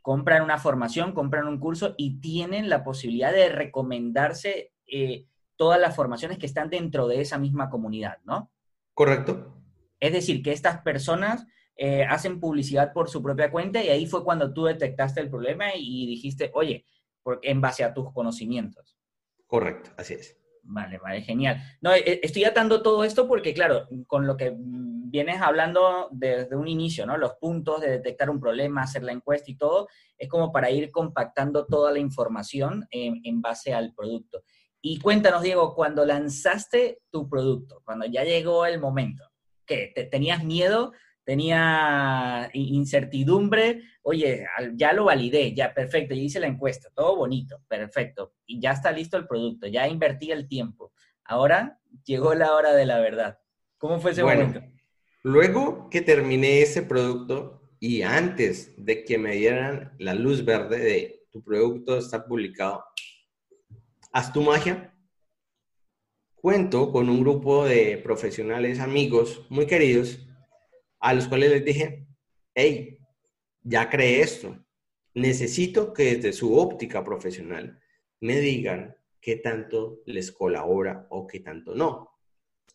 compran 0.05 0.42
una 0.42 0.59
formación, 0.59 1.12
compran 1.12 1.48
un 1.48 1.59
curso 1.59 1.94
y 1.96 2.20
tienen 2.20 2.68
la 2.68 2.84
posibilidad 2.84 3.32
de 3.32 3.48
recomendarse 3.48 4.74
eh, 4.86 5.24
todas 5.57 5.80
las 5.80 5.96
formaciones 5.96 6.36
que 6.36 6.44
están 6.44 6.68
dentro 6.68 7.09
de 7.09 7.22
esa 7.22 7.38
misma 7.38 7.70
comunidad, 7.70 8.18
¿no? 8.24 8.52
Correcto. 8.92 9.55
Es 9.98 10.12
decir, 10.12 10.42
que 10.42 10.52
estas 10.52 10.82
personas 10.82 11.46
eh, 11.74 12.05
hacen 12.05 12.38
publicidad 12.38 12.92
por 12.92 13.09
su 13.09 13.22
propia 13.22 13.50
cuenta 13.50 13.82
y 13.82 13.88
ahí 13.88 14.05
fue 14.05 14.24
cuando 14.24 14.52
tú 14.52 14.64
detectaste 14.66 15.22
el 15.22 15.30
problema 15.30 15.74
y 15.74 16.07
dijiste, 16.07 16.50
oye, 16.52 16.84
en 17.40 17.62
base 17.62 17.82
a 17.82 17.94
tus 17.94 18.12
conocimientos. 18.12 18.98
Correcto, 19.46 19.90
así 19.96 20.12
es. 20.12 20.36
Vale, 20.67 20.99
vale, 20.99 21.23
genial. 21.23 21.62
No, 21.81 21.93
e, 21.93 22.21
estoy 22.23 22.45
atando 22.45 22.83
todo 22.83 23.05
esto 23.05 23.29
porque, 23.29 23.53
claro, 23.53 23.87
con 24.07 24.27
lo 24.27 24.37
que 24.37 24.55
vienes 24.57 25.41
hablando 25.41 26.09
desde 26.11 26.57
un 26.57 26.67
inicio, 26.67 27.07
¿no? 27.07 27.17
Los 27.17 27.35
puntos 27.35 27.81
de 27.81 27.91
detectar 27.91 28.31
un 28.31 28.41
problema, 28.41 28.83
hacer 28.83 29.03
la 29.03 29.12
encuesta 29.12 29.51
y 29.51 29.57
todo, 29.57 29.89
es 30.19 30.29
como 30.29 30.51
para 30.51 30.71
ir 30.71 30.91
compactando 30.91 31.67
toda 31.67 31.93
la 31.93 31.99
información 31.99 32.87
en, 32.91 33.41
base 33.41 33.75
al 33.75 33.95
producto. 33.95 34.43
Y 34.81 34.99
cuéntanos, 34.99 35.43
Diego, 35.43 35.75
cuando 35.75 36.05
lanzaste 36.05 37.03
tu 37.11 37.29
producto, 37.29 37.83
cuando 37.85 38.07
ya 38.07 38.25
llegó 38.25 38.67
el 38.67 38.81
momento, 38.81 39.25
¿qué? 39.67 39.93
¿Te, 39.95 40.05
¿Tenías 40.05 40.43
miedo 40.43 40.93
tenía 41.25 42.51
incertidumbre, 42.53 43.83
oye, 44.03 44.47
ya 44.75 44.93
lo 44.93 45.05
validé, 45.05 45.55
ya 45.55 45.72
perfecto, 45.72 46.14
ya 46.14 46.20
hice 46.20 46.41
la 46.41 46.47
encuesta, 46.47 46.91
todo 46.95 47.16
bonito, 47.16 47.61
perfecto, 47.66 48.35
y 48.47 48.61
ya 48.61 48.72
está 48.72 48.93
listo 48.93 49.16
el 49.16 49.27
producto, 49.27 49.66
ya 49.66 49.89
invertí 49.89 50.31
el 50.31 50.47
tiempo. 50.47 50.93
Ahora 51.25 51.81
llegó 52.05 52.35
la 52.35 52.53
hora 52.55 52.75
de 52.75 52.87
la 52.87 53.01
verdad. 53.01 53.39
¿Cómo 53.79 53.99
fue 53.99 54.12
ese 54.12 54.22
momento? 54.22 54.61
Luego 55.22 55.89
que 55.89 56.03
terminé 56.03 56.61
ese 56.61 56.83
producto 56.83 57.62
y 57.81 58.03
antes 58.03 58.75
de 58.77 59.05
que 59.05 59.16
me 59.16 59.37
dieran 59.37 59.95
la 59.99 60.14
luz 60.14 60.45
verde 60.45 60.79
de 60.79 61.27
tu 61.31 61.43
producto 61.43 61.97
está 61.97 62.27
publicado, 62.27 62.85
haz 64.12 64.33
tu 64.33 64.43
magia. 64.43 64.95
Cuento 66.35 66.93
con 66.93 67.09
un 67.09 67.20
grupo 67.20 67.64
de 67.64 67.97
profesionales, 67.97 68.81
amigos 68.81 69.47
muy 69.49 69.66
queridos, 69.66 70.24
a 71.05 71.12
los 71.12 71.28
cuales 71.28 71.50
les 71.50 71.64
dije, 71.66 72.07
hey, 72.55 72.98
ya 73.62 73.90
creé 73.90 74.22
esto. 74.22 74.59
Necesito 75.12 75.92
que 75.92 76.16
desde 76.16 76.32
su 76.32 76.57
óptica 76.59 77.05
profesional 77.05 77.78
me 78.20 78.40
digan 78.40 78.96
qué 79.20 79.36
tanto 79.36 80.00
les 80.07 80.32
colabora 80.32 81.07
o 81.11 81.26
qué 81.26 81.40
tanto 81.40 81.74
no. 81.74 82.11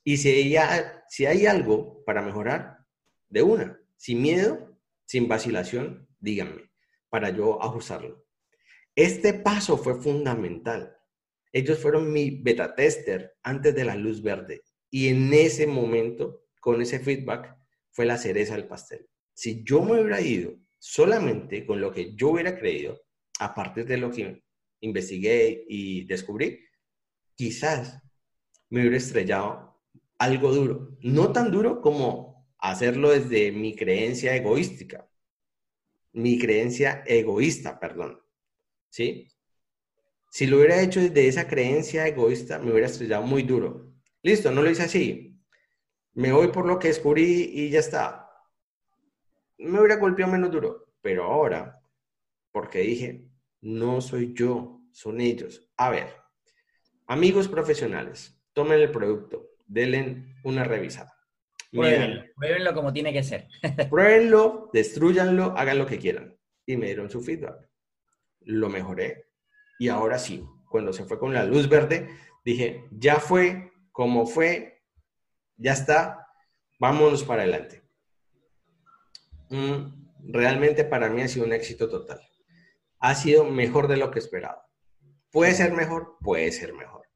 Y 0.03 0.17
si 0.17 0.55
hay, 0.55 0.81
si 1.07 1.25
hay 1.25 1.47
algo 1.47 2.03
para 2.05 2.21
mejorar, 2.21 2.85
de 3.29 3.41
una, 3.41 3.81
sin 3.97 4.21
miedo, 4.21 4.77
sin 5.05 5.27
vacilación, 5.27 6.07
díganme, 6.19 6.69
para 7.09 7.31
yo 7.31 7.59
ajustarlo. 7.63 8.27
Este 8.95 9.33
paso 9.33 9.75
fue 9.75 9.99
fundamental. 9.99 10.95
Ellos 11.51 11.79
fueron 11.79 12.13
mi 12.13 12.29
beta 12.29 12.75
tester 12.75 13.37
antes 13.41 13.73
de 13.73 13.85
la 13.85 13.95
luz 13.95 14.21
verde. 14.21 14.61
Y 14.91 15.07
en 15.07 15.33
ese 15.33 15.65
momento, 15.65 16.43
con 16.59 16.79
ese 16.79 16.99
feedback, 16.99 17.58
fue 17.91 18.05
la 18.05 18.17
cereza 18.17 18.55
del 18.55 18.67
pastel. 18.67 19.07
Si 19.33 19.63
yo 19.63 19.81
me 19.83 19.93
hubiera 19.93 20.21
ido 20.21 20.55
solamente 20.77 21.65
con 21.65 21.81
lo 21.81 21.91
que 21.91 22.15
yo 22.15 22.29
hubiera 22.29 22.57
creído, 22.57 23.01
a 23.39 23.53
partir 23.53 23.85
de 23.85 23.97
lo 23.97 24.11
que 24.11 24.43
investigué 24.81 25.65
y 25.67 26.05
descubrí, 26.05 26.59
quizás 27.35 28.01
me 28.69 28.81
hubiera 28.81 28.97
estrellado 28.97 29.81
algo 30.17 30.53
duro. 30.53 30.97
No 31.01 31.31
tan 31.31 31.51
duro 31.51 31.81
como 31.81 32.49
hacerlo 32.57 33.11
desde 33.11 33.51
mi 33.51 33.75
creencia 33.75 34.35
egoística. 34.35 35.09
Mi 36.11 36.37
creencia 36.37 37.03
egoísta, 37.05 37.79
perdón. 37.79 38.21
¿Sí? 38.89 39.27
Si 40.31 40.47
lo 40.47 40.57
hubiera 40.57 40.81
hecho 40.81 40.99
desde 40.99 41.27
esa 41.27 41.47
creencia 41.47 42.07
egoísta, 42.07 42.59
me 42.59 42.71
hubiera 42.71 42.87
estrellado 42.87 43.25
muy 43.25 43.43
duro. 43.43 43.93
Listo, 44.21 44.51
no 44.51 44.61
lo 44.61 44.69
hice 44.69 44.83
así 44.83 45.38
me 46.19 46.33
voy 46.33 46.49
por 46.49 46.65
lo 46.65 46.77
que 46.77 46.89
descubrí 46.89 47.49
y 47.53 47.69
ya 47.69 47.79
está. 47.79 48.29
Me 49.57 49.79
hubiera 49.79 49.95
golpeado 49.95 50.33
menos 50.33 50.51
duro, 50.51 50.87
pero 51.01 51.23
ahora, 51.23 51.81
porque 52.51 52.79
dije, 52.79 53.29
no 53.61 54.01
soy 54.01 54.33
yo, 54.33 54.81
son 54.91 55.21
ellos. 55.21 55.71
A 55.77 55.89
ver, 55.89 56.13
amigos 57.07 57.47
profesionales, 57.47 58.37
tomen 58.51 58.81
el 58.81 58.91
producto, 58.91 59.51
denle 59.65 60.35
una 60.43 60.65
revisada. 60.65 61.13
Pruébenlo, 61.71 62.23
pruébenlo 62.35 62.73
como 62.73 62.91
tiene 62.91 63.13
que 63.13 63.23
ser. 63.23 63.47
pruébenlo, 63.89 64.69
destruyanlo, 64.73 65.57
hagan 65.57 65.77
lo 65.77 65.85
que 65.85 65.99
quieran. 65.99 66.37
Y 66.65 66.75
me 66.75 66.87
dieron 66.87 67.09
su 67.09 67.21
feedback. 67.21 67.65
Lo 68.41 68.67
mejoré. 68.67 69.29
Y 69.79 69.87
ahora 69.87 70.19
sí, 70.19 70.45
cuando 70.69 70.91
se 70.91 71.05
fue 71.05 71.17
con 71.17 71.33
la 71.33 71.45
luz 71.45 71.69
verde, 71.69 72.09
dije, 72.43 72.83
ya 72.91 73.21
fue 73.21 73.71
como 73.93 74.25
fue, 74.25 74.78
ya 75.59 75.73
está, 75.73 76.27
vámonos 76.79 77.23
para 77.23 77.43
adelante. 77.43 77.83
Mm, 79.49 80.31
realmente 80.31 80.85
para 80.85 81.09
mí 81.09 81.21
ha 81.21 81.27
sido 81.27 81.45
un 81.45 81.53
éxito 81.53 81.89
total. 81.89 82.21
Ha 82.99 83.13
sido 83.15 83.43
mejor 83.43 83.87
de 83.87 83.97
lo 83.97 84.09
que 84.09 84.19
esperaba. 84.19 84.65
¿Puede 85.31 85.53
ser 85.53 85.73
mejor? 85.73 86.17
Puede 86.21 86.51
ser 86.51 86.73
mejor. 86.73 87.07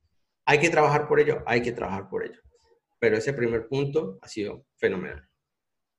¿Hay 0.45 0.59
que 0.59 0.69
trabajar 0.69 1.07
por 1.07 1.19
ello? 1.19 1.41
Hay 1.45 1.61
que 1.61 1.71
trabajar 1.71 2.09
por 2.09 2.25
ello. 2.25 2.41
Pero 2.99 3.17
ese 3.17 3.33
primer 3.33 3.67
punto 3.67 4.19
ha 4.21 4.27
sido 4.27 4.65
fenomenal. 4.75 5.27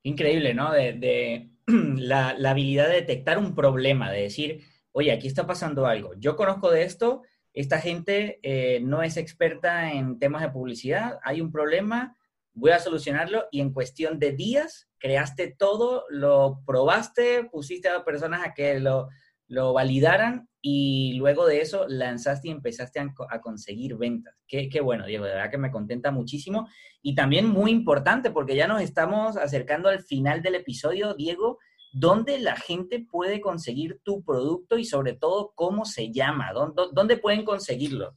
Increíble, 0.03 0.55
¿no? 0.55 0.73
De, 0.73 1.51
la, 1.67 2.37
habilidad 2.51 2.89
de 2.89 2.97
detectar 2.97 3.39
un 3.39 3.55
problema, 3.55 4.11
de 4.13 4.23
decir, 4.23 4.63
oye, 4.93 5.13
aquí 5.13 5.27
está 5.27 5.47
pasando 5.47 5.87
algo. 5.87 6.13
Yo 6.19 6.37
conozco 6.37 6.71
de 6.71 6.83
esto, 6.83 7.23
esta 7.55 7.81
gente 7.81 8.39
eh, 8.43 8.81
no 8.81 9.03
es 9.03 9.17
experta 9.17 9.93
en 9.93 10.19
temas 10.19 10.43
de 10.43 10.51
publicidad, 10.51 11.19
hay 11.23 11.41
un 11.41 11.51
problema, 11.51 12.17
voy 12.55 12.71
a 12.71 12.79
solucionarlo 12.79 13.45
y 13.51 13.61
en 13.61 13.73
cuestión 13.73 14.19
de 14.19 14.33
días 14.33 14.89
creaste 14.99 15.55
todo, 15.59 16.05
lo 16.09 16.61
probaste, 16.67 17.45
pusiste 17.45 17.89
a 17.89 18.05
personas 18.05 18.47
a 18.47 18.55
que 18.55 18.81
lo, 18.81 19.09
lo 19.49 19.73
validaran 19.73 20.49
y 20.63 21.13
luego 21.15 21.47
de 21.47 21.61
eso 21.61 21.87
lanzaste 21.89 22.49
y 22.49 22.51
empezaste 22.51 22.99
a, 22.99 23.41
conseguir 23.43 23.97
ventas. 23.97 24.35
Qué, 24.49 24.81
bueno, 24.83 25.05
Diego, 25.05 25.27
de 25.27 25.33
verdad 25.33 25.51
que 25.51 25.59
me 25.59 25.71
contenta 25.71 26.11
muchísimo. 26.11 26.69
Y 27.03 27.15
también 27.15 27.47
muy 27.47 27.71
importante, 27.71 28.31
porque 28.31 28.57
ya 28.57 28.67
nos 28.67 28.81
estamos 28.81 29.37
acercando 29.37 29.91
al 29.91 30.03
final 30.03 30.41
del 30.41 30.55
episodio, 30.55 31.13
Diego, 31.13 31.59
¿dónde 31.93 32.39
la 32.39 32.57
gente 32.57 33.05
puede 33.11 33.43
conseguir 33.43 34.01
tu 34.05 34.25
producto 34.25 34.79
y 34.79 34.87
sobre 34.87 35.13
todo 35.13 35.53
cómo 35.55 35.85
se 35.85 36.11
llama? 36.11 36.53
¿Dónde, 36.55 36.85
dónde 36.93 37.19
pueden 37.19 37.45
conseguirlo? 37.45 38.17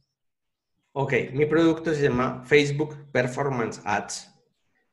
Ok, 0.92 1.12
mi 1.32 1.46
producto 1.46 1.94
se 1.94 2.02
llama 2.02 2.42
Facebook 2.44 2.96
Performance 3.12 3.80
Ads 3.84 4.34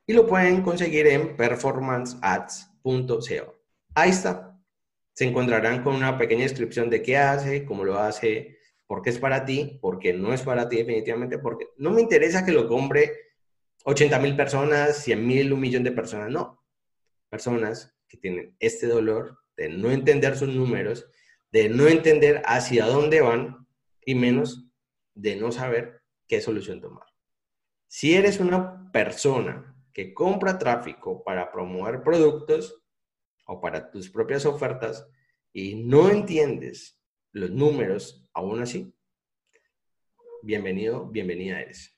y 0.06 0.12
lo 0.12 0.26
pueden 0.26 0.62
conseguir 0.62 1.06
en 1.08 1.36
performanceads.co. 1.36 3.54
Ahí 3.94 4.10
está. 4.10 4.60
Se 5.14 5.24
encontrarán 5.24 5.82
con 5.82 5.94
una 5.94 6.18
pequeña 6.18 6.42
descripción 6.42 6.90
de 6.90 7.02
qué 7.02 7.16
hace, 7.16 7.64
cómo 7.64 7.84
lo 7.84 7.98
hace, 7.98 8.58
por 8.86 9.02
qué 9.02 9.10
es 9.10 9.18
para 9.18 9.44
ti, 9.44 9.78
por 9.80 9.98
qué 9.98 10.12
no 10.12 10.32
es 10.32 10.42
para 10.42 10.68
ti 10.68 10.76
definitivamente, 10.76 11.38
porque 11.38 11.68
no 11.78 11.90
me 11.90 12.02
interesa 12.02 12.44
que 12.44 12.52
lo 12.52 12.68
compre 12.68 13.12
80 13.84 14.18
mil 14.18 14.36
personas, 14.36 14.98
100 14.98 15.26
mil, 15.26 15.52
un 15.52 15.60
millón 15.60 15.82
de 15.82 15.92
personas, 15.92 16.30
no. 16.30 16.62
Personas 17.30 17.96
que 18.06 18.18
tienen 18.18 18.54
este 18.60 18.86
dolor 18.86 19.38
de 19.56 19.70
no 19.70 19.90
entender 19.90 20.36
sus 20.36 20.48
números, 20.48 21.08
de 21.50 21.68
no 21.68 21.88
entender 21.88 22.42
hacia 22.44 22.86
dónde 22.86 23.22
van 23.22 23.66
y 24.04 24.14
menos 24.14 24.65
de 25.16 25.34
no 25.34 25.50
saber 25.50 26.02
qué 26.28 26.40
solución 26.40 26.80
tomar. 26.80 27.06
Si 27.88 28.14
eres 28.14 28.38
una 28.38 28.90
persona 28.92 29.74
que 29.92 30.12
compra 30.12 30.58
tráfico 30.58 31.24
para 31.24 31.50
promover 31.50 32.02
productos 32.02 32.82
o 33.46 33.60
para 33.60 33.90
tus 33.90 34.10
propias 34.10 34.44
ofertas 34.44 35.08
y 35.52 35.74
no 35.74 36.10
entiendes 36.10 37.00
los 37.32 37.50
números 37.50 38.28
aún 38.34 38.60
así, 38.60 38.94
bienvenido, 40.42 41.06
bienvenida 41.06 41.60
eres. 41.60 41.96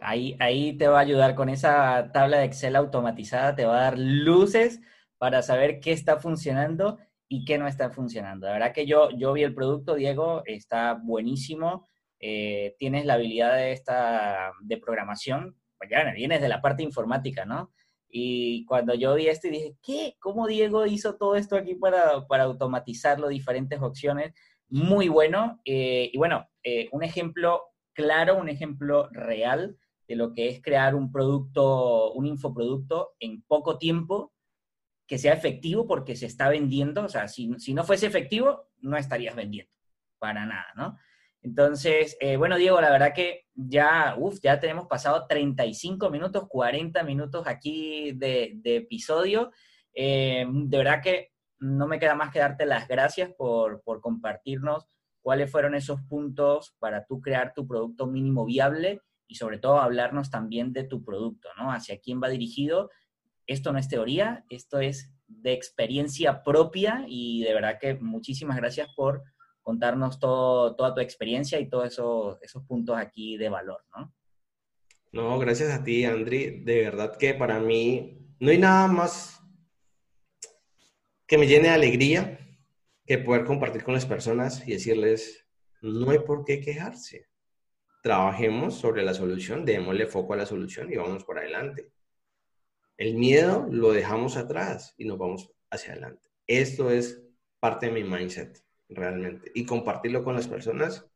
Ahí, 0.00 0.34
ahí 0.40 0.78
te 0.78 0.88
va 0.88 0.98
a 0.98 1.02
ayudar 1.02 1.34
con 1.34 1.50
esa 1.50 2.10
tabla 2.12 2.38
de 2.38 2.46
Excel 2.46 2.74
automatizada, 2.74 3.54
te 3.54 3.66
va 3.66 3.78
a 3.78 3.82
dar 3.82 3.98
luces 3.98 4.80
para 5.18 5.42
saber 5.42 5.80
qué 5.80 5.92
está 5.92 6.18
funcionando 6.18 6.98
y 7.28 7.44
qué 7.44 7.58
no 7.58 7.66
está 7.66 7.90
funcionando. 7.90 8.46
La 8.46 8.54
verdad 8.54 8.72
que 8.72 8.86
yo, 8.86 9.10
yo 9.10 9.34
vi 9.34 9.42
el 9.42 9.54
producto, 9.54 9.94
Diego, 9.94 10.42
está 10.46 10.94
buenísimo. 10.94 11.86
Eh, 12.20 12.76
tienes 12.78 13.06
la 13.06 13.14
habilidad 13.14 13.56
de, 13.56 13.72
esta, 13.72 14.52
de 14.60 14.76
programación, 14.76 15.56
pues 15.78 15.90
ya 15.90 16.04
vienes 16.12 16.42
de 16.42 16.48
la 16.48 16.60
parte 16.60 16.82
informática, 16.82 17.46
¿no? 17.46 17.72
Y 18.10 18.64
cuando 18.66 18.94
yo 18.94 19.14
vi 19.14 19.28
esto 19.28 19.48
y 19.48 19.50
dije, 19.50 19.76
¿qué? 19.82 20.16
¿Cómo 20.20 20.46
Diego 20.46 20.84
hizo 20.84 21.16
todo 21.16 21.36
esto 21.36 21.56
aquí 21.56 21.74
para, 21.76 22.26
para 22.26 22.44
automatizarlo, 22.44 23.28
diferentes 23.28 23.80
opciones? 23.80 24.34
Muy 24.68 25.08
bueno. 25.08 25.60
Eh, 25.64 26.10
y 26.12 26.18
bueno, 26.18 26.48
eh, 26.62 26.88
un 26.92 27.02
ejemplo 27.04 27.62
claro, 27.92 28.36
un 28.36 28.48
ejemplo 28.48 29.08
real 29.12 29.76
de 30.08 30.16
lo 30.16 30.32
que 30.32 30.48
es 30.48 30.60
crear 30.60 30.94
un 30.94 31.12
producto, 31.12 32.12
un 32.12 32.26
infoproducto 32.26 33.12
en 33.20 33.42
poco 33.42 33.78
tiempo 33.78 34.32
que 35.06 35.18
sea 35.18 35.32
efectivo 35.32 35.86
porque 35.86 36.16
se 36.16 36.26
está 36.26 36.48
vendiendo. 36.48 37.04
O 37.04 37.08
sea, 37.08 37.28
si, 37.28 37.54
si 37.58 37.74
no 37.74 37.84
fuese 37.84 38.06
efectivo, 38.06 38.68
no 38.80 38.96
estarías 38.96 39.36
vendiendo 39.36 39.72
para 40.18 40.44
nada, 40.46 40.66
¿no? 40.76 40.98
Entonces, 41.42 42.16
eh, 42.20 42.36
bueno, 42.36 42.56
Diego, 42.56 42.80
la 42.80 42.90
verdad 42.90 43.14
que 43.14 43.46
ya, 43.54 44.14
uf, 44.18 44.38
ya 44.42 44.60
tenemos 44.60 44.86
pasado 44.86 45.26
35 45.26 46.10
minutos, 46.10 46.46
40 46.48 47.02
minutos 47.02 47.46
aquí 47.46 48.12
de, 48.12 48.60
episodio. 48.64 49.50
Eh, 49.94 50.46
de 50.48 50.78
verdad 50.78 51.02
que 51.02 51.32
no 51.58 51.86
me 51.86 51.98
queda 51.98 52.14
más 52.14 52.30
que 52.30 52.38
darte 52.38 52.66
las 52.66 52.88
gracias 52.88 53.30
por, 53.36 53.82
por 53.82 54.00
compartirnos 54.00 54.86
cuáles 55.22 55.50
fueron 55.50 55.74
esos 55.74 56.00
puntos 56.02 56.74
para 56.78 57.04
tú 57.06 57.20
crear 57.20 57.52
tu 57.54 57.66
producto 57.66 58.06
mínimo 58.06 58.44
viable 58.44 59.00
y 59.26 59.36
sobre 59.36 59.58
todo 59.58 59.78
hablarnos 59.78 60.30
también 60.30 60.72
de 60.72 60.84
tu 60.84 61.04
producto, 61.04 61.48
¿no? 61.56 61.72
Hacia 61.72 62.00
quién 62.00 62.20
va 62.22 62.28
dirigido. 62.28 62.90
Esto 63.46 63.72
no 63.72 63.78
es 63.78 63.88
teoría, 63.88 64.44
esto 64.48 64.80
es 64.80 65.12
de 65.26 65.52
experiencia 65.52 66.42
propia 66.42 67.04
y 67.06 67.42
de 67.44 67.54
verdad 67.54 67.78
que 67.80 67.94
muchísimas 67.94 68.56
gracias 68.56 68.88
por 68.94 69.22
contarnos 69.70 70.18
todo, 70.18 70.74
toda 70.74 70.92
tu 70.92 71.00
experiencia 71.00 71.60
y 71.60 71.68
todos 71.68 71.86
esos, 71.86 72.42
esos 72.42 72.64
puntos 72.64 72.98
aquí 72.98 73.36
de 73.36 73.48
valor, 73.48 73.84
¿no? 73.96 74.12
No, 75.12 75.38
gracias 75.38 75.70
a 75.70 75.84
ti, 75.84 76.04
Andri. 76.04 76.64
De 76.64 76.82
verdad 76.82 77.16
que 77.16 77.34
para 77.34 77.60
mí 77.60 78.18
no 78.40 78.50
hay 78.50 78.58
nada 78.58 78.88
más 78.88 79.40
que 81.24 81.38
me 81.38 81.46
llene 81.46 81.68
de 81.68 81.74
alegría, 81.74 82.40
que 83.06 83.18
poder 83.18 83.44
compartir 83.44 83.84
con 83.84 83.94
las 83.94 84.06
personas 84.06 84.66
y 84.66 84.72
decirles, 84.72 85.46
no 85.82 86.10
hay 86.10 86.18
por 86.18 86.44
qué 86.44 86.60
quejarse. 86.60 87.28
Trabajemos 88.02 88.74
sobre 88.74 89.04
la 89.04 89.14
solución, 89.14 89.64
démosle 89.64 90.08
foco 90.08 90.34
a 90.34 90.38
la 90.38 90.46
solución 90.46 90.92
y 90.92 90.96
vamos 90.96 91.22
por 91.22 91.38
adelante. 91.38 91.92
El 92.96 93.14
miedo 93.14 93.68
lo 93.70 93.92
dejamos 93.92 94.36
atrás 94.36 94.96
y 94.98 95.04
nos 95.04 95.16
vamos 95.16 95.48
hacia 95.70 95.92
adelante. 95.92 96.28
Esto 96.48 96.90
es 96.90 97.22
parte 97.60 97.86
de 97.86 97.92
mi 97.92 98.02
mindset, 98.02 98.64
realmente. 98.90 99.50
Y 99.54 99.64
compartirlo 99.64 100.24
con 100.24 100.34
las 100.34 100.48
personas 100.48 101.06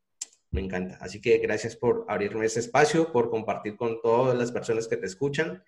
me 0.51 0.61
encanta. 0.61 0.99
Así 1.01 1.21
que 1.21 1.39
gracias 1.39 1.77
por 1.77 2.05
abrirme 2.09 2.47
ese 2.47 2.61
espacio, 2.61 3.13
por 3.13 3.29
compartir 3.29 3.77
con 3.77 4.01
todas 4.01 4.39
las 4.39 4.53
personas 4.53 4.87
que 4.87 4.97
te 4.97 5.07
escuchan 5.07 5.65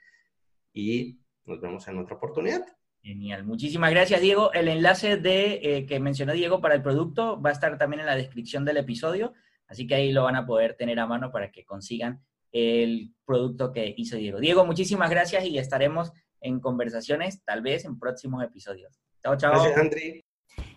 y 0.72 1.18
nos 1.44 1.60
vemos 1.60 1.86
en 1.88 1.98
otra 1.98 2.16
oportunidad. 2.16 2.64
Genial, 3.02 3.44
muchísimas 3.44 3.90
gracias 3.90 4.20
Diego. 4.20 4.52
El 4.52 4.68
enlace 4.68 5.16
de 5.16 5.60
eh, 5.62 5.86
que 5.86 6.00
mencionó 6.00 6.32
Diego 6.32 6.60
para 6.60 6.74
el 6.74 6.82
producto 6.82 7.40
va 7.40 7.50
a 7.50 7.52
estar 7.52 7.78
también 7.78 8.00
en 8.00 8.06
la 8.06 8.16
descripción 8.16 8.64
del 8.64 8.78
episodio, 8.78 9.32
así 9.68 9.86
que 9.86 9.94
ahí 9.94 10.12
lo 10.12 10.24
van 10.24 10.36
a 10.36 10.46
poder 10.46 10.74
tener 10.74 10.98
a 10.98 11.06
mano 11.06 11.30
para 11.30 11.50
que 11.52 11.64
consigan 11.64 12.24
el 12.52 13.14
producto 13.24 13.72
que 13.72 13.94
hizo 13.96 14.16
Diego. 14.16 14.40
Diego, 14.40 14.64
muchísimas 14.64 15.10
gracias 15.10 15.44
y 15.44 15.58
estaremos 15.58 16.12
en 16.40 16.60
conversaciones, 16.60 17.44
tal 17.44 17.62
vez 17.62 17.84
en 17.84 17.98
próximos 17.98 18.42
episodios. 18.42 19.00
Chao, 19.22 19.36
chao. 19.36 19.52
Gracias, 19.52 19.78
Andri. 19.78 20.25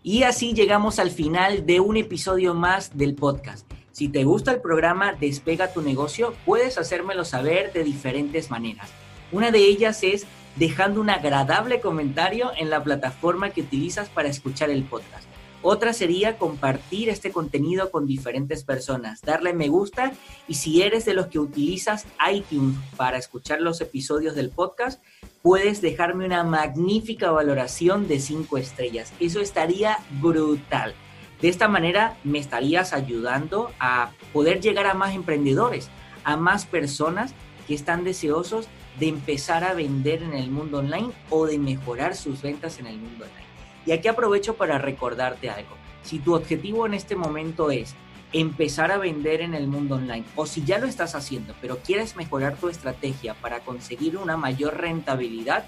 Y 0.04 0.24
así 0.24 0.54
llegamos 0.54 1.00
al 1.00 1.12
final 1.12 1.66
de 1.66 1.80
un 1.80 1.98
episodio 1.98 2.54
más 2.54 2.98
del 2.98 3.16
podcast. 3.16 3.70
Si 3.92 4.08
te 4.08 4.24
gusta 4.24 4.52
el 4.52 4.62
programa 4.62 5.14
Despega 5.14 5.74
tu 5.74 5.82
negocio, 5.82 6.34
puedes 6.46 6.78
hacérmelo 6.78 7.26
saber 7.26 7.74
de 7.74 7.84
diferentes 7.84 8.50
maneras. 8.50 8.90
Una 9.32 9.52
de 9.52 9.60
ellas 9.60 10.04
es 10.04 10.26
dejando 10.56 11.02
un 11.02 11.10
agradable 11.10 11.82
comentario 11.82 12.52
en 12.58 12.70
la 12.70 12.84
plataforma 12.84 13.50
que 13.50 13.62
utilizas 13.62 14.10
para 14.10 14.30
escuchar 14.30 14.70
el 14.70 14.84
podcast. 14.84 15.28
Otra 15.62 15.92
sería 15.92 16.38
compartir 16.38 17.10
este 17.10 17.32
contenido 17.32 17.92
con 17.92 18.08
diferentes 18.08 18.64
personas, 18.64 19.22
darle 19.22 19.54
me 19.54 19.68
gusta 19.68 20.14
y 20.48 20.54
si 20.54 20.82
eres 20.82 21.04
de 21.04 21.14
los 21.14 21.28
que 21.28 21.38
utilizas 21.38 22.06
iTunes 22.32 22.78
para 22.96 23.18
escuchar 23.18 23.60
los 23.60 23.82
episodios 23.82 24.36
del 24.36 24.52
podcast, 24.52 25.04
puedes 25.42 25.82
dejarme 25.82 26.26
una 26.26 26.46
magnífica 26.46 27.32
valoración 27.32 28.08
de 28.08 28.22
5 28.22 28.58
estrellas. 28.58 29.12
Eso 29.20 29.42
estaría 29.42 29.98
brutal. 30.22 30.94
De 31.42 31.50
esta 31.50 31.68
manera 31.68 32.18
me 32.24 32.40
estarías 32.40 32.94
ayudando 32.94 33.72
a 33.82 34.12
poder 34.32 34.62
llegar 34.62 34.88
a 34.88 34.94
más 34.94 35.14
emprendedores, 35.14 35.90
a 36.24 36.38
más 36.38 36.66
personas 36.66 37.34
que 37.68 37.76
están 37.76 38.06
deseosos 38.06 38.70
de 38.98 39.10
empezar 39.10 39.66
a 39.66 39.74
vender 39.74 40.24
en 40.24 40.34
el 40.34 40.52
mundo 40.52 40.80
online 40.80 41.12
o 41.30 41.46
de 41.46 41.60
mejorar 41.60 42.16
sus 42.16 42.42
ventas 42.42 42.80
en 42.80 42.88
el 42.88 42.98
mundo 42.98 43.26
online. 43.26 43.49
Y 43.86 43.92
aquí 43.92 44.08
aprovecho 44.08 44.56
para 44.56 44.78
recordarte 44.78 45.50
algo. 45.50 45.76
Si 46.04 46.20
tu 46.20 46.36
objetivo 46.36 46.86
en 46.86 46.94
este 46.94 47.16
momento 47.16 47.72
es 47.72 47.96
empezar 48.32 48.92
a 48.92 48.98
vender 48.98 49.42
en 49.42 49.54
el 49.54 49.68
mundo 49.68 49.96
online 49.96 50.24
o 50.36 50.46
si 50.46 50.64
ya 50.64 50.78
lo 50.78 50.86
estás 50.86 51.16
haciendo 51.16 51.56
pero 51.62 51.80
quieres 51.80 52.16
mejorar 52.16 52.58
tu 52.58 52.70
estrategia 52.70 53.34
para 53.34 53.62
conseguir 53.62 54.18
una 54.18 54.38
mayor 54.38 54.78
rentabilidad, 54.78 55.66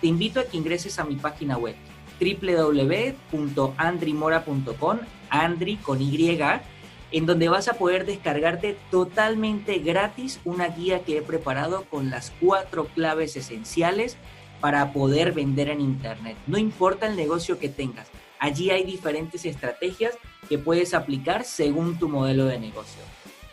te 0.00 0.06
invito 0.06 0.38
a 0.38 0.44
que 0.44 0.56
ingreses 0.56 0.98
a 0.98 1.04
mi 1.04 1.16
página 1.16 1.58
web 1.58 1.74
www.andrimora.com, 2.20 4.98
Andri 5.30 5.76
con 5.76 6.00
Y, 6.00 6.38
en 7.10 7.26
donde 7.26 7.48
vas 7.48 7.66
a 7.68 7.74
poder 7.74 8.06
descargarte 8.06 8.76
totalmente 8.90 9.78
gratis 9.78 10.40
una 10.44 10.68
guía 10.68 11.04
que 11.04 11.18
he 11.18 11.22
preparado 11.22 11.84
con 11.84 12.10
las 12.10 12.32
cuatro 12.40 12.86
claves 12.86 13.36
esenciales 13.36 14.16
para 14.64 14.94
poder 14.94 15.32
vender 15.32 15.68
en 15.68 15.82
Internet. 15.82 16.38
No 16.46 16.56
importa 16.56 17.06
el 17.06 17.16
negocio 17.16 17.58
que 17.58 17.68
tengas, 17.68 18.08
allí 18.38 18.70
hay 18.70 18.82
diferentes 18.84 19.44
estrategias 19.44 20.16
que 20.48 20.56
puedes 20.56 20.94
aplicar 20.94 21.44
según 21.44 21.98
tu 21.98 22.08
modelo 22.08 22.46
de 22.46 22.58
negocio. 22.58 23.02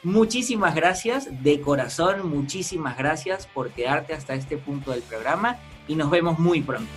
Muchísimas 0.03 0.73
gracias, 0.73 1.27
de 1.43 1.59
corazón, 1.59 2.29
muchísimas 2.29 2.97
gracias 2.97 3.45
por 3.45 3.71
quedarte 3.71 4.13
hasta 4.13 4.35
este 4.35 4.55
punto 4.55 4.91
del 4.91 5.01
programa 5.01 5.57
y 5.85 5.95
nos 5.95 6.09
vemos 6.09 6.39
muy 6.39 6.61
pronto. 6.61 6.89